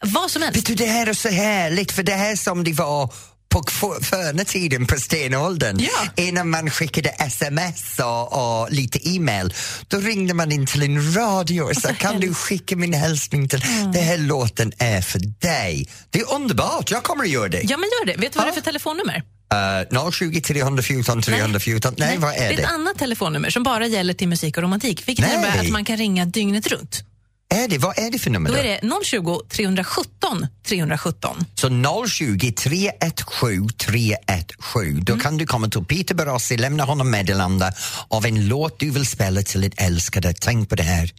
Vad 0.04 0.30
som 0.30 0.42
helst. 0.42 0.56
Vet 0.56 0.66
du, 0.66 0.74
det 0.74 0.86
här 0.86 1.06
är 1.06 1.12
så 1.14 1.28
härligt 1.28 1.92
för 1.92 2.02
det 2.02 2.12
här 2.12 2.36
som 2.36 2.64
det 2.64 2.72
var 2.72 3.12
på 3.62 3.98
förna 4.02 4.44
tiden 4.44 4.86
på 4.86 4.96
stenåldern 4.96 5.76
Ja. 5.80 6.22
innan 6.24 6.50
man 6.50 6.70
skickade 6.70 7.08
sms 7.08 7.98
och, 7.98 8.60
och 8.62 8.72
lite 8.72 9.08
e-mail. 9.08 9.54
Då 9.88 9.98
ringde 9.98 10.34
man 10.34 10.52
in 10.52 10.66
till 10.66 10.82
en 10.82 11.14
radio 11.14 11.62
och 11.62 11.76
sa 11.76 11.88
kan 11.94 12.20
du 12.20 12.34
skicka 12.34 12.76
min 12.76 12.92
hälsning 12.92 13.48
till 13.48 13.60
den 13.92 14.02
här 14.04 14.18
låten 14.18 14.72
är 14.78 15.00
för 15.00 15.18
dig. 15.18 15.88
Det 16.10 16.20
är 16.20 16.34
underbart, 16.34 16.90
jag 16.90 17.02
kommer 17.02 17.24
att 17.24 17.30
göra 17.30 17.48
det. 17.48 17.60
Ja, 17.64 17.76
men 17.76 17.88
gör 18.00 18.06
det. 18.06 18.20
Vet 18.20 18.32
du 18.32 18.36
vad 18.38 18.46
det 18.46 18.50
är 18.50 18.54
för 18.54 18.60
telefonnummer? 18.60 19.22
Uh, 19.94 20.10
020 20.10 20.40
314 20.40 21.22
314, 21.22 21.94
nej, 21.96 22.18
vad 22.18 22.34
är 22.34 22.38
det 22.38 22.44
är 22.44 22.56
det? 22.56 22.62
ett 22.62 22.70
annat 22.70 22.98
telefonnummer 22.98 23.50
som 23.50 23.62
bara 23.62 23.86
gäller 23.86 24.14
till 24.14 24.28
musik 24.28 24.56
och 24.56 24.62
romantik. 24.62 25.08
Vilket 25.08 25.26
Nej. 25.26 25.34
innebär 25.34 25.60
att 25.60 25.70
man 25.70 25.84
kan 25.84 25.96
ringa 25.96 26.24
dygnet 26.26 26.66
runt. 26.66 27.02
Är 27.54 27.68
det? 27.68 27.78
Vad 27.78 27.98
är 27.98 28.10
det 28.10 28.18
för 28.18 28.30
nummer 28.30 28.50
Då 28.50 28.54
då? 28.56 28.60
är 28.62 28.64
det 28.64 29.04
020 29.04 29.40
317 29.48 30.46
317. 30.66 31.44
Så 31.54 31.68
020 32.08 32.52
317 32.52 33.68
317. 33.78 35.04
Då 35.04 35.16
kan 35.16 35.36
du 35.36 35.46
komma 35.46 35.68
till 35.68 35.84
Peter 35.84 36.14
Barossi, 36.14 36.56
lämna 36.56 36.84
honom 36.84 37.10
meddelande 37.10 37.72
av 38.08 38.26
en 38.26 38.48
låt 38.48 38.78
du 38.78 38.90
vill 38.90 39.06
spela 39.06 39.42
till 39.42 39.64
ett 39.64 39.74
älskade. 39.76 40.34
Tänk 40.40 40.68
på 40.68 40.74
det 40.74 40.82
här. 40.82 41.12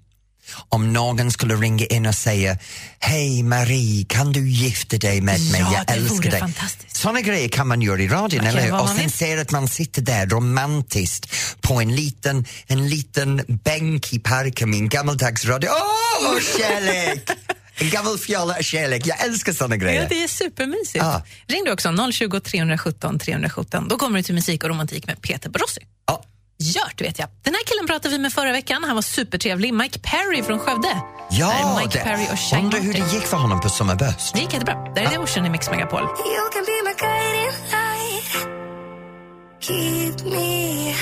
Om 0.69 0.93
någon 0.93 1.31
skulle 1.31 1.55
ringa 1.55 1.85
in 1.85 2.05
och 2.05 2.15
säga 2.15 2.57
Hej 2.99 3.43
Marie, 3.43 4.05
kan 4.09 4.31
du 4.31 4.49
gifta 4.49 4.97
dig 4.97 5.21
med 5.21 5.51
mig? 5.51 5.61
Ja, 5.61 5.73
Jag 5.73 5.87
det 5.87 5.93
älskar 5.93 6.31
dig. 6.31 6.39
fantastiskt. 6.39 6.95
Såna 6.97 7.21
grejer 7.21 7.49
kan 7.49 7.67
man 7.67 7.81
göra 7.81 8.01
i 8.01 8.07
radion, 8.07 8.39
kan 8.39 8.47
eller 8.49 8.61
hur? 8.61 8.81
Och 8.81 8.87
sen 8.89 8.97
vill. 8.97 9.11
ser 9.11 9.37
att 9.37 9.51
man 9.51 9.67
sitter 9.67 10.01
där 10.01 10.25
romantiskt 10.27 11.33
på 11.61 11.81
en 11.81 11.95
liten, 11.95 12.45
en 12.67 12.89
liten 12.89 13.41
bänk 13.47 14.13
i 14.13 14.19
parken 14.19 14.69
med 14.69 14.79
en 14.79 14.89
gammaldags 14.89 15.45
radio. 15.45 15.69
Åh, 15.69 16.39
kärlek! 16.57 17.29
En 17.79 17.89
gammal 17.89 18.17
fjolla 18.17 18.61
kärlek. 18.61 19.07
Jag 19.07 19.21
älskar 19.25 19.53
såna 19.53 19.77
grejer. 19.77 20.01
Ja, 20.01 20.07
det 20.09 20.23
är 20.23 20.27
supermysigt. 20.27 20.95
Ja. 20.95 21.23
Ring 21.47 21.63
du 21.65 21.71
också 21.71 22.11
020 22.11 22.39
317 22.39 23.19
317. 23.19 23.87
Då 23.87 23.97
kommer 23.97 24.17
du 24.19 24.23
till 24.23 24.35
musik 24.35 24.63
och 24.63 24.69
romantik 24.69 25.07
med 25.07 25.21
Peter 25.21 25.49
Borossi. 25.49 25.81
Ja. 26.07 26.23
Gjort 26.59 27.01
vet 27.01 27.19
jag. 27.19 27.29
Den 27.43 27.53
här 27.53 27.63
killen 27.65 27.87
pratade 27.87 28.09
vi 28.09 28.19
med 28.19 28.33
förra 28.33 28.51
veckan. 28.51 28.83
Han 28.83 28.95
var 28.95 29.01
supertrevlig. 29.01 29.73
Mike 29.73 29.99
Perry 29.99 30.43
från 30.43 30.59
Skövde. 30.59 31.01
Ja, 31.29 31.53
är 31.53 31.79
Mike 31.85 31.97
det- 31.97 32.03
Perry 32.03 32.27
och 32.31 32.39
Shine 32.39 32.63
undrar 32.65 32.79
hur 32.79 32.93
det 32.93 33.13
gick 33.13 33.23
för 33.23 33.37
honom 33.37 33.61
på 33.61 33.69
Sommarburst. 33.69 34.33
Det 34.33 34.39
gick 34.39 34.53
jättebra. 34.53 34.75
Där 34.95 35.01
är 35.01 35.09
det 35.09 35.17
Ocean 35.17 35.45
i 35.45 35.49
Mix 35.49 35.69
Megapol. 35.69 36.01
You 36.01 36.09
can 36.53 36.63
be 36.65 36.71
my 36.89 36.93
guiding 36.99 37.51
light. 37.71 38.47
Keep 39.59 40.29
me 40.29 40.93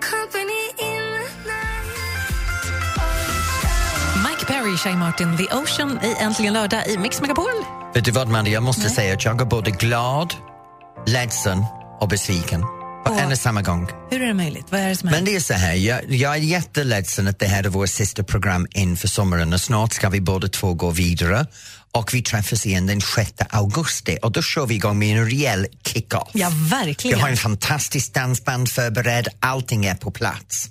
company 0.00 0.64
in 0.78 1.02
the 1.12 1.48
night. 1.50 1.94
Mike 4.30 4.46
Perry, 4.46 4.76
Shine 4.76 4.98
Martin, 4.98 5.36
The 5.36 5.54
Ocean 5.54 5.98
i 6.04 6.16
Äntligen 6.20 6.52
lördag 6.52 6.88
i 6.88 6.98
Mix 6.98 7.20
Megapol. 7.20 7.50
Vet 7.94 8.04
du 8.04 8.10
vad 8.10 8.28
Mandy, 8.28 8.50
jag 8.50 8.62
måste 8.62 8.90
säga 8.90 9.14
att 9.14 9.24
jag 9.24 9.40
är 9.40 9.44
både 9.44 9.70
glad, 9.70 10.34
ledsen 11.06 11.64
och 12.00 12.08
besviken 12.08 12.62
på 13.04 13.12
en 13.14 13.32
och 13.32 13.38
samma 13.38 13.62
gång. 13.62 13.88
Hur 14.10 14.22
är 14.22 14.26
det 14.26 14.34
möjligt? 14.34 14.66
Vad 14.70 14.80
är 14.80 14.88
det 14.88 14.96
som 14.96 15.10
Men 15.10 15.24
det 15.24 15.36
är 15.36 15.40
så 15.40 15.54
här, 15.54 15.74
jag, 15.74 16.12
jag 16.14 16.32
är 16.34 16.38
jätteledsen 16.40 17.28
att 17.28 17.38
det 17.38 17.46
här 17.46 17.64
är 17.64 17.68
vårt 17.68 17.90
sista 17.90 18.22
program 18.24 18.66
inför 18.70 19.08
sommaren 19.08 19.52
och 19.52 19.60
snart 19.60 19.92
ska 19.92 20.08
vi 20.08 20.20
båda 20.20 20.48
två 20.48 20.74
gå 20.74 20.90
vidare 20.90 21.46
och 21.92 22.14
vi 22.14 22.22
träffas 22.22 22.66
igen 22.66 22.86
den 22.86 23.00
6 23.00 23.32
augusti 23.50 24.18
och 24.22 24.32
då 24.32 24.42
kör 24.42 24.66
vi 24.66 24.74
igång 24.74 24.98
med 24.98 25.18
en 25.18 25.24
rejäl 25.30 25.66
kick-off. 25.84 26.28
Ja, 26.32 26.48
Vi 26.48 26.68
verkligen. 26.68 27.20
har 27.20 27.28
en 27.28 27.36
fantastisk 27.36 28.14
dansband 28.14 28.68
förberedd, 28.70 29.28
allting 29.40 29.84
är 29.84 29.94
på 29.94 30.10
plats. 30.10 30.70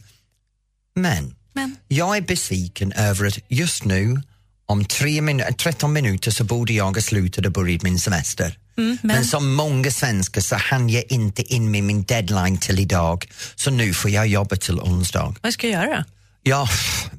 Men, 0.96 1.36
Men? 1.54 1.76
jag 1.88 2.18
är 2.18 2.22
besviken 2.22 2.92
över 2.94 3.28
att 3.28 3.38
just 3.48 3.86
nu, 3.86 4.22
om 4.66 4.86
tre 4.86 5.22
min- 5.22 5.44
13 5.58 5.94
minuter 5.94 6.32
så 6.32 6.44
borde 6.44 6.74
jag 6.74 6.96
ha 6.96 7.02
slutat 7.02 7.46
och 7.46 7.52
börjat 7.52 7.82
min 7.84 8.00
semester. 8.00 8.58
Mm, 8.78 8.98
men. 9.04 9.26
som 9.26 9.54
många 9.54 9.92
svenskar 9.92 10.42
så 10.42 10.56
hann 10.56 10.90
jag 10.90 11.04
inte 11.10 11.42
in 11.42 11.72
med 11.72 11.84
min 11.84 12.04
deadline 12.04 12.58
till 12.58 12.80
idag, 12.80 13.28
så 13.56 13.72
nu 13.72 13.94
får 13.94 14.12
jag 14.12 14.28
jobba 14.28 14.56
till 14.56 14.80
onsdag. 14.80 15.36
Vad 15.42 15.54
ska 15.54 15.68
jag 15.68 15.86
göra? 15.86 16.06
Ja, 16.46 16.68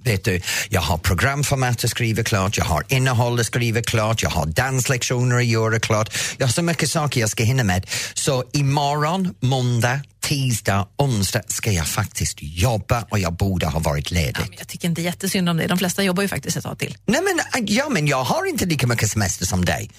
vet 0.02 0.24
du, 0.24 0.40
jag 0.68 0.80
har 0.80 0.98
programformat 0.98 1.84
att 1.84 1.90
skriva 1.90 2.22
klart, 2.22 2.56
jag 2.56 2.64
har 2.64 2.84
innehåll 2.88 3.40
att 3.40 3.46
skriva 3.46 3.82
klart, 3.82 4.22
jag 4.22 4.30
har 4.30 4.46
danslektioner 4.46 5.36
att 5.36 5.46
göra 5.46 5.80
klart. 5.80 6.14
Jag 6.38 6.46
har 6.46 6.52
så 6.52 6.62
mycket 6.62 6.90
saker 6.90 7.20
jag 7.20 7.30
ska 7.30 7.44
hinna 7.44 7.64
med. 7.64 7.86
Så 8.14 8.44
imorgon, 8.52 9.34
måndag, 9.40 10.00
tisdag, 10.20 10.88
onsdag 10.96 11.42
ska 11.48 11.72
jag 11.72 11.86
faktiskt 11.86 12.38
jobba 12.40 13.06
och 13.10 13.18
jag 13.18 13.32
borde 13.32 13.66
ha 13.66 13.80
varit 13.80 14.10
ledig. 14.10 14.36
Ja, 14.36 14.44
men 14.48 14.58
jag 14.58 14.68
tycker 14.68 14.88
inte 14.88 15.02
jättesynd 15.02 15.48
om 15.48 15.56
dig. 15.56 15.68
De 15.68 15.78
flesta 15.78 16.02
jobbar 16.02 16.22
ju 16.22 16.28
faktiskt 16.28 16.56
ett 16.56 16.64
tag 16.64 16.78
till. 16.78 16.96
Nej 17.06 17.20
men, 17.22 17.66
ja, 17.66 17.88
men 17.88 18.06
jag 18.06 18.24
har 18.24 18.46
inte 18.48 18.66
lika 18.66 18.86
mycket 18.86 19.10
semester 19.10 19.46
som 19.46 19.64
dig. 19.64 19.90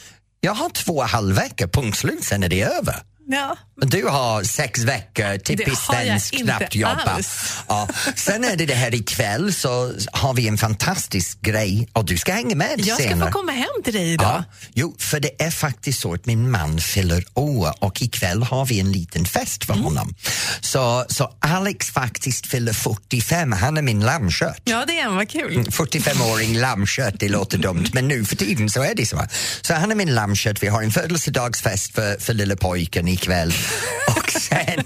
Jag 0.45 0.53
har 0.53 0.69
två 0.69 1.01
halvveckor, 1.01 1.67
punkt 1.67 1.97
slut, 1.97 2.23
sen 2.23 2.43
är 2.43 2.49
det 2.49 2.61
över. 2.61 2.95
Ja. 3.27 3.57
Du 3.81 4.05
har 4.07 4.43
sex 4.43 4.83
veckor, 4.83 5.37
typiskt 5.37 5.87
har 5.87 5.95
jag 5.95 6.05
svensk, 6.05 6.33
inte 6.33 6.45
knappt 6.45 6.75
jobba. 6.75 7.19
Ja. 7.67 7.87
Sen 8.15 8.43
är 8.43 8.55
det 8.55 8.65
det 8.65 8.73
här 8.75 8.95
ikväll 8.95 9.53
så 9.53 9.93
har 10.11 10.33
vi 10.33 10.47
en 10.47 10.57
fantastisk 10.57 11.41
grej 11.41 11.89
och 11.93 12.05
du 12.05 12.17
ska 12.17 12.33
hänga 12.33 12.55
med 12.55 12.73
Jag 12.77 12.85
ska 12.99 13.07
senare. 13.09 13.31
få 13.31 13.39
komma 13.39 13.51
hem 13.51 13.67
till 13.83 13.93
dig 13.93 14.13
idag. 14.13 14.27
Ja, 14.27 14.43
jo, 14.73 14.95
för 14.99 15.19
det 15.19 15.41
är 15.43 15.51
faktiskt 15.51 15.99
så 15.99 16.13
att 16.13 16.25
min 16.25 16.51
man 16.51 16.79
fyller 16.79 17.23
år 17.33 17.73
och 17.83 18.01
ikväll 18.01 18.43
har 18.43 18.65
vi 18.65 18.79
en 18.79 18.91
liten 18.91 19.25
fest 19.25 19.65
för 19.65 19.73
Mm. 19.75 19.85
honom. 19.85 20.15
Så, 20.61 21.05
så 21.09 21.33
Alex 21.39 21.91
faktiskt 21.91 22.47
fyller 22.47 22.73
45, 22.73 23.51
han 23.51 23.77
är 23.77 23.81
min 23.81 23.99
lammkött. 24.05 24.61
Ja, 24.63 24.83
det 24.87 24.99
är 24.99 25.03
han. 25.03 25.15
Vad 25.15 25.29
kul. 25.29 25.53
Mm, 25.53 25.65
45-åring 25.65 26.57
lammkött, 26.57 27.15
det 27.19 27.29
låter 27.29 27.57
dumt 27.57 27.85
men 27.93 28.07
nu 28.07 28.25
för 28.25 28.35
tiden 28.35 28.69
så 28.69 28.83
är 28.83 28.95
det 28.95 29.05
så. 29.05 29.25
Så 29.61 29.73
han 29.73 29.91
är 29.91 29.95
min 29.95 30.15
lammkött, 30.15 30.63
vi 30.63 30.67
har 30.67 30.81
en 30.81 30.91
födelsedagsfest 30.91 31.93
för, 31.95 32.17
för 32.19 32.33
lilla 32.33 32.55
pojken 32.55 33.07
ikväll 33.15 33.53
och 34.17 34.29
sen, 34.31 34.83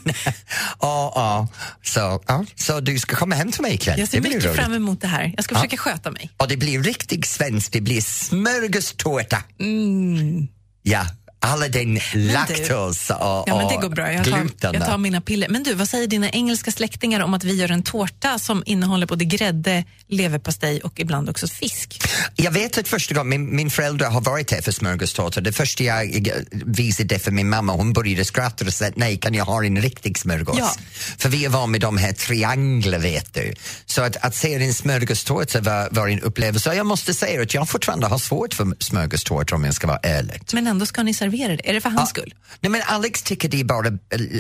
ja, 0.81 1.11
ja, 1.15 1.47
så, 1.83 2.21
ja, 2.27 2.45
så 2.55 2.79
du 2.79 2.99
ska 2.99 3.15
komma 3.15 3.35
hem 3.35 3.51
till 3.51 3.61
mig 3.61 3.73
ikväll. 3.73 3.99
Jag 3.99 4.07
ser 4.09 4.21
mycket 4.21 4.55
fram 4.55 4.73
emot 4.73 5.01
det 5.01 5.07
här. 5.07 5.33
Jag 5.35 5.43
ska 5.43 5.55
Ja. 5.55 5.59
försöka 5.59 5.77
sköta 5.77 6.11
mig. 6.11 6.29
Och 6.37 6.47
det 6.47 6.57
blir 6.57 6.83
riktigt 6.83 7.25
svenskt, 7.25 7.73
det 7.73 7.81
blir 7.81 8.01
smörgåstårta. 8.01 9.43
Mm. 9.59 10.47
Ja, 10.83 11.05
alla 11.39 11.67
den 11.67 11.99
laktos 12.13 13.09
och, 13.09 13.15
Ja, 13.19 13.43
men 13.47 13.67
det 13.67 13.75
går 13.75 13.89
bra. 13.89 14.13
Jag 14.13 14.25
tar, 14.25 14.39
gluten. 14.39 14.73
jag 14.73 14.85
tar 14.85 14.97
mina 14.97 15.21
piller. 15.21 15.49
Men 15.49 15.63
du, 15.63 15.73
vad 15.73 15.89
säger 15.89 16.07
dina 16.07 16.29
engelska 16.29 16.71
släktingar 16.71 17.19
om 17.19 17.33
att 17.33 17.43
vi 17.43 17.55
gör 17.55 17.71
en 17.71 17.83
tårta 17.83 18.39
som 18.39 18.63
innehåller 18.65 19.07
både 19.07 19.25
grädde, 19.25 19.83
leverpastej 20.07 20.81
och 20.81 20.99
ibland 20.99 21.29
också 21.29 21.47
fisk? 21.47 22.01
Jag 22.35 22.51
vet 22.51 22.77
att 22.77 22.87
första 22.87 23.15
gången 23.15 23.29
min, 23.29 23.55
min 23.55 23.69
föräldrar 23.69 24.09
har 24.09 24.21
varit 24.21 24.51
här 24.51 24.61
för 24.61 24.71
smörgåstårta, 24.71 25.41
det 25.41 25.51
första 25.51 25.83
jag 25.83 26.29
visade 26.51 27.15
det 27.15 27.19
för 27.19 27.31
min 27.31 27.49
mamma, 27.49 27.73
hon 27.73 27.93
började 27.93 28.25
skratta 28.25 28.65
och 28.65 28.73
sa 28.73 28.85
nej, 28.95 29.17
kan 29.17 29.33
jag 29.33 29.45
ha 29.45 29.65
en 29.65 29.81
riktig 29.81 30.17
smörgås? 30.17 30.57
Ja. 30.59 30.73
För 31.17 31.29
vi 31.29 31.45
är 31.45 31.49
van 31.49 31.71
med 31.71 31.81
de 31.81 31.97
här 31.97 32.13
trianglar, 32.13 32.99
vet 32.99 33.33
du. 33.33 33.53
Så 33.85 34.01
att, 34.01 34.17
att 34.17 34.35
se 34.35 34.53
en 34.53 34.73
smörgåstårta 34.73 35.61
var, 35.61 35.89
var 35.91 36.07
en 36.07 36.19
upplevelse. 36.19 36.73
Jag 36.73 36.85
måste 36.85 37.13
säga 37.13 37.41
att 37.41 37.53
jag 37.53 37.69
fortfarande 37.69 38.07
har 38.07 38.17
svårt 38.17 38.53
för 38.53 38.67
smörgåstårta 38.79 39.55
om 39.55 39.63
jag 39.63 39.73
ska 39.73 39.87
vara 39.87 39.99
ärlig. 40.03 40.41
Men 40.53 40.67
ändå 40.67 40.85
ska 40.85 41.03
ni 41.03 41.13
servera 41.13 41.28
det. 41.31 41.69
Är 41.69 41.73
det 41.73 41.81
för 41.81 41.89
hans 41.89 42.09
skull? 42.09 42.33
Nej, 42.59 42.71
men 42.71 42.81
Alex 42.85 43.23
tycker 43.23 43.49
det 43.49 43.59
är 43.59 43.63
bara 43.63 43.97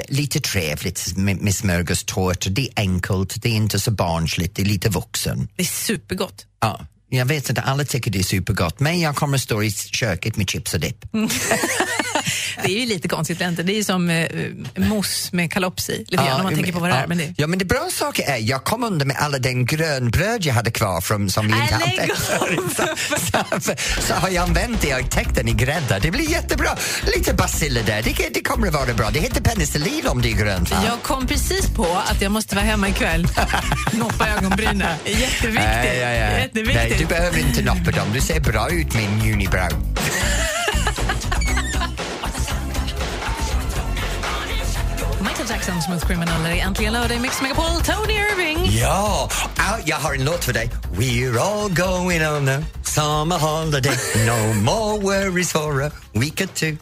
lite 0.07 0.39
trevligt 0.39 1.17
med, 1.17 1.41
med 1.41 1.55
smörgåstårta. 1.55 2.49
Det 2.49 2.61
är 2.61 2.69
enkelt, 2.75 3.41
det 3.41 3.49
är 3.49 3.53
inte 3.53 3.79
så 3.79 3.91
barnsligt, 3.91 4.55
det 4.55 4.61
är 4.61 4.65
lite 4.65 4.89
vuxen. 4.89 5.47
Det 5.55 5.63
är 5.63 5.65
supergott. 5.65 6.45
Ja, 6.59 6.85
jag 7.09 7.25
vet 7.25 7.49
inte, 7.49 7.61
alla 7.61 7.85
tycker 7.85 8.11
det 8.11 8.19
är 8.19 8.23
supergott, 8.23 8.79
men 8.79 8.99
jag 8.99 9.15
kommer 9.15 9.37
stå 9.37 9.63
i 9.63 9.71
köket 9.71 10.37
med 10.37 10.49
chips 10.49 10.73
och 10.73 10.79
dipp. 10.79 11.05
Det 12.63 12.71
är 12.71 12.79
ju 12.79 12.85
lite 12.85 13.07
konstigt 13.07 13.41
egentligen. 13.41 13.67
Det 13.67 13.73
är 13.73 13.77
ju 13.77 13.83
som 13.83 14.09
eh, 14.09 14.27
mousse 14.75 15.35
med 15.35 15.51
kalops 15.51 15.89
i, 15.89 15.97
lite 15.97 16.15
grann, 16.15 16.37
om 16.37 16.43
man 16.43 16.55
tänker 16.55 16.71
på 16.71 16.79
vad 16.79 16.89
det 16.89 16.95
ja, 16.95 17.01
är. 17.01 17.07
Men 17.07 17.17
det... 17.17 17.33
ja, 17.37 17.47
men 17.47 17.59
det 17.59 17.65
bra 17.65 17.87
saker 17.91 18.23
är, 18.29 18.37
jag 18.37 18.63
kom 18.63 18.83
under 18.83 19.05
med 19.05 19.17
alla 19.19 19.37
den 19.37 19.65
grönbröd 19.65 20.45
jag 20.45 20.53
hade 20.53 20.71
kvar 20.71 21.01
från, 21.01 21.29
som 21.29 21.47
vi 21.47 21.53
Nej, 21.53 21.61
inte 21.61 21.85
lägg 21.85 22.11
använde 22.11 22.15
förut. 22.15 22.95
så, 23.61 23.61
så, 23.61 23.73
så 24.01 24.13
har 24.13 24.29
jag 24.29 24.43
använt 24.43 24.81
det 24.81 24.95
och 24.95 25.11
täckt 25.11 25.35
den 25.35 25.47
i 25.47 25.53
grädde. 25.53 25.99
Det 26.01 26.11
blir 26.11 26.31
jättebra. 26.31 26.69
Lite 27.15 27.33
basiller 27.33 27.83
där, 27.83 28.01
det, 28.01 28.29
det 28.33 28.41
kommer 28.41 28.67
att 28.67 28.73
vara 28.73 28.93
bra. 28.93 29.09
Det 29.09 29.19
heter 29.19 29.41
penicillin 29.41 30.07
om 30.07 30.21
det 30.21 30.31
är 30.31 30.35
grönt. 30.35 30.71
va? 30.71 30.77
Jag 30.85 31.01
kom 31.01 31.27
precis 31.27 31.69
på 31.75 31.87
att 32.07 32.21
jag 32.21 32.31
måste 32.31 32.55
vara 32.55 32.65
hemma 32.65 32.89
ikväll. 32.89 33.27
Noppa 33.93 34.29
ögonbrynen. 34.29 34.97
Jätteviktigt. 35.05 35.53
Nej, 35.55 35.99
ja, 35.99 36.09
ja. 36.09 36.39
Jätteviktigt. 36.39 36.75
Nej, 36.75 36.95
du 36.99 37.05
behöver 37.05 37.39
inte 37.39 37.61
noppa 37.61 37.91
dem. 37.91 38.07
Du 38.13 38.21
ser 38.21 38.39
bra 38.39 38.69
ut 38.69 38.93
med 38.93 39.03
en 39.03 39.33
unibrow. 39.33 39.71
Jackson, 45.49 45.81
Smooth 45.81 46.07
Criminal, 46.07 46.45
är 46.45 46.55
äntligen 46.55 46.93
lördag 46.93 47.17
i 47.17 47.19
Mix 47.19 47.41
Megapol. 47.41 47.65
Tony 47.65 48.13
Irving. 48.13 48.57
Ja, 48.81 49.29
ah, 49.57 49.77
jag 49.85 49.97
har 49.97 50.13
en 50.13 50.25
låt 50.25 50.45
för 50.45 50.53
dig. 50.53 50.69
We're 50.93 51.39
all 51.39 51.69
going 51.69 52.27
on 52.27 52.49
a 52.49 52.63
summer 52.83 53.37
holiday 53.37 53.97
No 54.27 54.53
more 54.53 54.99
worries 55.01 55.51
for 55.51 55.83
a 55.83 55.91
week 56.13 56.41
or 56.41 56.45
two 56.45 56.77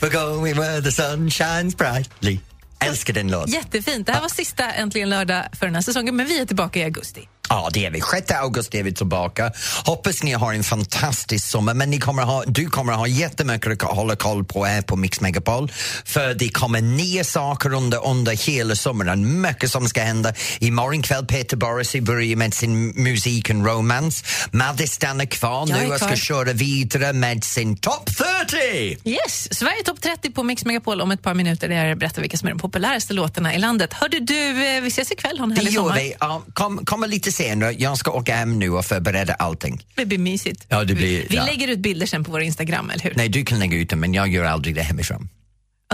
We're 0.00 0.12
going 0.12 0.56
where 0.56 0.82
the 0.82 0.92
sun 0.92 1.30
shines 1.30 1.76
brightly 1.76 2.38
Älskar 2.80 3.14
den 3.14 3.30
låten. 3.30 3.52
Jättefint. 3.52 4.06
Det 4.06 4.12
här 4.12 4.20
var 4.20 4.28
sista 4.28 4.70
Äntligen 4.70 5.10
lördag 5.10 5.44
för 5.52 5.66
den 5.66 5.74
här 5.74 5.82
säsongen, 5.82 6.16
men 6.16 6.26
vi 6.26 6.40
är 6.40 6.46
tillbaka 6.46 6.80
i 6.80 6.84
augusti. 6.84 7.28
Ja, 7.48 7.68
det 7.72 7.86
är 7.86 7.90
vi. 7.90 8.00
6 8.00 8.30
augusti 8.30 8.78
är 8.78 8.82
vi 8.82 8.92
tillbaka. 8.94 9.52
Hoppas 9.84 10.22
ni 10.22 10.32
har 10.32 10.52
en 10.52 10.64
fantastisk 10.64 11.46
sommar, 11.48 11.74
men 11.74 11.90
ni 11.90 11.98
kommer 12.00 12.22
ha, 12.22 12.44
du 12.46 12.66
kommer 12.70 12.92
ha 12.92 13.06
jättemycket 13.06 13.82
att 13.82 13.96
hålla 13.96 14.16
koll 14.16 14.44
på 14.44 14.64
här 14.64 14.82
på 14.82 14.96
Mix 14.96 15.20
Megapol. 15.20 15.72
För 16.04 16.34
det 16.34 16.48
kommer 16.48 16.80
nya 16.80 17.24
saker 17.24 17.74
under, 17.74 18.06
under 18.06 18.46
hela 18.46 18.76
sommaren. 18.76 19.40
Mycket 19.40 19.70
som 19.70 19.88
ska 19.88 20.02
hända. 20.02 20.32
Imorgon 20.58 21.02
kväll 21.02 21.26
Peter 21.26 21.56
Borosy 21.56 22.00
börjar 22.00 22.36
med 22.36 22.54
sin 22.54 22.86
musik 22.88 23.50
and 23.50 23.66
romance. 23.66 24.24
Madde 24.50 24.86
stannar 24.86 25.24
kvar 25.24 25.66
nu 25.66 25.92
och 25.92 26.00
ska 26.00 26.16
köra 26.16 26.52
vidare 26.52 27.12
med 27.12 27.44
sin 27.44 27.76
Top 27.76 28.10
30! 28.16 28.98
Yes, 29.04 29.58
Sverige 29.58 29.82
topp 29.84 30.00
30 30.00 30.30
på 30.30 30.42
Mix 30.42 30.64
Megapol 30.64 31.00
om 31.00 31.10
ett 31.10 31.22
par 31.22 31.34
minuter 31.34 31.68
där 31.68 31.84
jag 31.86 31.98
berättar 31.98 32.22
vilka 32.22 32.36
som 32.36 32.48
är 32.48 32.52
de 32.52 32.58
populäraste 32.58 33.12
låtarna 33.12 33.54
i 33.54 33.58
landet. 33.58 33.92
Hörde 33.92 34.20
du, 34.20 34.66
eh, 34.66 34.80
vi 34.82 34.88
ses 34.88 35.12
ikväll, 35.12 35.38
ha 35.38 35.44
en 35.44 35.50
Det 35.50 35.56
härlig 35.56 35.72
gör 35.72 35.82
sommar. 35.82 35.94
vi. 35.96 36.14
Ja, 36.20 36.42
kom, 36.54 36.84
kommer 36.84 37.06
lite 37.08 37.32
senare. 37.34 37.72
Jag 37.78 37.98
ska 37.98 38.10
åka 38.10 38.36
hem 38.36 38.58
nu 38.58 38.70
och 38.70 38.84
förbereda 38.84 39.34
allting. 39.34 39.86
Det 39.94 40.06
blir 40.06 40.18
mysigt. 40.18 40.66
Ja, 40.68 40.84
det 40.84 40.94
blir- 40.94 41.26
vi 41.28 41.36
ja. 41.36 41.44
lägger 41.44 41.68
ut 41.68 41.78
bilder 41.78 42.06
sen 42.06 42.24
på 42.24 42.32
vår 42.32 42.40
Instagram, 42.42 42.90
eller 42.90 43.02
hur? 43.04 43.12
Nej, 43.16 43.28
du 43.28 43.44
kan 43.44 43.58
lägga 43.58 43.76
ut 43.78 43.90
det, 43.90 43.96
men 43.96 44.14
jag 44.14 44.28
gör 44.28 44.44
aldrig 44.44 44.74
det 44.74 44.82
hemifrån. 44.82 45.28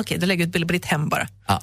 Okej, 0.00 0.18
då 0.18 0.26
lägger 0.26 0.42
jag 0.42 0.46
ut 0.48 0.52
bilder 0.52 0.66
på 0.68 0.72
ditt 0.72 0.84
hem 0.84 1.08
bara. 1.08 1.28
Ja. 1.48 1.62